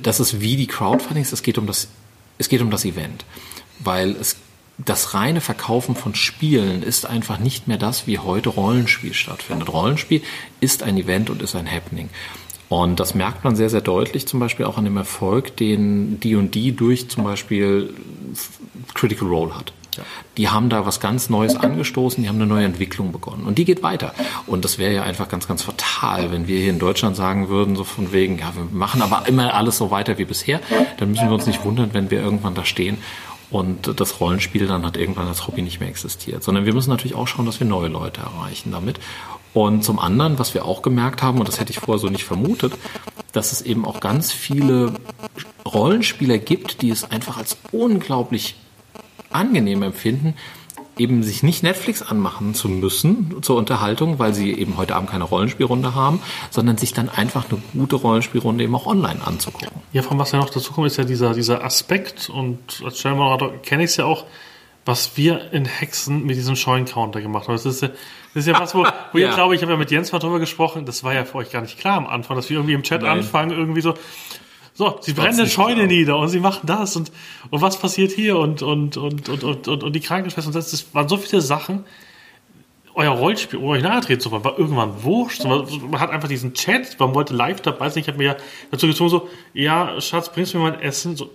[0.00, 1.88] das ist wie die Crowdfundings, es geht um das,
[2.38, 3.24] es geht um das Event,
[3.80, 4.36] weil es
[4.84, 9.72] das reine Verkaufen von Spielen ist einfach nicht mehr das, wie heute Rollenspiel stattfindet.
[9.72, 10.22] Rollenspiel
[10.60, 12.08] ist ein Event und ist ein Happening.
[12.68, 16.70] Und das merkt man sehr, sehr deutlich, zum Beispiel auch an dem Erfolg, den D&D
[16.70, 17.92] durch zum Beispiel
[18.94, 19.72] Critical Role hat.
[20.36, 23.44] Die haben da was ganz Neues angestoßen, die haben eine neue Entwicklung begonnen.
[23.44, 24.14] Und die geht weiter.
[24.46, 27.74] Und das wäre ja einfach ganz, ganz fatal, wenn wir hier in Deutschland sagen würden,
[27.74, 30.60] so von wegen, ja, wir machen aber immer alles so weiter wie bisher.
[30.98, 32.98] Dann müssen wir uns nicht wundern, wenn wir irgendwann da stehen
[33.50, 36.42] und das Rollenspiel dann hat irgendwann als Hobby nicht mehr existiert.
[36.42, 39.00] Sondern wir müssen natürlich auch schauen, dass wir neue Leute erreichen damit.
[39.52, 42.24] Und zum anderen, was wir auch gemerkt haben, und das hätte ich vorher so nicht
[42.24, 42.72] vermutet,
[43.32, 44.94] dass es eben auch ganz viele
[45.66, 48.54] Rollenspieler gibt, die es einfach als unglaublich
[49.30, 50.34] angenehm empfinden,
[51.00, 55.24] eben sich nicht Netflix anmachen zu müssen zur Unterhaltung, weil sie eben heute Abend keine
[55.24, 56.20] Rollenspielrunde haben,
[56.50, 59.70] sondern sich dann einfach eine gute Rollenspielrunde eben auch online anzugucken.
[59.92, 63.52] Ja, von was ja noch dazu kommt, ist ja dieser, dieser Aspekt und als Stellmoderator
[63.62, 64.26] kenne ich es ja auch,
[64.84, 67.54] was wir in Hexen mit diesem Scheuen-Counter gemacht haben.
[67.54, 69.28] Das ist ja, das ist ja was, wo, wo ja.
[69.28, 71.50] ihr, glaube ich, habe ja mit Jens mal drüber gesprochen, das war ja für euch
[71.50, 73.18] gar nicht klar am Anfang, dass wir irgendwie im Chat Nein.
[73.18, 73.94] anfangen, irgendwie so,
[74.80, 77.12] so, sie brennen eine Scheune nieder und sie machen das und,
[77.50, 80.70] und was passiert hier und, und, und, und, und, und, und die Krankenschwester und das,
[80.70, 81.84] das waren so viele Sachen.
[82.94, 85.44] Euer Rollspiel, um euch nahe zu wollen, war irgendwann wurscht.
[85.44, 88.00] Man hat einfach diesen Chat, man wollte live dabei sein.
[88.00, 88.36] Ich habe mir ja
[88.70, 91.14] dazu gezwungen, so, ja, Schatz, bringst du mir mein Essen?
[91.14, 91.28] So,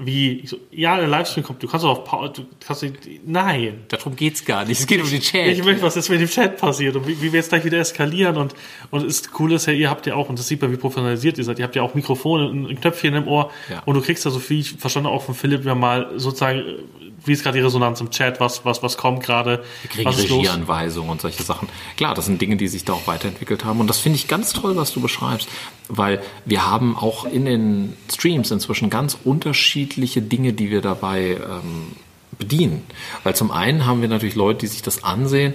[0.00, 0.46] wie?
[0.46, 1.62] So, ja, der Livestream kommt.
[1.62, 2.32] Du kannst doch auf Pause.
[2.34, 2.86] Du kannst
[3.26, 3.80] nein.
[3.88, 4.80] Darum geht's gar nicht.
[4.80, 5.48] Es geht um den Chat.
[5.48, 7.78] Ich möchte, was jetzt mit dem Chat passiert und wie, wie wir jetzt gleich wieder
[7.78, 8.36] eskalieren.
[8.36, 8.54] Und,
[8.90, 11.38] und das Coole ist ja, ihr habt ja auch, und das sieht man, wie professionalisiert
[11.38, 13.50] ihr seid, ihr habt ja auch Mikrofone, ein Knöpfchen im Ohr.
[13.70, 13.82] Ja.
[13.84, 16.62] Und du kriegst ja so viel, ich verstanden auch von Philipp, ja mal sozusagen
[17.28, 19.62] wie ist gerade die Resonanz im Chat, was, was, was kommt gerade.
[19.82, 21.68] Wir kriegen Regieanweisungen und solche Sachen.
[21.96, 23.80] Klar, das sind Dinge, die sich da auch weiterentwickelt haben.
[23.80, 25.48] Und das finde ich ganz toll, was du beschreibst,
[25.88, 31.92] weil wir haben auch in den Streams inzwischen ganz unterschiedliche Dinge, die wir dabei ähm,
[32.38, 32.84] bedienen.
[33.22, 35.54] Weil zum einen haben wir natürlich Leute, die sich das ansehen,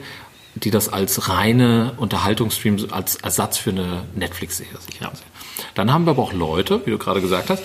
[0.56, 5.28] die das als reine Unterhaltungsstream, als Ersatz für eine Netflix-Serie sich ansehen.
[5.74, 7.64] Dann haben wir aber auch Leute, wie du gerade gesagt hast,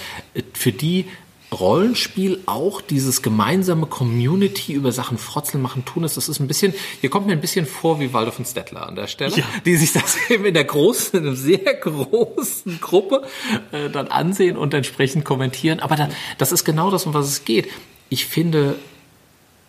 [0.54, 1.06] für die
[1.52, 6.16] Rollenspiel auch dieses gemeinsame Community über Sachen frotzeln machen tun ist.
[6.16, 8.96] Das ist ein bisschen, hier kommt mir ein bisschen vor wie Waldo von Stettler an
[8.96, 9.44] der Stelle, ja.
[9.64, 13.26] die sich das eben in der großen, in einer sehr großen Gruppe
[13.72, 15.80] äh, dann ansehen und entsprechend kommentieren.
[15.80, 17.68] Aber dann, das ist genau das, um was es geht.
[18.10, 18.76] Ich finde,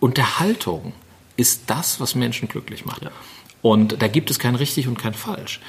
[0.00, 0.92] Unterhaltung
[1.36, 3.04] ist das, was Menschen glücklich macht.
[3.04, 3.10] Ja.
[3.62, 5.60] Und da gibt es kein richtig und kein falsch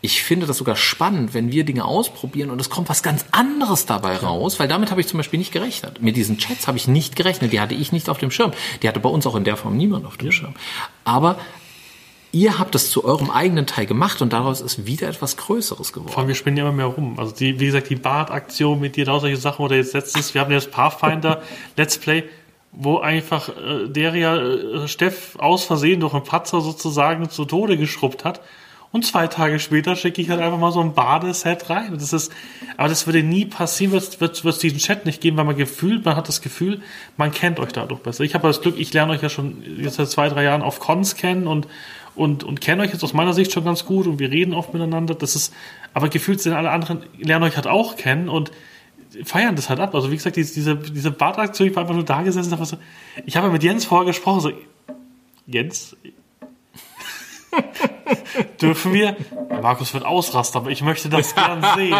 [0.00, 3.84] ich finde das sogar spannend, wenn wir Dinge ausprobieren und es kommt was ganz anderes
[3.84, 6.00] dabei raus, weil damit habe ich zum Beispiel nicht gerechnet.
[6.00, 8.52] Mit diesen Chats habe ich nicht gerechnet, die hatte ich nicht auf dem Schirm.
[8.82, 10.30] Die hatte bei uns auch in der Form niemand auf dem.
[10.30, 10.54] Schirm.
[11.04, 11.38] Aber
[12.30, 16.12] ihr habt es zu eurem eigenen Teil gemacht und daraus ist wieder etwas Größeres geworden.
[16.12, 17.18] Vor allem, wir spinnen ja immer mehr rum.
[17.18, 20.42] Also die, wie gesagt, die Bart-Aktion mit dir, da solche Sachen oder jetzt letztens, wir
[20.42, 21.42] haben das Pathfinder
[21.76, 22.22] Let's Play,
[22.70, 27.76] wo einfach äh, der ja äh, Steff aus Versehen durch einen Patzer sozusagen zu Tode
[27.76, 28.40] geschrubbt hat
[28.90, 31.92] Und zwei Tage später schicke ich halt einfach mal so ein Badeset rein.
[31.92, 32.32] Das ist,
[32.78, 36.16] aber das würde nie passieren, wird, es diesen Chat nicht geben, weil man gefühlt, man
[36.16, 36.80] hat das Gefühl,
[37.18, 38.24] man kennt euch dadurch besser.
[38.24, 40.80] Ich habe das Glück, ich lerne euch ja schon jetzt seit zwei, drei Jahren auf
[40.80, 41.68] Cons kennen und,
[42.14, 44.72] und, und kenne euch jetzt aus meiner Sicht schon ganz gut und wir reden oft
[44.72, 45.14] miteinander.
[45.14, 45.52] Das ist,
[45.92, 48.52] aber gefühlt sind alle anderen, lernen euch halt auch kennen und
[49.24, 49.94] feiern das halt ab.
[49.94, 52.78] Also wie gesagt, diese, diese, diese Badaktion, ich war einfach nur da gesessen so,
[53.26, 54.52] ich habe mit Jens vorher gesprochen, so,
[55.46, 55.94] Jens,
[58.60, 59.16] dürfen wir?
[59.62, 61.96] Markus wird ausrasten, aber ich möchte das gern sehen.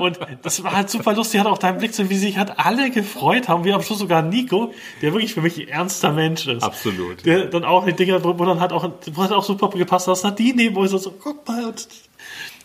[0.00, 2.90] Und das war halt super lustig, hat auch dein Blick so, wie sich halt alle
[2.90, 6.62] gefreut haben, wie am Schluss sogar Nico, der wirklich für mich ein ernster Mensch ist.
[6.62, 7.24] Absolut.
[7.24, 10.22] Der dann auch die Dinge, wo dann halt auch, wo hat auch super gepasst, dass
[10.22, 11.64] Nadine neben uns so, guck mal.
[11.64, 11.88] Und,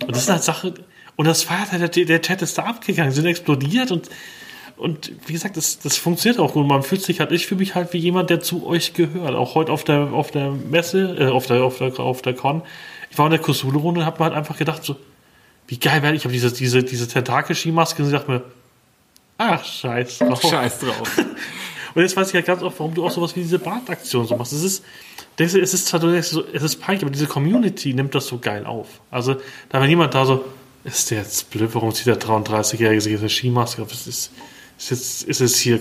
[0.02, 0.74] und das sind halt Sachen,
[1.18, 4.08] und das halt, der, der Chat ist da abgegangen, sind explodiert und
[4.78, 6.68] und wie gesagt, das, das funktioniert auch gut.
[6.68, 9.36] Man fühlt sich halt, ich fühle mich halt wie jemand, der zu euch gehört.
[9.36, 12.62] Auch heute auf der, auf der Messe, äh, auf der, auf der, auf der Con.
[13.10, 14.96] Ich war in der Kusule-Runde und habe mir halt einfach gedacht, so,
[15.68, 16.24] wie geil wäre ich.
[16.26, 18.44] Habe diese, diese, diese Tentakel-Skimaske und ich dachte mir,
[19.40, 20.42] ach, scheiß drauf.
[20.44, 21.18] Scheiß drauf.
[21.96, 24.28] und jetzt weiß ich ja halt ganz oft, warum du auch sowas wie diese Badaktion
[24.28, 24.54] so machst.
[24.54, 24.84] Es ist,
[25.40, 28.38] denkst du, es ist zwar, denkst es ist peinlich, aber diese Community nimmt das so
[28.38, 28.88] geil auf.
[29.10, 29.38] Also,
[29.70, 30.46] da wenn jemand da so,
[30.84, 33.90] ist der jetzt blöd, warum zieht der 33-Jährige sich eine Skimaske auf?
[33.90, 34.32] Das ist,
[34.78, 35.80] ist jetzt, ist es hier,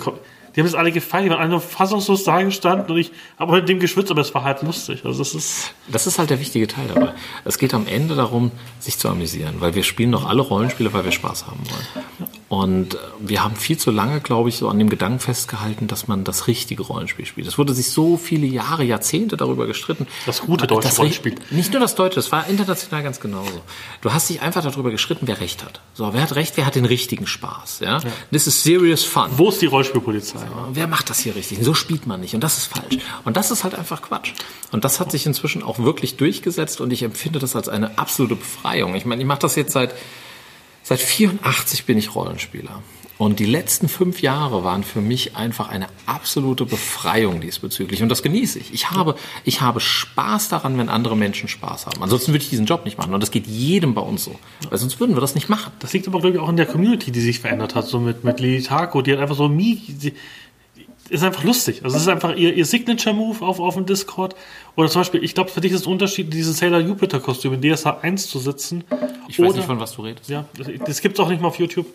[0.56, 3.68] die haben es alle gefeiert, die waren alle fassungslos da gestanden und ich habe mit
[3.68, 5.04] dem geschwitzt, aber es war halt lustig.
[5.04, 5.74] Also das ist.
[5.88, 7.12] Das ist halt der wichtige Teil dabei.
[7.44, 8.50] Es geht am Ende darum,
[8.80, 12.30] sich zu amüsieren, weil wir spielen doch alle Rollenspiele, weil wir Spaß haben wollen.
[12.48, 16.06] Und äh, wir haben viel zu lange, glaube ich, so an dem Gedanken festgehalten, dass
[16.06, 17.48] man das richtige Rollenspiel spielt.
[17.48, 20.06] Es wurde sich so viele Jahre, Jahrzehnte darüber gestritten.
[20.26, 21.34] Das gute deutsche das, Rollenspiel.
[21.50, 23.62] Nicht nur das deutsche, es war international ganz genauso.
[24.00, 25.80] Du hast dich einfach darüber gestritten, wer recht hat.
[25.94, 27.98] So, wer hat recht, wer hat den richtigen Spaß, ja?
[27.98, 28.10] ja.
[28.30, 29.30] This is serious fun.
[29.32, 30.38] Wo ist die Rollspielpolizei?
[30.38, 31.58] So, wer macht das hier richtig?
[31.62, 32.98] So spielt man nicht und das ist falsch.
[33.24, 34.34] Und das ist halt einfach Quatsch.
[34.70, 38.36] Und das hat sich inzwischen auch wirklich durchgesetzt und ich empfinde das als eine absolute
[38.36, 38.94] Befreiung.
[38.94, 39.94] Ich meine, ich mache das jetzt seit
[40.88, 42.80] Seit 84 bin ich Rollenspieler.
[43.18, 48.04] Und die letzten fünf Jahre waren für mich einfach eine absolute Befreiung diesbezüglich.
[48.04, 48.72] Und das genieße ich.
[48.72, 52.00] Ich habe, ich habe Spaß daran, wenn andere Menschen Spaß haben.
[52.04, 53.12] Ansonsten würde ich diesen Job nicht machen.
[53.12, 54.38] Und das geht jedem bei uns so.
[54.70, 55.72] Weil sonst würden wir das nicht machen.
[55.80, 57.88] Das liegt aber, glaube ich, auch in der Community, die sich verändert hat.
[57.88, 59.02] So mit, mit Lili Taco.
[59.02, 59.48] Die hat einfach so,
[61.10, 61.82] ist einfach lustig.
[61.84, 64.34] Also es ist einfach ihr, ihr Signature-Move auf, auf dem Discord.
[64.76, 67.62] Oder zum Beispiel, ich glaube, für dich ist es ein Unterschied, dieses Sailor Jupiter-Kostüm in
[67.62, 68.84] DSH 1 zu sitzen.
[69.28, 70.28] Ich weiß oder, nicht, von was du redest.
[70.28, 71.86] Ja, das, das gibt's auch nicht mal auf YouTube.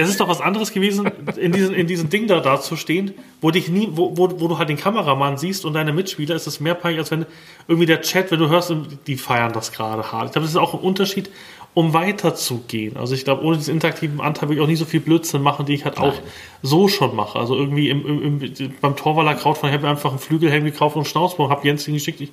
[0.00, 3.14] Es ist doch was anderes gewesen, in diesem in diesen Ding da, da zu stehen,
[3.40, 6.46] wo dich nie, wo, wo, wo du halt den Kameramann siehst und deine Mitspieler, ist
[6.46, 7.26] es mehr peinlich, als wenn
[7.66, 8.72] irgendwie der Chat, wenn du hörst,
[9.08, 10.26] die feiern das gerade hart.
[10.26, 11.30] Ich glaube, das ist auch ein Unterschied,
[11.78, 12.96] um weiterzugehen.
[12.96, 15.64] Also ich glaube, ohne diesen interaktiven Anteil würde ich auch nicht so viel Blödsinn machen,
[15.64, 16.10] die ich halt Nein.
[16.10, 16.14] auch
[16.60, 17.38] so schon mache.
[17.38, 21.02] Also irgendwie im, im, im, beim Torwaller Krautfall habe ich einfach einen Flügelhelm gekauft und
[21.02, 22.20] einen Schnauzbaum, habe Jens geschickt.
[22.20, 22.32] Ich,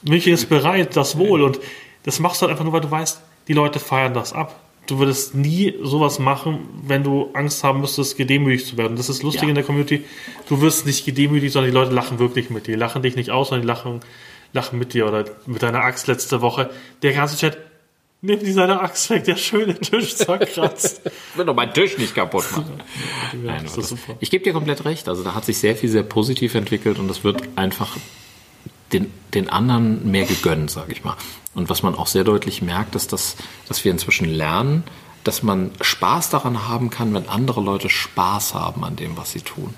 [0.00, 1.42] München ist bereit, das wohl.
[1.42, 1.60] Und
[2.04, 4.58] das machst du halt einfach nur, weil du weißt, die Leute feiern das ab.
[4.86, 8.96] Du würdest nie sowas machen, wenn du Angst haben müsstest, gedemütigt zu werden.
[8.96, 9.48] Das ist lustig ja.
[9.50, 10.06] in der Community.
[10.48, 12.76] Du wirst nicht gedemütigt, sondern die Leute lachen wirklich mit dir.
[12.76, 14.00] Die lachen dich nicht aus, sondern die lachen,
[14.54, 16.70] lachen mit dir oder mit deiner Axt letzte Woche.
[17.02, 17.58] Der ganze Chat,
[18.24, 21.02] Nimm die seine Axt weg, der schöne Tisch zerkratzt.
[21.04, 22.80] ich will doch meinen Tisch nicht kaputt machen.
[23.32, 25.08] Ja, Nein, das, ich gebe dir komplett recht.
[25.08, 27.96] Also da hat sich sehr viel sehr positiv entwickelt und es wird einfach
[28.92, 31.16] den, den anderen mehr gegönnt, sage ich mal.
[31.54, 33.36] Und was man auch sehr deutlich merkt, ist, dass,
[33.68, 34.84] dass wir inzwischen lernen,
[35.24, 39.40] dass man Spaß daran haben kann, wenn andere Leute Spaß haben an dem, was sie
[39.40, 39.74] tun.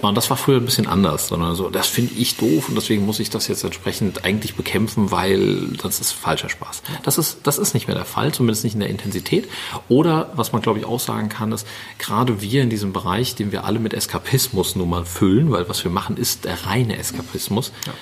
[0.00, 3.04] Und das war früher ein bisschen anders, sondern so, das finde ich doof und deswegen
[3.04, 6.82] muss ich das jetzt entsprechend eigentlich bekämpfen, weil das ist falscher Spaß.
[7.02, 9.48] Das ist, das ist nicht mehr der Fall, zumindest nicht in der Intensität.
[9.88, 11.66] Oder, was man glaube ich auch sagen kann, ist,
[11.98, 15.84] gerade wir in diesem Bereich, den wir alle mit Eskapismus nun mal füllen, weil was
[15.84, 17.72] wir machen, ist der reine Eskapismus.
[17.86, 17.92] Ja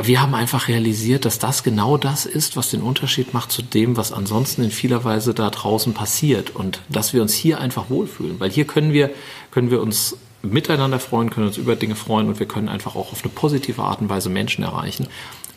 [0.00, 3.96] wir haben einfach realisiert, dass das genau das ist, was den Unterschied macht zu dem,
[3.96, 8.38] was ansonsten in vieler Weise da draußen passiert und dass wir uns hier einfach wohlfühlen,
[8.38, 9.10] weil hier können wir
[9.50, 10.16] können wir uns
[10.52, 13.82] miteinander freuen, können uns über Dinge freuen und wir können einfach auch auf eine positive
[13.82, 15.08] Art und Weise Menschen erreichen.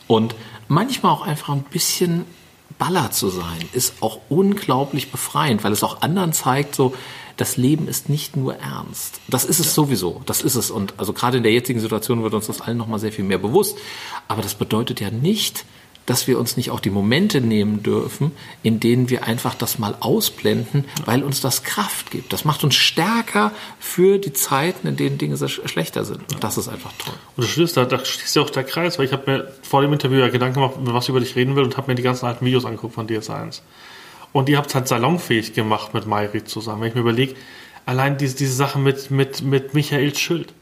[0.07, 0.35] Und
[0.67, 2.25] manchmal auch einfach ein bisschen
[2.77, 6.93] Baller zu sein, ist auch unglaublich befreiend, weil es auch anderen zeigt, so,
[7.37, 9.19] das Leben ist nicht nur ernst.
[9.27, 10.21] Das ist es sowieso.
[10.25, 10.69] Das ist es.
[10.69, 13.37] Und also gerade in der jetzigen Situation wird uns das allen nochmal sehr viel mehr
[13.37, 13.77] bewusst.
[14.27, 15.65] Aber das bedeutet ja nicht,
[16.05, 18.31] dass wir uns nicht auch die Momente nehmen dürfen,
[18.63, 22.33] in denen wir einfach das mal ausblenden, weil uns das Kraft gibt.
[22.33, 26.21] Das macht uns stärker für die Zeiten, in denen Dinge schlechter sind.
[26.33, 27.13] Und das ist einfach toll.
[27.35, 29.81] Und du schließt da, da schließt ja auch der Kreis, weil ich habe mir vor
[29.81, 32.03] dem Interview ja Gedanken gemacht, was ich über dich reden will und habe mir die
[32.03, 33.61] ganzen alten Videos angeguckt von DS1.
[34.33, 36.81] Und ihr habt es halt salonfähig gemacht mit Mairi zusammen.
[36.81, 37.35] Wenn ich mir überlege,
[37.85, 40.53] allein diese, diese Sache mit, mit, mit Michael Schild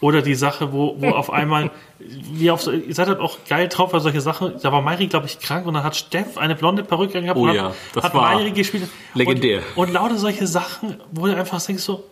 [0.00, 3.68] Oder die Sache, wo, wo auf einmal, wie auf so, ihr seid halt auch geil
[3.68, 4.54] drauf bei solche Sachen.
[4.62, 7.44] Da war Mayri, glaube ich, krank und dann hat Steff eine blonde Perücke gehabt Oh
[7.44, 8.88] und ja, hat, das hat war Mayri gespielt.
[9.14, 9.62] legendär.
[9.74, 12.04] Und, und lauter solche Sachen, wo du einfach denkst so,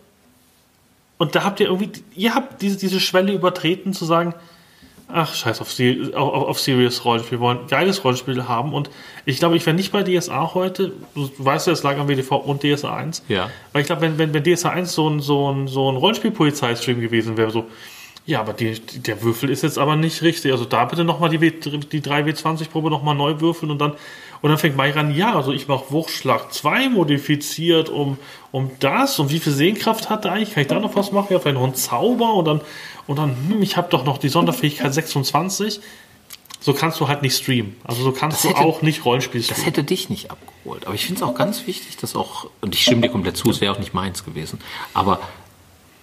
[1.18, 4.34] und da habt ihr irgendwie, ihr habt diese, diese Schwelle übertreten zu sagen,
[5.08, 5.68] ach scheiß auf,
[6.14, 8.90] auf, auf Serious Rollenspiel, wir wollen ein geiles Rollenspiel haben und
[9.26, 12.32] ich glaube, ich wäre nicht bei DSA heute, du weißt ja, es lag am WDV
[12.32, 13.50] und DSA 1, Ja.
[13.72, 17.00] weil ich glaube, wenn, wenn, wenn DSA 1 so ein, so ein, so ein Rollenspiel-Polizeistream
[17.00, 17.66] gewesen wäre, so,
[18.26, 20.50] ja, aber die, die, der Würfel ist jetzt aber nicht richtig.
[20.50, 23.92] Also da bitte nochmal die, W- die 3W20-Probe nochmal neu würfeln und dann,
[24.40, 28.16] und dann fängt Mai an, ja, also ich mache Wuchtschlag 2 modifiziert um,
[28.50, 30.54] um das und wie viel Sehkraft hat er eigentlich?
[30.54, 31.28] Kann ich da noch was machen?
[31.30, 32.60] Ja, vielleicht noch einen Zauber und dann,
[33.06, 35.80] und dann, hm, ich habe doch noch die Sonderfähigkeit 26.
[36.60, 37.76] So kannst du halt nicht streamen.
[37.84, 39.64] Also so kannst Das du hätte- auch nicht Rollenspiel Das streamen.
[39.66, 40.86] hätte dich nicht abgeholt.
[40.86, 43.50] Aber ich finde es auch ganz wichtig, dass auch, und ich stimme dir komplett zu,
[43.50, 44.58] es wäre auch nicht meins gewesen.
[44.94, 45.20] Aber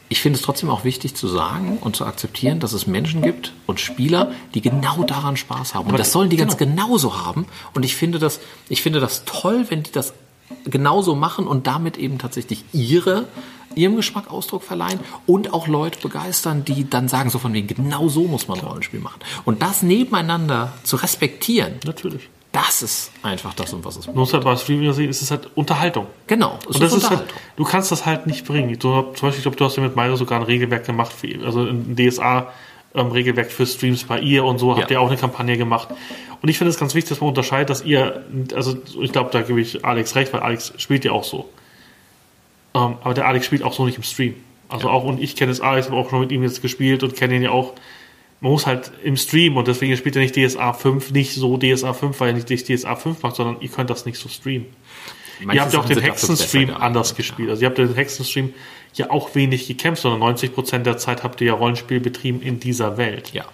[0.07, 3.53] ich finde es trotzdem auch wichtig zu sagen und zu akzeptieren, dass es Menschen gibt
[3.65, 5.89] und Spieler, die genau daran Spaß haben.
[5.89, 7.47] Und das sollen die ganz genauso haben.
[7.73, 10.13] Und ich finde das, ich finde das toll, wenn die das
[10.65, 13.25] genauso machen und damit eben tatsächlich ihre,
[13.75, 18.07] ihrem Geschmack Ausdruck verleihen und auch Leute begeistern, die dann sagen, so von wegen, genau
[18.09, 19.19] so muss man Rollenspiel machen.
[19.45, 22.29] Und das nebeneinander zu respektieren, Natürlich.
[22.51, 25.31] das ist einfach das, um was es Du musst halt bei Streaming sehen, es ist
[25.31, 26.07] halt Unterhaltung.
[26.27, 27.41] Genau, es Und das ist halt, Unterhaltung.
[27.57, 28.77] du kannst das halt nicht bringen.
[28.77, 31.27] Du, zum Beispiel, ich glaube, du hast ja mit Mario sogar ein Regelwerk gemacht, für,
[31.45, 31.95] also ein
[32.93, 34.97] DSA-Regelwerk für Streams bei ihr und so, habt Ja.
[34.97, 35.89] ihr auch eine Kampagne gemacht.
[36.41, 38.23] Und ich finde es ganz wichtig, dass man unterscheidet, dass ihr,
[38.55, 41.47] also ich glaube, da gebe ich Alex recht, weil Alex spielt ja auch so.
[42.73, 44.35] Ähm, aber der Alex spielt auch so nicht im Stream.
[44.69, 47.15] Also auch, und ich kenne jetzt Alex, habe auch schon mit ihm jetzt gespielt und
[47.15, 47.73] kenne ihn ja auch.
[48.39, 51.93] Man muss halt im Stream und deswegen spielt er nicht DSA 5, nicht so DSA
[51.93, 54.65] 5, weil er nicht DSA 5 macht, sondern ihr könnt das nicht so streamen
[55.43, 57.49] Manche ihr habt ja auch den Hexenstream anders gespielt.
[57.49, 58.53] Also ihr habt den Hexenstream
[58.93, 62.97] ja auch wenig gekämpft, sondern 90% der Zeit habt ihr ja Rollenspiel betrieben in dieser
[62.97, 63.31] Welt.
[63.33, 63.45] Ja.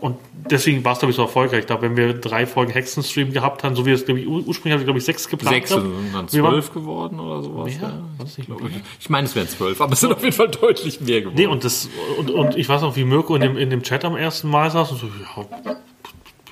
[0.00, 0.16] Und
[0.50, 1.60] deswegen war es, glaube ich, so erfolgreich.
[1.60, 4.46] Ich glaube, wenn wir drei Folgen Hexenstream gehabt haben, so wie es, glaube ich, ur-
[4.46, 5.54] ursprünglich habe ich, glaube ich, sechs geplant.
[5.56, 5.84] Sechs gehabt.
[5.86, 7.66] sind dann zwölf geworden oder sowas.
[7.66, 7.80] Mehr?
[7.88, 8.74] Ja, Weiß nicht, glaub ich.
[8.98, 11.36] ich meine, es wären zwölf, aber es sind auf jeden Fall deutlich mehr geworden.
[11.36, 14.04] Nee, und das, und, und ich weiß noch, wie Mirko in dem, in dem Chat
[14.06, 15.44] am ersten Mal saß und so, ja,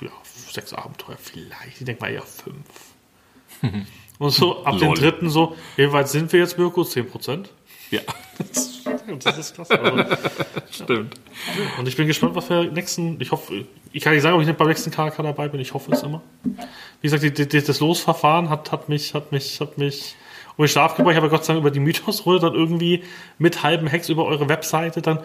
[0.01, 0.09] ja
[0.51, 1.79] sechs Abenteuer vielleicht.
[1.79, 2.57] Ich denke mal eher fünf.
[4.19, 6.83] Und so ab dem dritten so, wie weit sind wir jetzt, Mirko?
[6.83, 7.49] Zehn Prozent?
[7.89, 8.01] ja,
[9.17, 9.79] Das ist klasse.
[9.79, 10.03] Also,
[10.71, 11.15] stimmt.
[11.77, 14.47] Und ich bin gespannt, was wir nächsten, ich hoffe, ich kann nicht sagen, ob ich
[14.47, 16.21] nicht beim nächsten KK dabei bin, ich hoffe es immer.
[16.43, 20.15] Wie gesagt, die, die, das Losverfahren hat, hat mich, hat mich, hat mich
[20.57, 21.13] um den Schlaf gebracht.
[21.13, 23.03] Ich habe Gott sei Dank über die Mythos-Runde dann irgendwie
[23.37, 25.19] mit halben Hex über eure Webseite dann,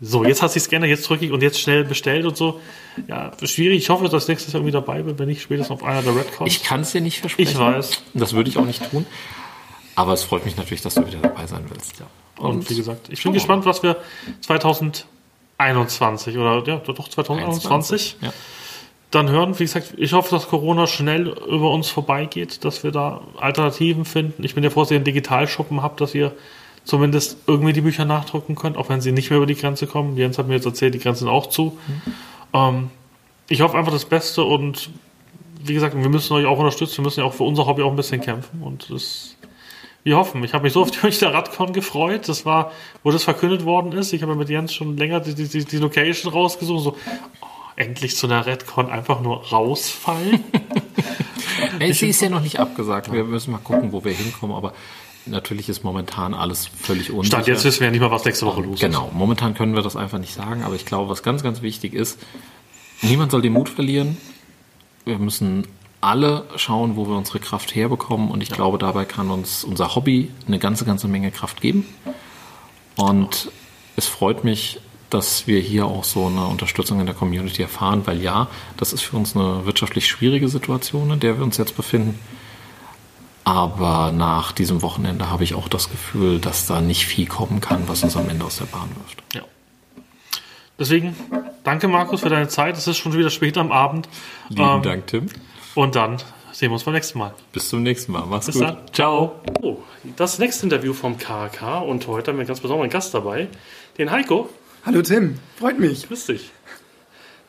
[0.00, 2.60] so, jetzt hat sie Scanner, jetzt drücke ich und jetzt schnell bestellt und so.
[3.08, 3.78] Ja, schwierig.
[3.78, 6.14] Ich hoffe, dass ich nächstes Jahr irgendwie dabei bin, wenn nicht spätestens auf einer der
[6.14, 6.48] Redcons.
[6.52, 7.50] Ich kann es dir nicht versprechen.
[7.50, 8.02] Ich weiß.
[8.14, 9.06] Das würde ich auch nicht tun.
[9.96, 11.98] Aber es freut mich natürlich, dass du wieder dabei sein willst.
[11.98, 12.06] Ja.
[12.38, 13.96] Und wie gesagt, ich bin gespannt, was wir
[14.42, 18.32] 2021 oder ja, doch 2021 Ja.
[19.10, 19.58] dann hören.
[19.58, 24.44] Wie gesagt, ich hoffe, dass Corona schnell über uns vorbeigeht, dass wir da Alternativen finden.
[24.44, 26.32] Ich bin ja froh, dass ihr einen Digitalschuppen habt, dass ihr
[26.84, 30.16] zumindest irgendwie die Bücher nachdrucken könnt, auch wenn sie nicht mehr über die Grenze kommen.
[30.16, 31.78] Jens hat mir jetzt erzählt, die Grenzen auch zu.
[32.52, 32.90] Ähm,
[33.48, 34.90] ich hoffe einfach das Beste und
[35.64, 36.98] wie gesagt, wir müssen euch auch unterstützen.
[36.98, 39.34] Wir müssen ja auch für unser Hobby auch ein bisschen kämpfen und das
[40.04, 40.42] wir hoffen.
[40.44, 42.28] Ich habe mich so auf die Münchner Radcon gefreut.
[42.28, 42.72] Das war,
[43.02, 44.12] wo das verkündet worden ist.
[44.12, 46.84] Ich habe mit Jens schon länger die, die, die Location rausgesucht.
[46.84, 46.96] So,
[47.40, 47.46] oh,
[47.76, 50.44] endlich zu einer Redcon einfach nur rausfallen.
[51.78, 53.12] Ey, sie ist ja noch nicht abgesagt.
[53.12, 54.56] Wir müssen mal gucken, wo wir hinkommen.
[54.56, 54.72] Aber
[55.26, 57.36] natürlich ist momentan alles völlig unsicher.
[57.36, 58.80] Stand jetzt wissen wir ja nicht mal, was nächste Woche los ist.
[58.80, 61.94] Genau, momentan können wir das einfach nicht sagen, aber ich glaube, was ganz, ganz wichtig
[61.94, 62.18] ist,
[63.02, 64.16] niemand soll den Mut verlieren.
[65.04, 65.66] Wir müssen
[66.00, 70.30] alle schauen, wo wir unsere Kraft herbekommen und ich glaube, dabei kann uns unser Hobby
[70.46, 71.86] eine ganze, ganze Menge Kraft geben.
[72.96, 73.50] Und
[73.96, 74.80] es freut mich,
[75.10, 79.02] dass wir hier auch so eine Unterstützung in der Community erfahren, weil ja, das ist
[79.02, 82.18] für uns eine wirtschaftlich schwierige Situation, in der wir uns jetzt befinden.
[83.44, 87.88] Aber nach diesem Wochenende habe ich auch das Gefühl, dass da nicht viel kommen kann,
[87.88, 89.22] was uns am Ende aus der Bahn wirft.
[89.34, 89.42] Ja.
[90.78, 91.16] Deswegen,
[91.64, 92.76] danke Markus für deine Zeit.
[92.76, 94.08] Es ist schon wieder spät am Abend.
[94.54, 95.28] Ähm, Dank, Tim.
[95.78, 96.16] Und dann
[96.50, 97.32] sehen wir uns beim nächsten Mal.
[97.52, 98.24] Bis zum nächsten Mal.
[98.28, 98.64] Mach's Bis gut.
[98.64, 98.78] dann.
[98.92, 99.36] Ciao.
[99.62, 99.76] Oh,
[100.16, 103.46] das nächste Interview vom KK und heute haben wir einen ganz besonderen Gast dabei,
[103.96, 104.48] den Heiko.
[104.84, 106.08] Hallo Tim, freut mich.
[106.08, 106.50] Grüß dich.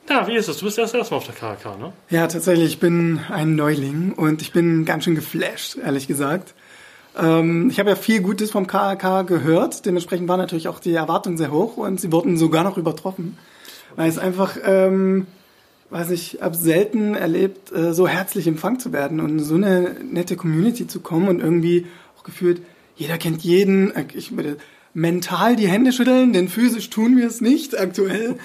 [0.07, 0.57] Na, wie ist es?
[0.59, 1.91] Du bist erst erstmal auf der KK, ne?
[2.11, 6.53] Ja, tatsächlich, ich bin ein Neuling und ich bin ganz schön geflasht, ehrlich gesagt.
[7.17, 11.35] Ähm, ich habe ja viel Gutes vom KAK gehört, dementsprechend war natürlich auch die Erwartung
[11.35, 13.39] sehr hoch und sie wurden sogar noch übertroffen.
[13.95, 15.25] Weil es einfach, ähm,
[15.89, 20.35] weiß ich, habe selten erlebt, äh, so herzlich empfangen zu werden und so eine nette
[20.35, 21.87] Community zu kommen und irgendwie
[22.17, 22.61] auch gefühlt,
[22.95, 23.93] jeder kennt jeden.
[24.13, 24.57] Ich würde
[24.93, 28.37] mental die Hände schütteln, denn physisch tun wir es nicht aktuell.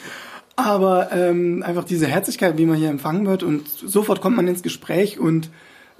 [0.56, 4.62] Aber ähm, einfach diese Herzlichkeit, wie man hier empfangen wird und sofort kommt man ins
[4.62, 5.50] Gespräch und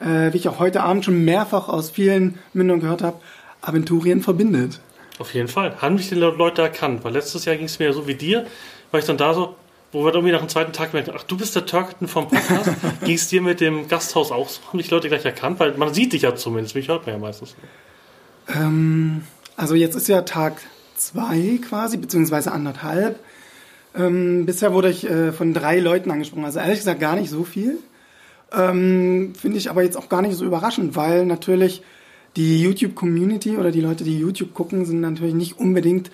[0.01, 3.21] äh, wie ich auch heute Abend schon mehrfach aus vielen Mündern gehört habe,
[3.61, 4.81] Aventurien verbindet.
[5.19, 5.81] Auf jeden Fall.
[5.81, 8.47] Haben mich die Leute erkannt, weil letztes Jahr ging es mir so wie dir,
[8.91, 9.57] war ich dann da so,
[9.95, 12.71] wo wir irgendwie nach dem zweiten Tag merken, ach, du bist der Turkton vom Podcast.
[13.05, 14.61] ging es dir mit dem Gasthaus auch so?
[14.67, 15.61] Haben dich Leute gleich erkannt?
[15.61, 17.55] Weil man sieht dich ja zumindest, mich hört man ja meistens.
[18.49, 19.23] Ähm,
[19.57, 20.61] also jetzt ist ja Tag
[20.97, 23.21] zwei quasi, beziehungsweise anderthalb.
[23.95, 27.45] Ähm, bisher wurde ich äh, von drei Leuten angesprochen, also ehrlich gesagt gar nicht so
[27.45, 27.79] viel.
[28.53, 31.83] Ähm, Finde ich aber jetzt auch gar nicht so überraschend, weil natürlich
[32.37, 36.11] die YouTube-Community oder die Leute, die YouTube gucken, sind natürlich nicht unbedingt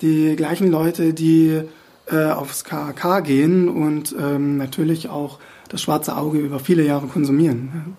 [0.00, 1.62] die gleichen Leute, die
[2.06, 5.38] äh, aufs KK gehen und ähm, natürlich auch
[5.68, 7.96] das schwarze Auge über viele Jahre konsumieren.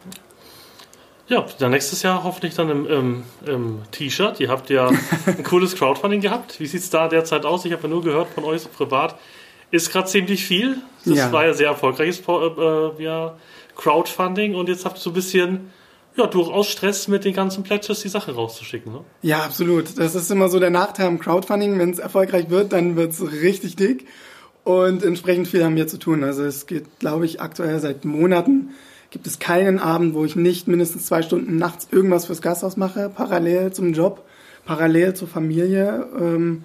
[1.28, 4.40] Ja, dann nächstes Jahr hoffentlich dann im, im, im T-Shirt.
[4.40, 4.88] Ihr habt ja
[5.26, 6.60] ein cooles Crowdfunding gehabt.
[6.60, 7.66] Wie sieht es da derzeit aus?
[7.66, 9.16] Ich habe ja nur gehört von euch so privat.
[9.70, 10.78] Ist gerade ziemlich viel.
[11.04, 11.32] Das ja.
[11.34, 13.36] war ja sehr erfolgreiches äh, ja,
[13.76, 15.72] Crowdfunding und jetzt habt ihr so ein bisschen
[16.18, 18.92] ja, durchaus Stress mit den ganzen Pledges die Sache rauszuschicken.
[18.92, 19.02] Ne?
[19.22, 19.98] Ja, absolut.
[19.98, 21.78] Das ist immer so der Nachteil am Crowdfunding.
[21.78, 24.08] Wenn es erfolgreich wird, dann wird es richtig dick.
[24.64, 26.24] Und entsprechend viel haben wir zu tun.
[26.24, 28.72] Also es geht, glaube ich, aktuell seit Monaten
[29.12, 33.10] gibt es keinen Abend, wo ich nicht mindestens zwei Stunden nachts irgendwas fürs Gasthaus mache,
[33.10, 34.26] parallel zum Job,
[34.66, 36.08] parallel zur Familie.
[36.20, 36.64] Ähm,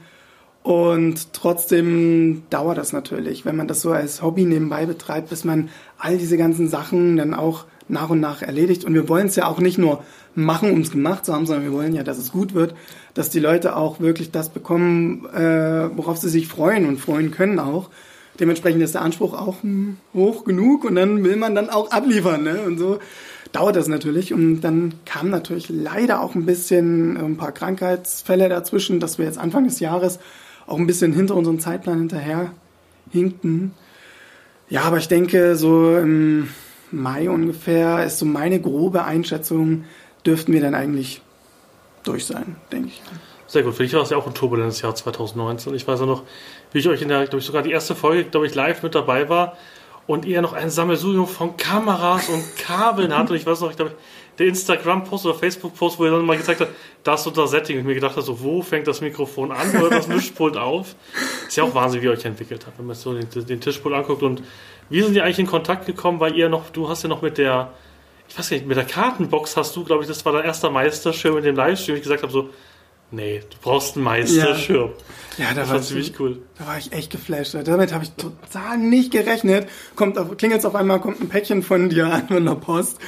[0.62, 5.68] und trotzdem dauert das natürlich, wenn man das so als Hobby nebenbei betreibt, bis man
[5.98, 8.84] all diese ganzen Sachen dann auch nach und nach erledigt.
[8.84, 10.02] Und wir wollen es ja auch nicht nur
[10.34, 12.74] machen, um es gemacht zu haben, sondern wir wollen ja, dass es gut wird,
[13.14, 17.58] dass die Leute auch wirklich das bekommen, äh, worauf sie sich freuen und freuen können
[17.58, 17.90] auch.
[18.40, 19.56] Dementsprechend ist der Anspruch auch
[20.14, 22.42] hoch genug und dann will man dann auch abliefern.
[22.42, 22.62] Ne?
[22.66, 22.98] Und so
[23.52, 24.32] dauert das natürlich.
[24.32, 29.38] Und dann kam natürlich leider auch ein bisschen ein paar Krankheitsfälle dazwischen, dass wir jetzt
[29.38, 30.18] Anfang des Jahres
[30.66, 32.52] auch ein bisschen hinter unserem Zeitplan hinterher
[33.10, 33.72] hinkten.
[34.70, 36.48] Ja, aber ich denke, so im
[36.92, 39.84] Mai ungefähr ist so meine grobe Einschätzung,
[40.24, 41.22] dürften wir dann eigentlich
[42.04, 43.02] durch sein, denke ich.
[43.46, 43.74] Sehr gut.
[43.74, 45.74] Für dich war es ja auch ein turbulentes Jahr 2019.
[45.74, 46.22] Ich weiß ja noch,
[46.72, 48.94] wie ich euch in der, glaube ich, sogar die erste Folge, glaube ich, live mit
[48.94, 49.56] dabei war
[50.06, 53.36] und ihr noch ein Sammelsurium von Kameras und Kabeln hattet.
[53.36, 53.94] Ich weiß noch, ich glaube,
[54.38, 56.72] der Instagram-Post oder Facebook-Post, wo ihr dann mal gezeigt habt,
[57.04, 57.76] das und das Setting.
[57.76, 60.96] Und ich mir gedacht habe, so, wo fängt das Mikrofon an oder das Mischpult auf?
[61.46, 63.94] Ist ja auch Wahnsinn, wie ihr euch entwickelt habt, wenn man so den, den Tischpult
[63.94, 64.42] anguckt und
[64.90, 66.20] wie sind die eigentlich in Kontakt gekommen?
[66.20, 67.72] Weil ihr noch, du hast ja noch mit der,
[68.28, 71.38] ich weiß nicht, mit der Kartenbox hast du, glaube ich, das war dein erster Meisterschirm
[71.38, 72.50] in dem Livestream, ich gesagt habe so,
[73.10, 74.90] nee, du brauchst einen Meisterschirm.
[75.38, 76.42] Ja, ja da das war ziemlich cool.
[76.58, 77.54] Da war ich echt geflasht.
[77.64, 79.68] Damit habe ich total nicht gerechnet.
[79.96, 82.98] Kommt klingelt auf einmal, kommt ein Päckchen von dir an von der Post.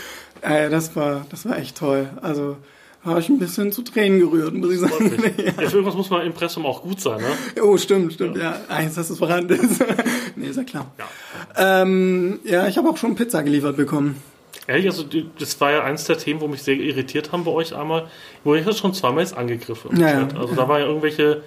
[0.41, 2.11] Äh, das war, das war echt toll.
[2.21, 2.57] Also
[3.05, 5.13] war ich ein bisschen zu Tränen gerührt, muss ich sagen.
[5.37, 5.45] ja.
[5.45, 7.63] ja, für irgendwas muss man Impressum auch gut sein, ne?
[7.63, 8.43] Oh, stimmt, stimmt, ja.
[8.43, 8.61] ja.
[8.69, 9.85] Eins, dass es vorhanden ist.
[10.37, 10.91] nee, ist ja klar.
[10.99, 14.23] Ja, ähm, ja ich habe auch schon Pizza geliefert bekommen.
[14.67, 15.05] Ehrlich, also
[15.39, 18.07] das war ja eins der Themen, wo mich sehr irritiert haben bei euch einmal,
[18.45, 21.43] wo ich das schon zweimal jetzt angegriffen ja, ja, Also da war ja irgendwelche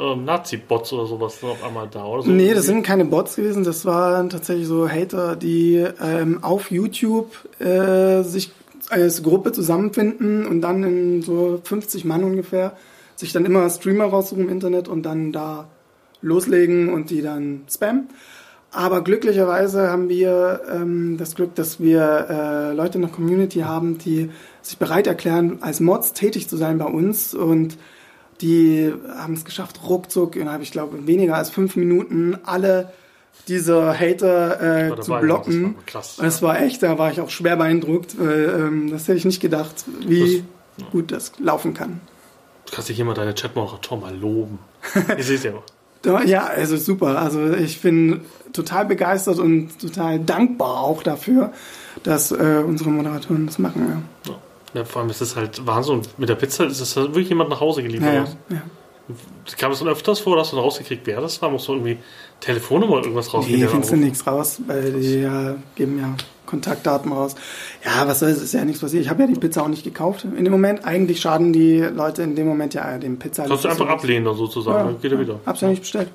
[0.00, 2.30] ähm, Nazi-Bots oder sowas auf einmal da, oder so?
[2.30, 7.30] Nee, das sind keine Bots gewesen, das waren tatsächlich so Hater, die ähm, auf YouTube
[7.60, 8.50] äh, sich
[8.90, 12.76] als Gruppe zusammenfinden und dann in so 50 Mann ungefähr
[13.16, 15.68] sich dann immer Streamer raussuchen im Internet und dann da
[16.22, 18.08] loslegen und die dann spammen.
[18.72, 23.98] Aber glücklicherweise haben wir ähm, das Glück, dass wir äh, Leute in der Community haben,
[23.98, 24.30] die
[24.62, 27.76] sich bereit erklären, als Mods tätig zu sein bei uns und
[28.40, 32.90] die haben es geschafft, ruckzuck ich glaube, weniger als fünf Minuten alle
[33.48, 35.76] diese Hater äh, zu blocken.
[35.86, 38.18] Das war, krass, das war echt, da war ich auch schwer beeindruckt.
[38.18, 40.90] Weil, ähm, das hätte ich nicht gedacht, wie das, ja.
[40.92, 42.00] gut das laufen kann.
[42.66, 44.58] Du kannst dich immer deine Chatmoderator mal loben.
[45.16, 45.52] Ihr seht ja
[46.24, 47.18] Ja, also super.
[47.18, 48.20] Also ich bin
[48.52, 51.52] total begeistert und total dankbar auch dafür,
[52.02, 54.04] dass äh, unsere Moderatoren das machen.
[54.26, 54.34] Ja.
[54.74, 54.84] ja.
[54.84, 56.02] vor allem ist es halt Wahnsinn.
[56.16, 58.36] Mit der Pizza ist es wirklich jemand nach Hause geliefert.
[58.48, 58.62] Ja, ja.
[59.58, 61.50] Kam es dann öfters vor, dass du rausgekriegt, wer das war?
[61.50, 61.98] Musst du irgendwie
[62.40, 63.60] Telefonnummer irgendwas rausgeben?
[63.60, 66.14] Nee, findest du nichts raus, weil die ja, geben ja
[66.46, 67.36] Kontaktdaten raus.
[67.84, 69.04] Ja, was soll es, ist ja nichts passiert.
[69.04, 70.84] Ich habe ja die Pizza auch nicht gekauft in dem Moment.
[70.84, 73.46] Eigentlich schaden die Leute in dem Moment ja dem Pizza.
[73.46, 75.24] Kannst du einfach ablehnen dann sozusagen, ja, dann geht er ja.
[75.24, 75.40] wieder.
[75.46, 76.08] Hab's ja nicht bestellt.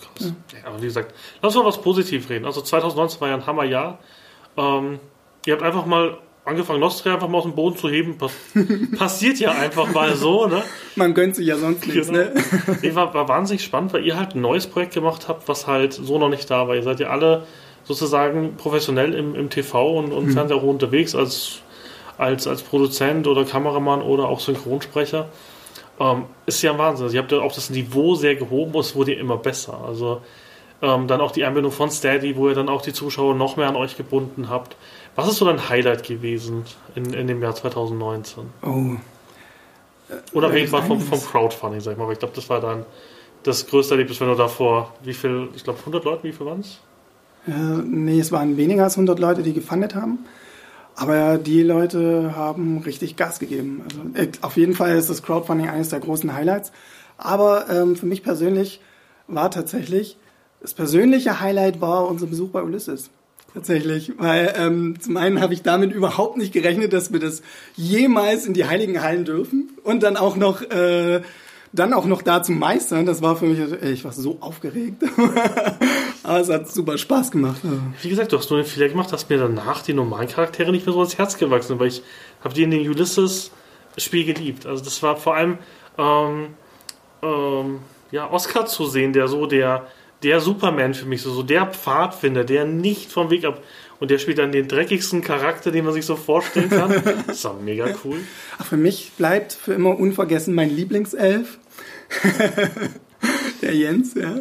[0.00, 0.32] Krass.
[0.52, 0.68] Ja.
[0.68, 2.44] aber wie gesagt, lass mal was positiv reden.
[2.44, 3.98] Also 2019 war ja ein Hammerjahr.
[4.56, 4.98] Ähm,
[5.46, 6.18] ihr habt einfach mal
[6.48, 8.18] angefangen, Nostria einfach mal aus dem Boden zu heben.
[8.18, 8.32] Pass
[8.98, 10.62] passiert ja einfach mal so, ne?
[10.96, 12.20] Man gönnt sich ja sonst nichts, genau.
[12.20, 12.34] ne?
[12.82, 15.92] Ich war, war wahnsinnig spannend, weil ihr halt ein neues Projekt gemacht habt, was halt
[15.92, 16.74] so noch nicht da war.
[16.74, 17.46] Ihr seid ja alle
[17.84, 20.32] sozusagen professionell im, im TV und, und mhm.
[20.32, 21.60] Fernseher unterwegs als,
[22.18, 25.28] als, als Produzent oder Kameramann oder auch Synchronsprecher.
[25.98, 27.04] ähm, ist ja ein Wahnsinn.
[27.04, 29.80] Also ihr habt ja auch das Niveau sehr gehoben und es wurde ja immer besser.
[29.86, 30.20] Also
[30.82, 33.68] ähm, dann auch die Anbindung von Steady, wo ihr dann auch die Zuschauer noch mehr
[33.68, 34.76] an euch gebunden habt.
[35.18, 36.62] Was ist so dein Highlight gewesen
[36.94, 38.44] in, in dem Jahr 2019?
[38.62, 38.92] Oh.
[40.32, 41.08] Unabhängig Äh, mal vom, einiges.
[41.08, 42.04] vom Crowdfunding, sag ich mal.
[42.04, 42.86] Aber ich glaube, das war dann
[43.42, 46.60] das größte Erlebnis, wenn du davor, wie viel, ich glaube 100 Leute, wie viel waren
[46.60, 46.78] es?
[47.48, 50.20] Äh, nee, es waren weniger als 100 Leute, die gefundet haben.
[50.94, 53.82] Aber die Leute haben richtig Gas gegeben.
[53.90, 56.70] Also, äh, auf jeden Fall ist das Crowdfunding eines der großen Highlights.
[57.16, 58.80] Aber ähm, für mich persönlich
[59.26, 60.16] war tatsächlich,
[60.60, 63.10] das persönliche Highlight war unser Besuch bei Ulysses.
[63.54, 67.42] Tatsächlich, weil ähm, zum einen habe ich damit überhaupt nicht gerechnet, dass wir das
[67.76, 71.22] jemals in die Heiligen Hallen dürfen und dann auch noch äh,
[71.72, 73.06] dann auch noch da zu meistern.
[73.06, 75.02] Das war für mich, ey, ich war so aufgeregt,
[76.22, 77.60] aber es hat super Spaß gemacht.
[77.64, 77.78] Also.
[78.02, 80.86] Wie gesagt, du hast nur den Fehler gemacht, dass mir danach die normalen Charaktere nicht
[80.86, 82.02] mehr so ins Herz gewachsen sind, weil ich
[82.42, 84.66] habe die in den Ulysses-Spiel geliebt.
[84.66, 85.58] Also das war vor allem
[85.98, 86.48] ähm,
[87.22, 87.80] ähm,
[88.10, 89.86] ja, Oscar zu sehen, der so der,
[90.22, 93.62] der Superman für mich, so, so der Pfadfinder, der nicht vom Weg ab
[94.00, 97.02] und der spielt dann den dreckigsten Charakter, den man sich so vorstellen kann.
[97.26, 98.20] Das war mega cool.
[98.58, 101.58] Ach, für mich bleibt für immer unvergessen mein Lieblingself.
[103.62, 104.40] Der Jens, ja.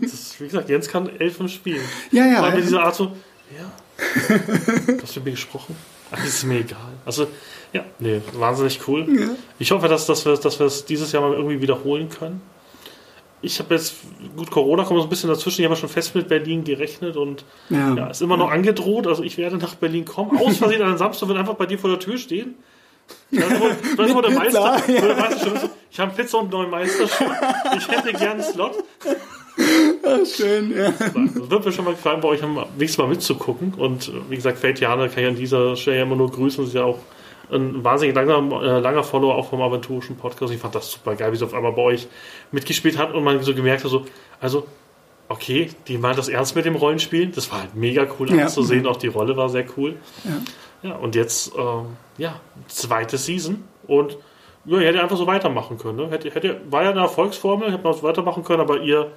[0.00, 1.82] Das ist, wie gesagt, Jens kann Elfen spielen.
[2.10, 2.42] Ja, ja.
[2.42, 3.12] Allem mit dieser Art so,
[3.56, 3.70] ja,
[5.02, 5.76] hast du mit mir gesprochen?
[6.10, 6.92] Ach, das ist mir egal.
[7.04, 7.26] Also,
[7.74, 9.36] ja, nee, wahnsinnig cool.
[9.58, 12.40] Ich hoffe, dass, dass, wir, dass wir es dieses Jahr mal irgendwie wiederholen können.
[13.44, 13.94] Ich habe jetzt,
[14.36, 15.60] gut, Corona kommt so ein bisschen dazwischen.
[15.60, 17.94] Ich habe ja schon fest mit Berlin gerechnet und Ja.
[17.94, 19.06] ja, ist immer noch angedroht.
[19.06, 20.38] Also, ich werde nach Berlin kommen.
[20.38, 22.54] Aus Versehen an einem Samstag wird einfach bei dir vor der Tür stehen.
[23.30, 23.44] Nicht,
[24.14, 25.40] wo der Meister, der ist.
[25.42, 25.50] so,
[25.90, 27.26] Ich habe Pizza und einen neuen Meister schon.
[27.76, 28.72] Ich hätte gerne einen Slot.
[30.36, 30.90] Schön, ja.
[30.90, 33.74] Das wird mir schon mal gefallen, bei euch am nächsten Mal mitzugucken.
[33.74, 36.64] Und äh, wie gesagt, Fate Jana kann ich an dieser Stelle immer nur grüßen.
[36.64, 36.98] Sie ist ja auch
[37.52, 40.52] ein wahnsinnig langer, äh, langer Follower auch vom aventurischen Podcast.
[40.52, 42.08] Ich fand das super geil, wie sie auf einmal bei euch
[42.52, 44.04] mitgespielt hat und man so gemerkt hat, so,
[44.40, 44.66] also,
[45.28, 47.28] okay, die meint das ernst mit dem Rollenspiel.
[47.28, 48.44] Das war halt mega cool Ja.
[48.44, 48.86] anzusehen.
[48.86, 49.96] Auch die Rolle war sehr cool.
[50.82, 53.64] Ja, und jetzt, ähm, ja, zweite Season.
[53.86, 54.16] Und
[54.66, 55.96] ja, ihr hättet einfach so weitermachen können.
[55.96, 56.10] Ne?
[56.10, 59.10] Hätte, hätte, war ja eine Erfolgsformel, hätte man so weitermachen können, aber ihr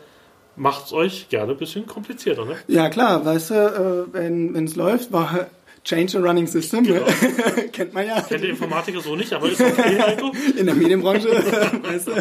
[0.56, 2.46] macht es euch gerne ein bisschen komplizierter.
[2.46, 2.56] Ne?
[2.68, 5.48] Ja, klar, weißt du, äh, wenn es läuft, war
[5.88, 6.84] Change a Running System.
[6.84, 7.06] Genau.
[7.72, 8.20] Kennt man ja.
[8.22, 10.34] Kennt der Informatiker so nicht, aber ist okay, Heiko.
[10.58, 11.30] in der Medienbranche.
[11.82, 12.12] weißt du?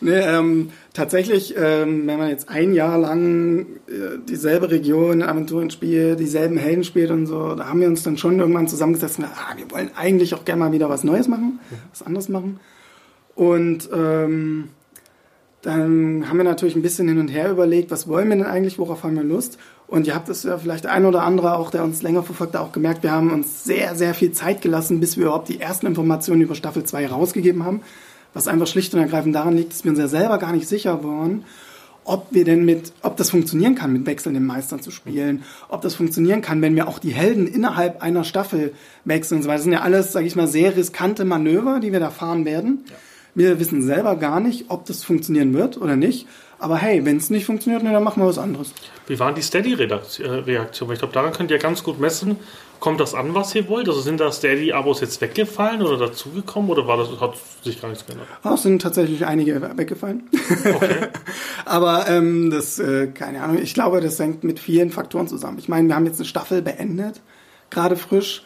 [0.00, 6.20] Nee, ähm, tatsächlich, ähm, wenn man jetzt ein Jahr lang äh, dieselbe Region, Aventuren spielt,
[6.20, 9.40] dieselben Helden spielt und so, da haben wir uns dann schon irgendwann zusammengesetzt und gesagt,
[9.46, 11.60] ah, wir wollen eigentlich auch gerne mal wieder was Neues machen,
[11.90, 12.60] was anderes machen.
[13.34, 14.70] Und ähm,
[15.60, 18.78] dann haben wir natürlich ein bisschen hin und her überlegt, was wollen wir denn eigentlich,
[18.78, 19.58] worauf haben wir Lust?
[19.88, 22.72] Und ihr habt es ja vielleicht ein oder andere auch, der uns länger verfolgt, auch
[22.72, 26.42] gemerkt, wir haben uns sehr, sehr viel Zeit gelassen, bis wir überhaupt die ersten Informationen
[26.42, 27.80] über Staffel 2 rausgegeben haben.
[28.34, 31.02] Was einfach schlicht und ergreifend daran liegt, dass wir uns ja selber gar nicht sicher
[31.02, 31.44] waren,
[32.04, 35.94] ob wir denn mit, ob das funktionieren kann, mit wechselnden Meistern zu spielen, ob das
[35.94, 38.74] funktionieren kann, wenn wir auch die Helden innerhalb einer Staffel
[39.06, 39.42] wechseln.
[39.42, 42.84] Das sind ja alles, sage ich mal, sehr riskante Manöver, die wir da fahren werden.
[43.34, 46.26] Wir wissen selber gar nicht, ob das funktionieren wird oder nicht.
[46.58, 48.72] Aber hey, wenn es nicht funktioniert, ne, dann machen wir was anderes.
[49.06, 50.92] Wie waren die Steady-Reaktionen?
[50.92, 52.36] Ich glaube, daran könnt ihr ganz gut messen.
[52.80, 53.88] Kommt das an, was ihr wollt?
[53.88, 58.06] Also sind da Steady-Abos jetzt weggefallen oder dazugekommen oder war das, hat sich gar nichts
[58.06, 58.28] geändert?
[58.44, 60.28] Es sind tatsächlich einige weggefallen.
[61.64, 65.58] Aber ähm, das, äh, keine Ahnung, ich glaube, das hängt mit vielen Faktoren zusammen.
[65.58, 67.20] Ich meine, wir haben jetzt eine Staffel beendet,
[67.70, 68.42] gerade frisch.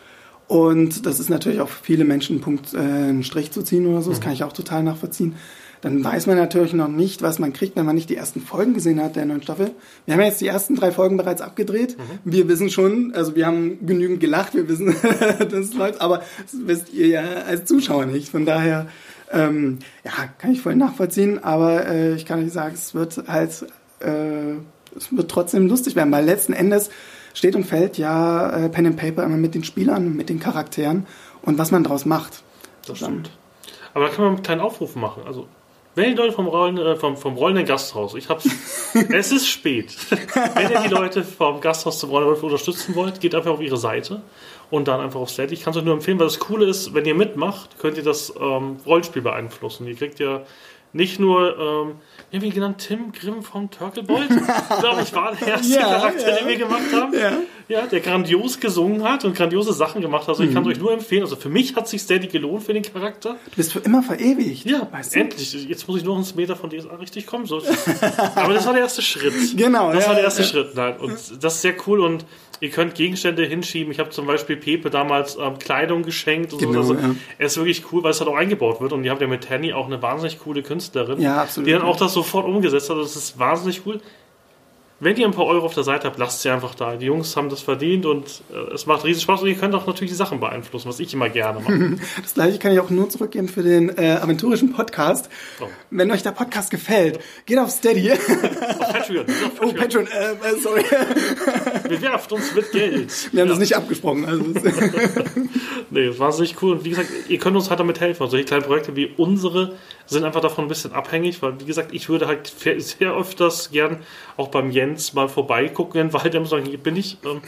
[0.48, 3.86] Und das ist natürlich auch für viele Menschen ein Punkt, äh, einen Strich zu ziehen
[3.86, 4.10] oder so.
[4.10, 5.34] Das kann ich auch total nachvollziehen.
[5.82, 8.72] Dann weiß man natürlich noch nicht, was man kriegt, wenn man nicht die ersten Folgen
[8.72, 9.72] gesehen hat der neuen Staffel.
[10.04, 11.96] Wir haben ja jetzt die ersten drei Folgen bereits abgedreht.
[12.24, 14.94] Wir wissen schon, also wir haben genügend gelacht, wir wissen,
[15.50, 18.28] das läuft, aber das wisst ihr ja als Zuschauer nicht.
[18.28, 18.86] Von daher,
[19.32, 23.66] ähm, ja, kann ich voll nachvollziehen, aber äh, ich kann euch sagen, es wird halt,
[23.98, 24.54] äh,
[24.96, 26.90] es wird trotzdem lustig werden, weil letzten Endes
[27.34, 31.06] steht und fällt ja äh, Pen and Paper immer mit den Spielern, mit den Charakteren
[31.42, 32.44] und was man draus macht.
[32.86, 33.30] Das stimmt.
[33.94, 35.24] Aber da kann man einen kleinen Aufruf machen.
[35.26, 35.48] Also,
[35.94, 38.48] wenn die Leute vom, Rollen, äh, vom, vom rollenden Gasthaus, ich hab's,
[38.94, 39.96] es ist spät.
[40.54, 44.22] wenn ihr die Leute vom Gasthaus zum Rollen unterstützen wollt, geht einfach auf ihre Seite
[44.70, 45.54] und dann einfach auf Steady.
[45.54, 48.02] Ich kann es euch nur empfehlen, weil das Coole ist, wenn ihr mitmacht, könnt ihr
[48.02, 49.86] das ähm, Rollenspiel beeinflussen.
[49.86, 50.42] Ihr kriegt ja
[50.94, 51.96] nicht nur, ähm,
[52.32, 54.28] irgendwie genannt Tim Grimm vom Turtlebold,
[54.80, 56.36] glaube ich, war der erste Ja, Charakter, ja.
[56.38, 57.12] den wir gemacht haben.
[57.14, 57.32] Ja.
[57.68, 60.30] Ja, der grandios gesungen hat und grandiose Sachen gemacht hat.
[60.30, 60.48] Also Mhm.
[60.48, 61.22] ich kann es euch nur empfehlen.
[61.22, 63.36] Also für mich hat sich Steady gelohnt für den Charakter.
[63.50, 64.64] Du bist für immer verewigt.
[64.66, 65.20] Ja, weißt du?
[65.20, 65.52] endlich.
[65.68, 67.46] Jetzt muss ich noch ins Meter von DSA richtig kommen.
[67.46, 67.62] So.
[68.34, 69.32] Aber das war der erste Schritt.
[69.56, 70.42] Genau, Das war der erste.
[70.44, 70.74] Schritt.
[70.74, 70.96] Nein.
[70.98, 72.00] Und das ist sehr cool.
[72.00, 72.24] Und
[72.60, 73.92] ihr könnt Gegenstände hinschieben.
[73.92, 76.52] Ich habe zum Beispiel Pepe damals ähm, Kleidung geschenkt.
[76.52, 76.94] Und Genau, so.
[76.94, 77.14] Also, ja.
[77.38, 78.92] Er ist wirklich cool, weil es halt auch eingebaut wird.
[78.92, 81.68] Und ihr habt ja mit Tanny auch eine wahnsinnig coole Künstlerin, Ja, absolut.
[81.68, 82.98] die dann auch das sofort umgesetzt hat.
[82.98, 84.00] Das ist wahnsinnig cool.
[85.04, 86.94] Wenn ihr ein paar Euro auf der Seite habt, lasst sie einfach da.
[86.94, 89.42] Die Jungs haben das verdient und äh, es macht riesen Spaß.
[89.42, 91.96] Und ihr könnt auch natürlich die Sachen beeinflussen, was ich immer gerne mache.
[92.22, 95.28] Das gleiche kann ich auch nur zurückgeben für den äh, aventurischen Podcast.
[95.60, 95.64] Oh.
[95.90, 98.12] Wenn euch der Podcast gefällt, geht auf Steady.
[98.12, 98.18] Auf
[98.92, 99.26] Patreon.
[99.26, 100.84] Auf oh, Patreon, äh, äh, sorry.
[101.88, 103.32] Bewerft uns mit Geld.
[103.32, 104.24] Wir haben das nicht abgesprochen.
[104.24, 104.44] Also,
[105.90, 106.72] Nee, das war wahnsinnig cool.
[106.72, 108.22] Und wie gesagt, ihr könnt uns halt damit helfen.
[108.22, 109.74] Und solche kleinen Projekte wie unsere
[110.06, 114.02] sind einfach davon ein bisschen abhängig, weil, wie gesagt, ich würde halt sehr öfters gern
[114.36, 117.40] auch beim Jens mal vorbeigucken Wald und sagen, hier bin ich, ähm,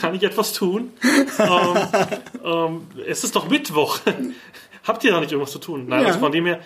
[0.00, 0.92] kann ich etwas tun?
[1.38, 1.76] ähm,
[2.44, 3.98] ähm, es ist doch Mittwoch.
[4.84, 5.86] Habt ihr da nicht irgendwas zu tun?
[5.88, 6.06] Nein, Ja.
[6.08, 6.60] also von dem her,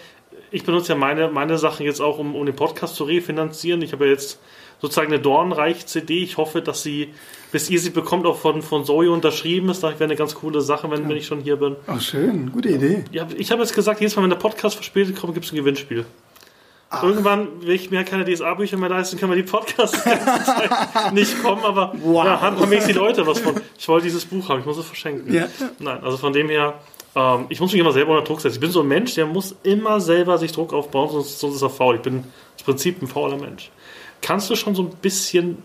[0.50, 3.82] ich benutze ja meine, meine Sachen jetzt auch, um, um den Podcast zu refinanzieren.
[3.82, 4.40] Ich habe ja jetzt
[4.80, 6.22] sozusagen eine Dornreich-CD.
[6.22, 7.12] Ich hoffe, dass sie,
[7.52, 9.82] bis ihr sie bekommt, auch von, von Zoe unterschrieben ist.
[9.82, 11.76] Das wäre eine ganz coole Sache, wenn, wenn ich schon hier bin.
[11.86, 12.52] oh, schön.
[12.52, 13.04] Gute Idee.
[13.10, 15.56] Ja, ich habe jetzt gesagt, jedes Mal, wenn der Podcast verspätet kommt, gibt es ein
[15.56, 16.04] Gewinnspiel.
[17.02, 19.98] Irgendwann, wenn ich mir keine DSA-Bücher mehr leisten, können wir die Podcasts
[21.12, 22.24] nicht kommen, aber Wow.
[22.24, 23.56] ja, haben wenigstens die Leute was von.
[23.78, 25.30] Ich wollte dieses Buch haben, ich muss es verschenken.
[25.32, 25.48] Ja.
[25.80, 26.80] Nein, also von dem her,
[27.14, 28.54] ähm, ich muss mich immer selber unter Druck setzen.
[28.54, 31.62] Ich bin so ein Mensch, der muss immer selber sich Druck aufbauen, sonst, sonst ist
[31.62, 31.96] er faul.
[31.96, 33.70] Ich bin im Prinzip ein fauler Mensch.
[34.22, 35.58] Kannst du schon so ein bisschen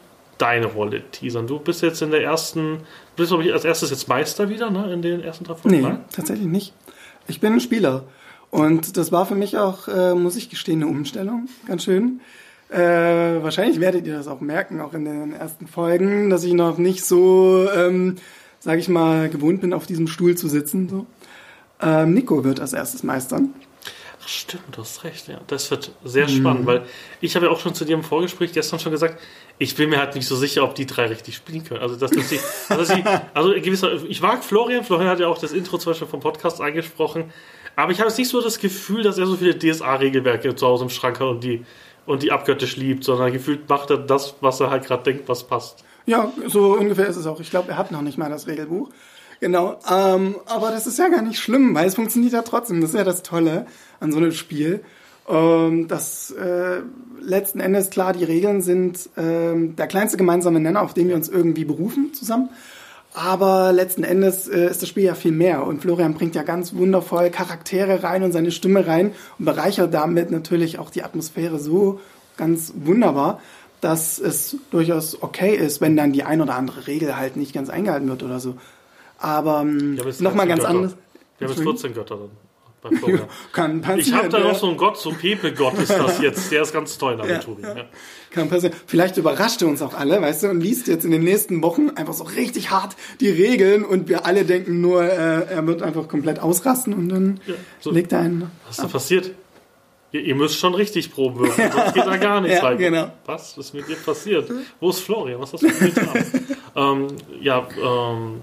[0.44, 1.48] deine Rolle teasern?
[1.48, 4.70] Du bist jetzt in der ersten, du bist, glaube ich, als erstes jetzt Meister wieder,
[4.70, 4.92] ne?
[4.92, 5.78] In den ersten drei Folgen?
[5.78, 6.00] Nee, Nein?
[6.14, 6.74] tatsächlich nicht.
[7.28, 8.04] Ich bin ein Spieler.
[8.52, 11.48] Und das war für mich auch, äh, muss ich gestehen, eine Umstellung.
[11.66, 12.20] Ganz schön.
[12.70, 12.78] Äh,
[13.42, 17.06] wahrscheinlich werdet ihr das auch merken, auch in den ersten Folgen, dass ich noch nicht
[17.06, 18.18] so, ähm,
[18.60, 20.90] sage ich mal, gewohnt bin, auf diesem Stuhl zu sitzen.
[20.90, 21.06] So.
[21.82, 23.54] Ähm, Nico wird als erstes meistern.
[24.24, 25.42] Ach, stimmt, du hast recht, ja.
[25.48, 26.84] Das wird sehr spannend, weil
[27.20, 29.22] ich habe ja auch schon zu dir im Vorgespräch gestern schon gesagt,
[29.58, 31.82] ich bin mir halt nicht so sicher, ob die drei richtig spielen können.
[31.82, 32.40] Also, dass, dass sie,
[32.70, 33.04] also, sie,
[33.34, 36.62] also gewisser, ich mag Florian, Florian hat ja auch das Intro zum Beispiel vom Podcast
[36.62, 37.32] eingesprochen,
[37.76, 40.84] aber ich habe jetzt nicht so das Gefühl, dass er so viele DSA-Regelwerke zu Hause
[40.84, 41.66] im Schrank hat und die,
[42.06, 45.44] und die abgöttisch liebt, sondern gefühlt macht er das, was er halt gerade denkt, was
[45.44, 45.84] passt.
[46.06, 47.40] Ja, so ungefähr ist es auch.
[47.40, 48.90] Ich glaube, er hat noch nicht mal das Regelbuch.
[49.40, 52.82] Genau, ähm, aber das ist ja gar nicht schlimm, weil es funktioniert ja trotzdem.
[52.82, 53.66] Das ist ja das Tolle
[54.00, 54.84] an so einem Spiel.
[55.30, 56.82] Ähm, das äh,
[57.22, 61.30] letzten Endes klar, die Regeln sind ähm, der kleinste gemeinsame Nenner, auf den wir uns
[61.30, 62.50] irgendwie berufen zusammen.
[63.14, 66.74] Aber letzten Endes äh, ist das Spiel ja viel mehr und Florian bringt ja ganz
[66.74, 72.00] wundervoll Charaktere rein und seine Stimme rein und bereichert damit natürlich auch die Atmosphäre so
[72.38, 73.40] ganz wunderbar,
[73.82, 77.70] dass es durchaus okay ist, wenn dann die ein oder andere Regel halt nicht ganz
[77.70, 78.56] eingehalten wird oder so.
[79.20, 80.96] Aber ähm, nochmal 13 ganz anders.
[81.38, 82.30] Wir haben jetzt 14 Götter dann.
[82.92, 83.28] Florian.
[83.52, 84.00] Kann passieren.
[84.00, 84.48] Ich habe da ja.
[84.48, 86.52] noch so einen Gott, so ein Pepe-Gott ist das jetzt.
[86.52, 87.70] Der ist ganz toll in Aventurien.
[87.70, 87.86] Ja, ja.
[88.32, 88.76] Kann passieren.
[88.86, 91.92] Vielleicht überrascht er uns auch alle, weißt du, und liest jetzt in den nächsten Wochen
[91.92, 96.08] einfach so richtig hart die Regeln und wir alle denken nur, äh, er wird einfach
[96.08, 97.40] komplett ausrasten und dann
[97.80, 97.92] so.
[97.92, 98.52] legt er einen.
[98.68, 99.32] Was ist da passiert?
[100.14, 102.78] Ihr, ihr müsst schon richtig Proben würfeln, sonst geht da gar nichts Ja, rein.
[102.78, 103.12] genau.
[103.26, 104.50] Was ist mit dir passiert?
[104.80, 105.42] Wo ist Florian?
[105.42, 106.26] Was hast du getan?
[106.76, 107.08] ähm,
[107.42, 108.42] ja, ähm,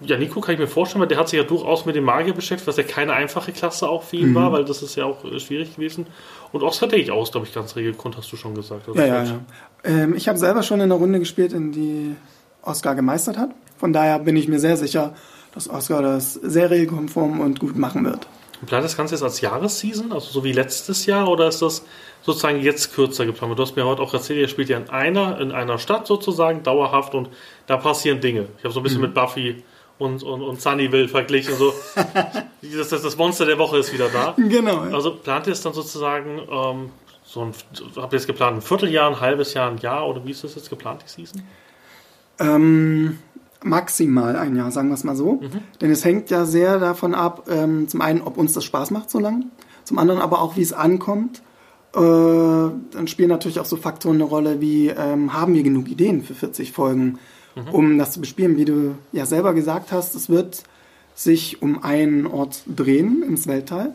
[0.00, 2.32] ja, Nico kann ich mir vorstellen, weil der hat sich ja durchaus mit dem Magier
[2.34, 4.34] beschäftigt, was ja keine einfache Klasse auch für ihn Mhm.
[4.34, 6.06] war, weil das ist ja auch äh, schwierig gewesen.
[6.52, 8.88] Und Oscar denke ich aus, glaube ich, ganz regelkund, hast du schon gesagt.
[8.94, 9.40] Ja, ja, ja.
[9.84, 12.14] Ähm, ich habe selber schon in einer Runde gespielt, in die
[12.62, 13.50] Oscar gemeistert hat.
[13.76, 15.14] Von daher bin ich mir sehr sicher,
[15.54, 18.26] dass Oscar das sehr regelkonform und gut machen wird.
[18.60, 21.84] Und Plant das Ganze jetzt als Jahresseason, also so wie letztes Jahr, oder ist das
[22.22, 23.56] sozusagen jetzt kürzer geplant?
[23.56, 26.64] Du hast mir heute auch erzählt, ihr spielt ja in einer, in einer Stadt sozusagen,
[26.64, 27.28] dauerhaft, und
[27.66, 28.48] da passieren Dinge.
[28.58, 29.62] Ich habe so ein bisschen mit Buffy
[29.98, 31.54] und, und, und Sunnyville verglichen.
[31.56, 31.72] So.
[31.94, 34.34] das, das, das Monster der Woche ist wieder da.
[34.36, 34.84] Genau.
[34.84, 34.94] Ja.
[34.94, 36.90] Also plant ihr es dann sozusagen, ähm,
[37.24, 37.52] so ein,
[37.96, 40.54] habt ihr es geplant, ein Vierteljahr, ein halbes Jahr, ein Jahr, oder wie ist das
[40.54, 41.42] jetzt geplant, die Season?
[42.38, 43.18] Ähm,
[43.62, 45.40] maximal ein Jahr, sagen wir es mal so.
[45.80, 49.10] Denn es hängt ja sehr davon ab, ähm, zum einen, ob uns das Spaß macht
[49.10, 49.46] so lange,
[49.84, 51.42] zum anderen aber auch, wie es ankommt.
[51.94, 56.22] Äh, dann spielen natürlich auch so Faktoren eine Rolle, wie ähm, haben wir genug Ideen
[56.22, 57.18] für 40 Folgen,
[57.72, 58.56] um das zu bespielen.
[58.56, 60.62] Wie du ja selber gesagt hast, es wird
[61.14, 63.94] sich um einen Ort drehen ins Weltall.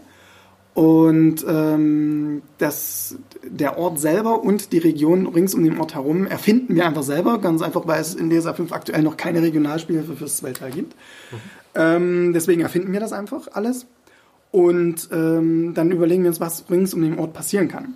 [0.74, 6.76] Und ähm, das, der Ort selber und die Region rings um den Ort herum erfinden
[6.76, 10.16] wir einfach selber, ganz einfach, weil es in DSA 5 aktuell noch keine Regionalspiele für
[10.16, 10.96] fürs Weltall gibt.
[11.76, 13.86] Ähm, deswegen erfinden wir das einfach alles.
[14.52, 17.96] Und ähm, dann überlegen wir uns, was rings um den Ort passieren kann.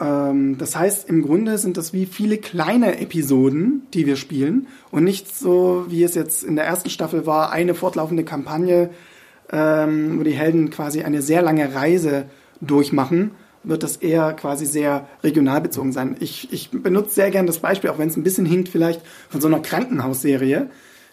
[0.00, 5.04] Ähm, das heißt, im Grunde sind das wie viele kleine Episoden, die wir spielen und
[5.04, 8.90] nicht so, wie es jetzt in der ersten Staffel war, eine fortlaufende Kampagne,
[9.52, 12.26] ähm, wo die Helden quasi eine sehr lange Reise
[12.60, 13.32] durchmachen,
[13.62, 16.16] wird das eher quasi sehr regional bezogen sein.
[16.20, 19.40] Ich, ich benutze sehr gern das Beispiel, auch wenn es ein bisschen hinkt vielleicht, von
[19.40, 20.68] so einer Krankenhausserie.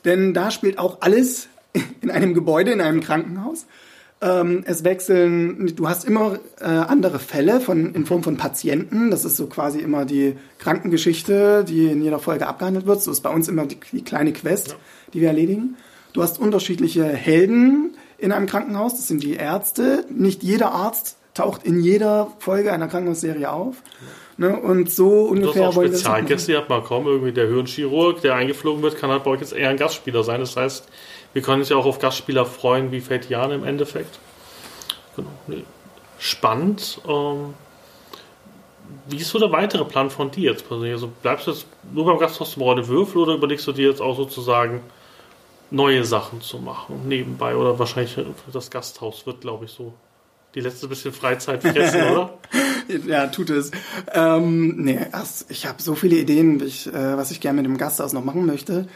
[0.06, 1.48] Denn da spielt auch alles
[2.02, 3.66] in einem Gebäude, in einem Krankenhaus.
[4.22, 9.10] Ähm, es wechseln, du hast immer äh, andere Fälle von, in Form von Patienten.
[9.10, 13.02] Das ist so quasi immer die Krankengeschichte, die in jeder Folge abgehandelt wird.
[13.02, 14.76] So ist bei uns immer die, die kleine Quest, ja.
[15.14, 15.76] die wir erledigen.
[16.14, 18.94] Du hast unterschiedliche Helden in einem Krankenhaus.
[18.94, 20.06] Das sind die Ärzte.
[20.10, 23.78] Nicht jeder Arzt taucht in jeder Folge einer Krankenhausserie auf.
[24.38, 24.58] Ne?
[24.58, 28.82] Und so ungefähr das auch Spezialgäste, ihr habt mal kommen, irgendwie der Hirnchirurg, der eingeflogen
[28.82, 30.40] wird, kann halt bei euch jetzt eher ein Gastspieler sein.
[30.40, 30.88] Das heißt,
[31.34, 34.20] wir können uns ja auch auf Gastspieler freuen, wie Fatian im Endeffekt.
[35.16, 35.30] Genau.
[36.20, 37.02] Spannend.
[37.08, 37.54] Ähm,
[39.08, 40.94] wie ist so der weitere Plan von dir jetzt persönlich?
[40.94, 44.02] Also bleibst du jetzt nur beim Gasthaus zum Rolle Würfel oder überlegst du dir jetzt
[44.02, 44.82] auch sozusagen
[45.70, 47.56] neue Sachen zu machen nebenbei?
[47.56, 48.18] Oder wahrscheinlich
[48.52, 49.94] das Gasthaus wird, glaube ich, so
[50.54, 52.38] die letzte bisschen Freizeit fressen, oder?
[53.08, 53.72] ja, tut es.
[54.14, 55.00] Ähm, nee,
[55.50, 58.46] ich habe so viele Ideen, ich, äh, was ich gerne mit dem Gasthaus noch machen
[58.46, 58.88] möchte.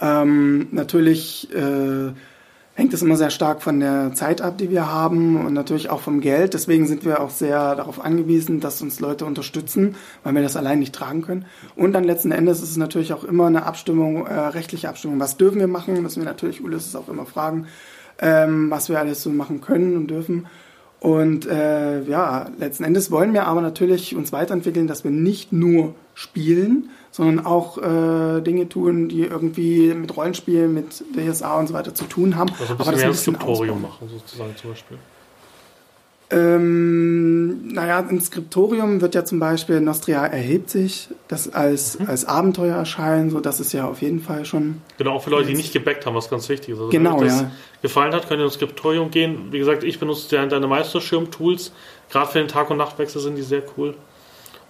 [0.00, 2.12] Ähm, natürlich äh,
[2.74, 6.00] hängt es immer sehr stark von der Zeit ab, die wir haben und natürlich auch
[6.00, 6.54] vom Geld.
[6.54, 10.78] Deswegen sind wir auch sehr darauf angewiesen, dass uns Leute unterstützen, weil wir das allein
[10.78, 11.44] nicht tragen können.
[11.76, 15.20] Und dann letzten Endes ist es natürlich auch immer eine Abstimmung, äh, rechtliche Abstimmung.
[15.20, 16.00] Was dürfen wir machen?
[16.00, 17.66] Müssen wir natürlich Ulysses auch immer fragen,
[18.18, 20.46] ähm, was wir alles so machen können und dürfen.
[21.00, 25.94] Und äh, ja, letzten Endes wollen wir aber natürlich uns weiterentwickeln, dass wir nicht nur
[26.14, 31.94] spielen, sondern auch äh, Dinge tun, die irgendwie mit Rollenspielen, mit DSA und so weiter
[31.94, 32.50] zu tun haben.
[32.60, 34.98] Also ein bisschen aber das mehr ein Skriptorium machen, sozusagen zum Beispiel.
[36.32, 42.06] Ähm, naja, im Skriptorium wird ja zum Beispiel Nostria erhebt sich, das als, mhm.
[42.06, 44.80] als Abenteuer erscheinen, so das ist ja auf jeden Fall schon.
[44.96, 46.78] Genau, auch für Leute, die nicht gebackt haben, was ganz wichtig ist.
[46.78, 47.50] Also genau, wenn euch das ja.
[47.82, 49.48] gefallen hat, könnt ihr ins Skriptorium gehen.
[49.50, 51.72] Wie gesagt, ich benutze deine Meisterschirm-Tools.
[52.10, 53.94] Gerade für den Tag- und Nachtwechsel sind die sehr cool.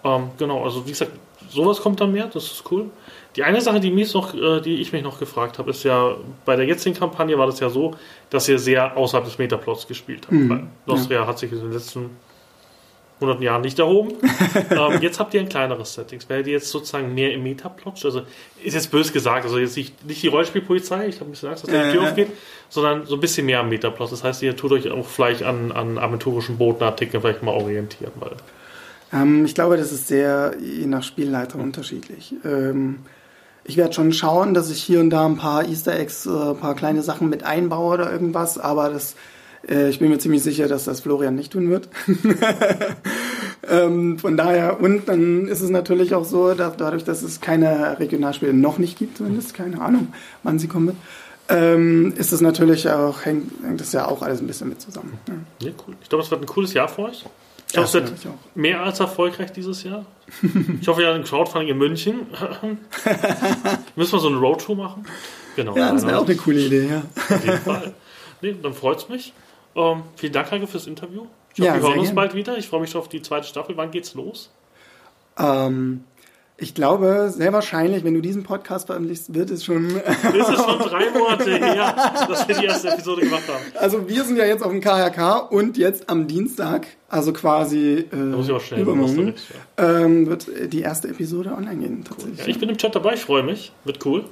[0.03, 1.12] Ähm, genau, also wie gesagt,
[1.51, 2.87] sowas kommt dann mehr, das ist cool.
[3.36, 6.16] Die eine Sache, die, mich noch, äh, die ich mich noch gefragt habe, ist ja,
[6.44, 7.94] bei der jetzigen Kampagne war das ja so,
[8.28, 10.32] dass ihr sehr außerhalb des Metaplots gespielt habt.
[10.32, 10.69] Mhm.
[10.86, 11.27] Nostria ja.
[11.27, 12.11] hat sich in den letzten
[13.20, 14.15] hunderten Jahren nicht erhoben.
[14.70, 16.28] ähm, jetzt habt ihr ein kleineres Settings.
[16.28, 18.05] Werdet ihr jetzt sozusagen mehr im Metaplot?
[18.05, 18.23] Also
[18.65, 21.65] ist jetzt bös gesagt, also jetzt nicht, nicht die Rollspielpolizei, ich habe ein bisschen Angst,
[21.65, 22.28] dass da die Tür äh, aufgeht,
[22.69, 24.11] sondern so ein bisschen mehr am Metaplot.
[24.11, 28.12] Das heißt, ihr tut euch auch vielleicht an, an aventurischen Botenartikeln vielleicht mal orientieren.
[28.16, 28.32] Weil
[29.12, 32.35] ähm, ich glaube, das ist sehr je nach Spielleiter unterschiedlich.
[32.44, 33.01] Ähm,
[33.70, 36.56] ich werde schon schauen, dass ich hier und da ein paar Easter Eggs, äh, ein
[36.56, 39.14] paar kleine Sachen mit einbaue oder irgendwas, aber das,
[39.68, 41.88] äh, ich bin mir ziemlich sicher, dass das Florian nicht tun wird.
[43.68, 48.01] ähm, von daher, und dann ist es natürlich auch so, dass dadurch, dass es keine
[48.01, 50.09] Regionalspiele noch nicht gibt, zumindest, keine Ahnung,
[50.42, 50.97] wann sie kommen wird,
[51.48, 55.16] ähm, ist es natürlich auch, hängt, hängt das ja auch alles ein bisschen mit zusammen.
[55.28, 55.94] Ja, ja cool.
[56.02, 57.24] Ich glaube, es wird ein cooles Jahr für euch.
[57.72, 60.05] Ich hoffe, es wird mehr als erfolgreich dieses Jahr.
[60.80, 62.26] Ich hoffe, ja, ein Crowdfunding in München.
[63.97, 65.06] Müssen wir so eine Roadshow machen?
[65.56, 65.76] Genau.
[65.76, 67.02] Ja, das wäre auch eine coole Idee, ja.
[67.28, 67.94] Auf jeden Fall.
[68.40, 69.32] Nee, dann freut es mich.
[69.76, 71.26] Ähm, vielen Dank, Heike, fürs Interview.
[71.55, 72.16] Ich hoffe, ja, wir hören uns gern.
[72.16, 72.56] bald wieder.
[72.59, 73.76] Ich freue mich schon auf die zweite Staffel.
[73.76, 74.51] Wann geht's los?
[75.38, 76.05] Ähm,
[76.61, 79.87] ich glaube, sehr wahrscheinlich, wenn du diesen Podcast veröffentlichst, wird es schon.
[79.97, 83.65] ist es schon drei Monate her, dass wir die erste Episode gemacht haben.
[83.78, 88.16] Also wir sind ja jetzt auf dem KHK und jetzt am Dienstag, also quasi äh,
[88.16, 89.35] muss ich auch schnell übermorgen,
[89.78, 90.01] ja.
[90.01, 92.05] ähm, wird die erste Episode online gehen.
[92.11, 92.32] Cool.
[92.37, 93.73] Ja, ich bin im Chat dabei, ich freue mich.
[93.85, 94.24] Wird cool.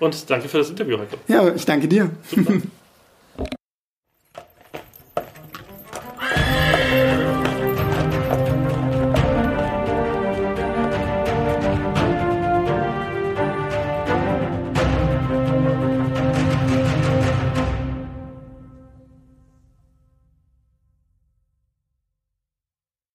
[0.00, 1.18] Und danke für das Interview, Heike.
[1.28, 2.10] Ja, ich danke dir.
[2.28, 2.54] Super.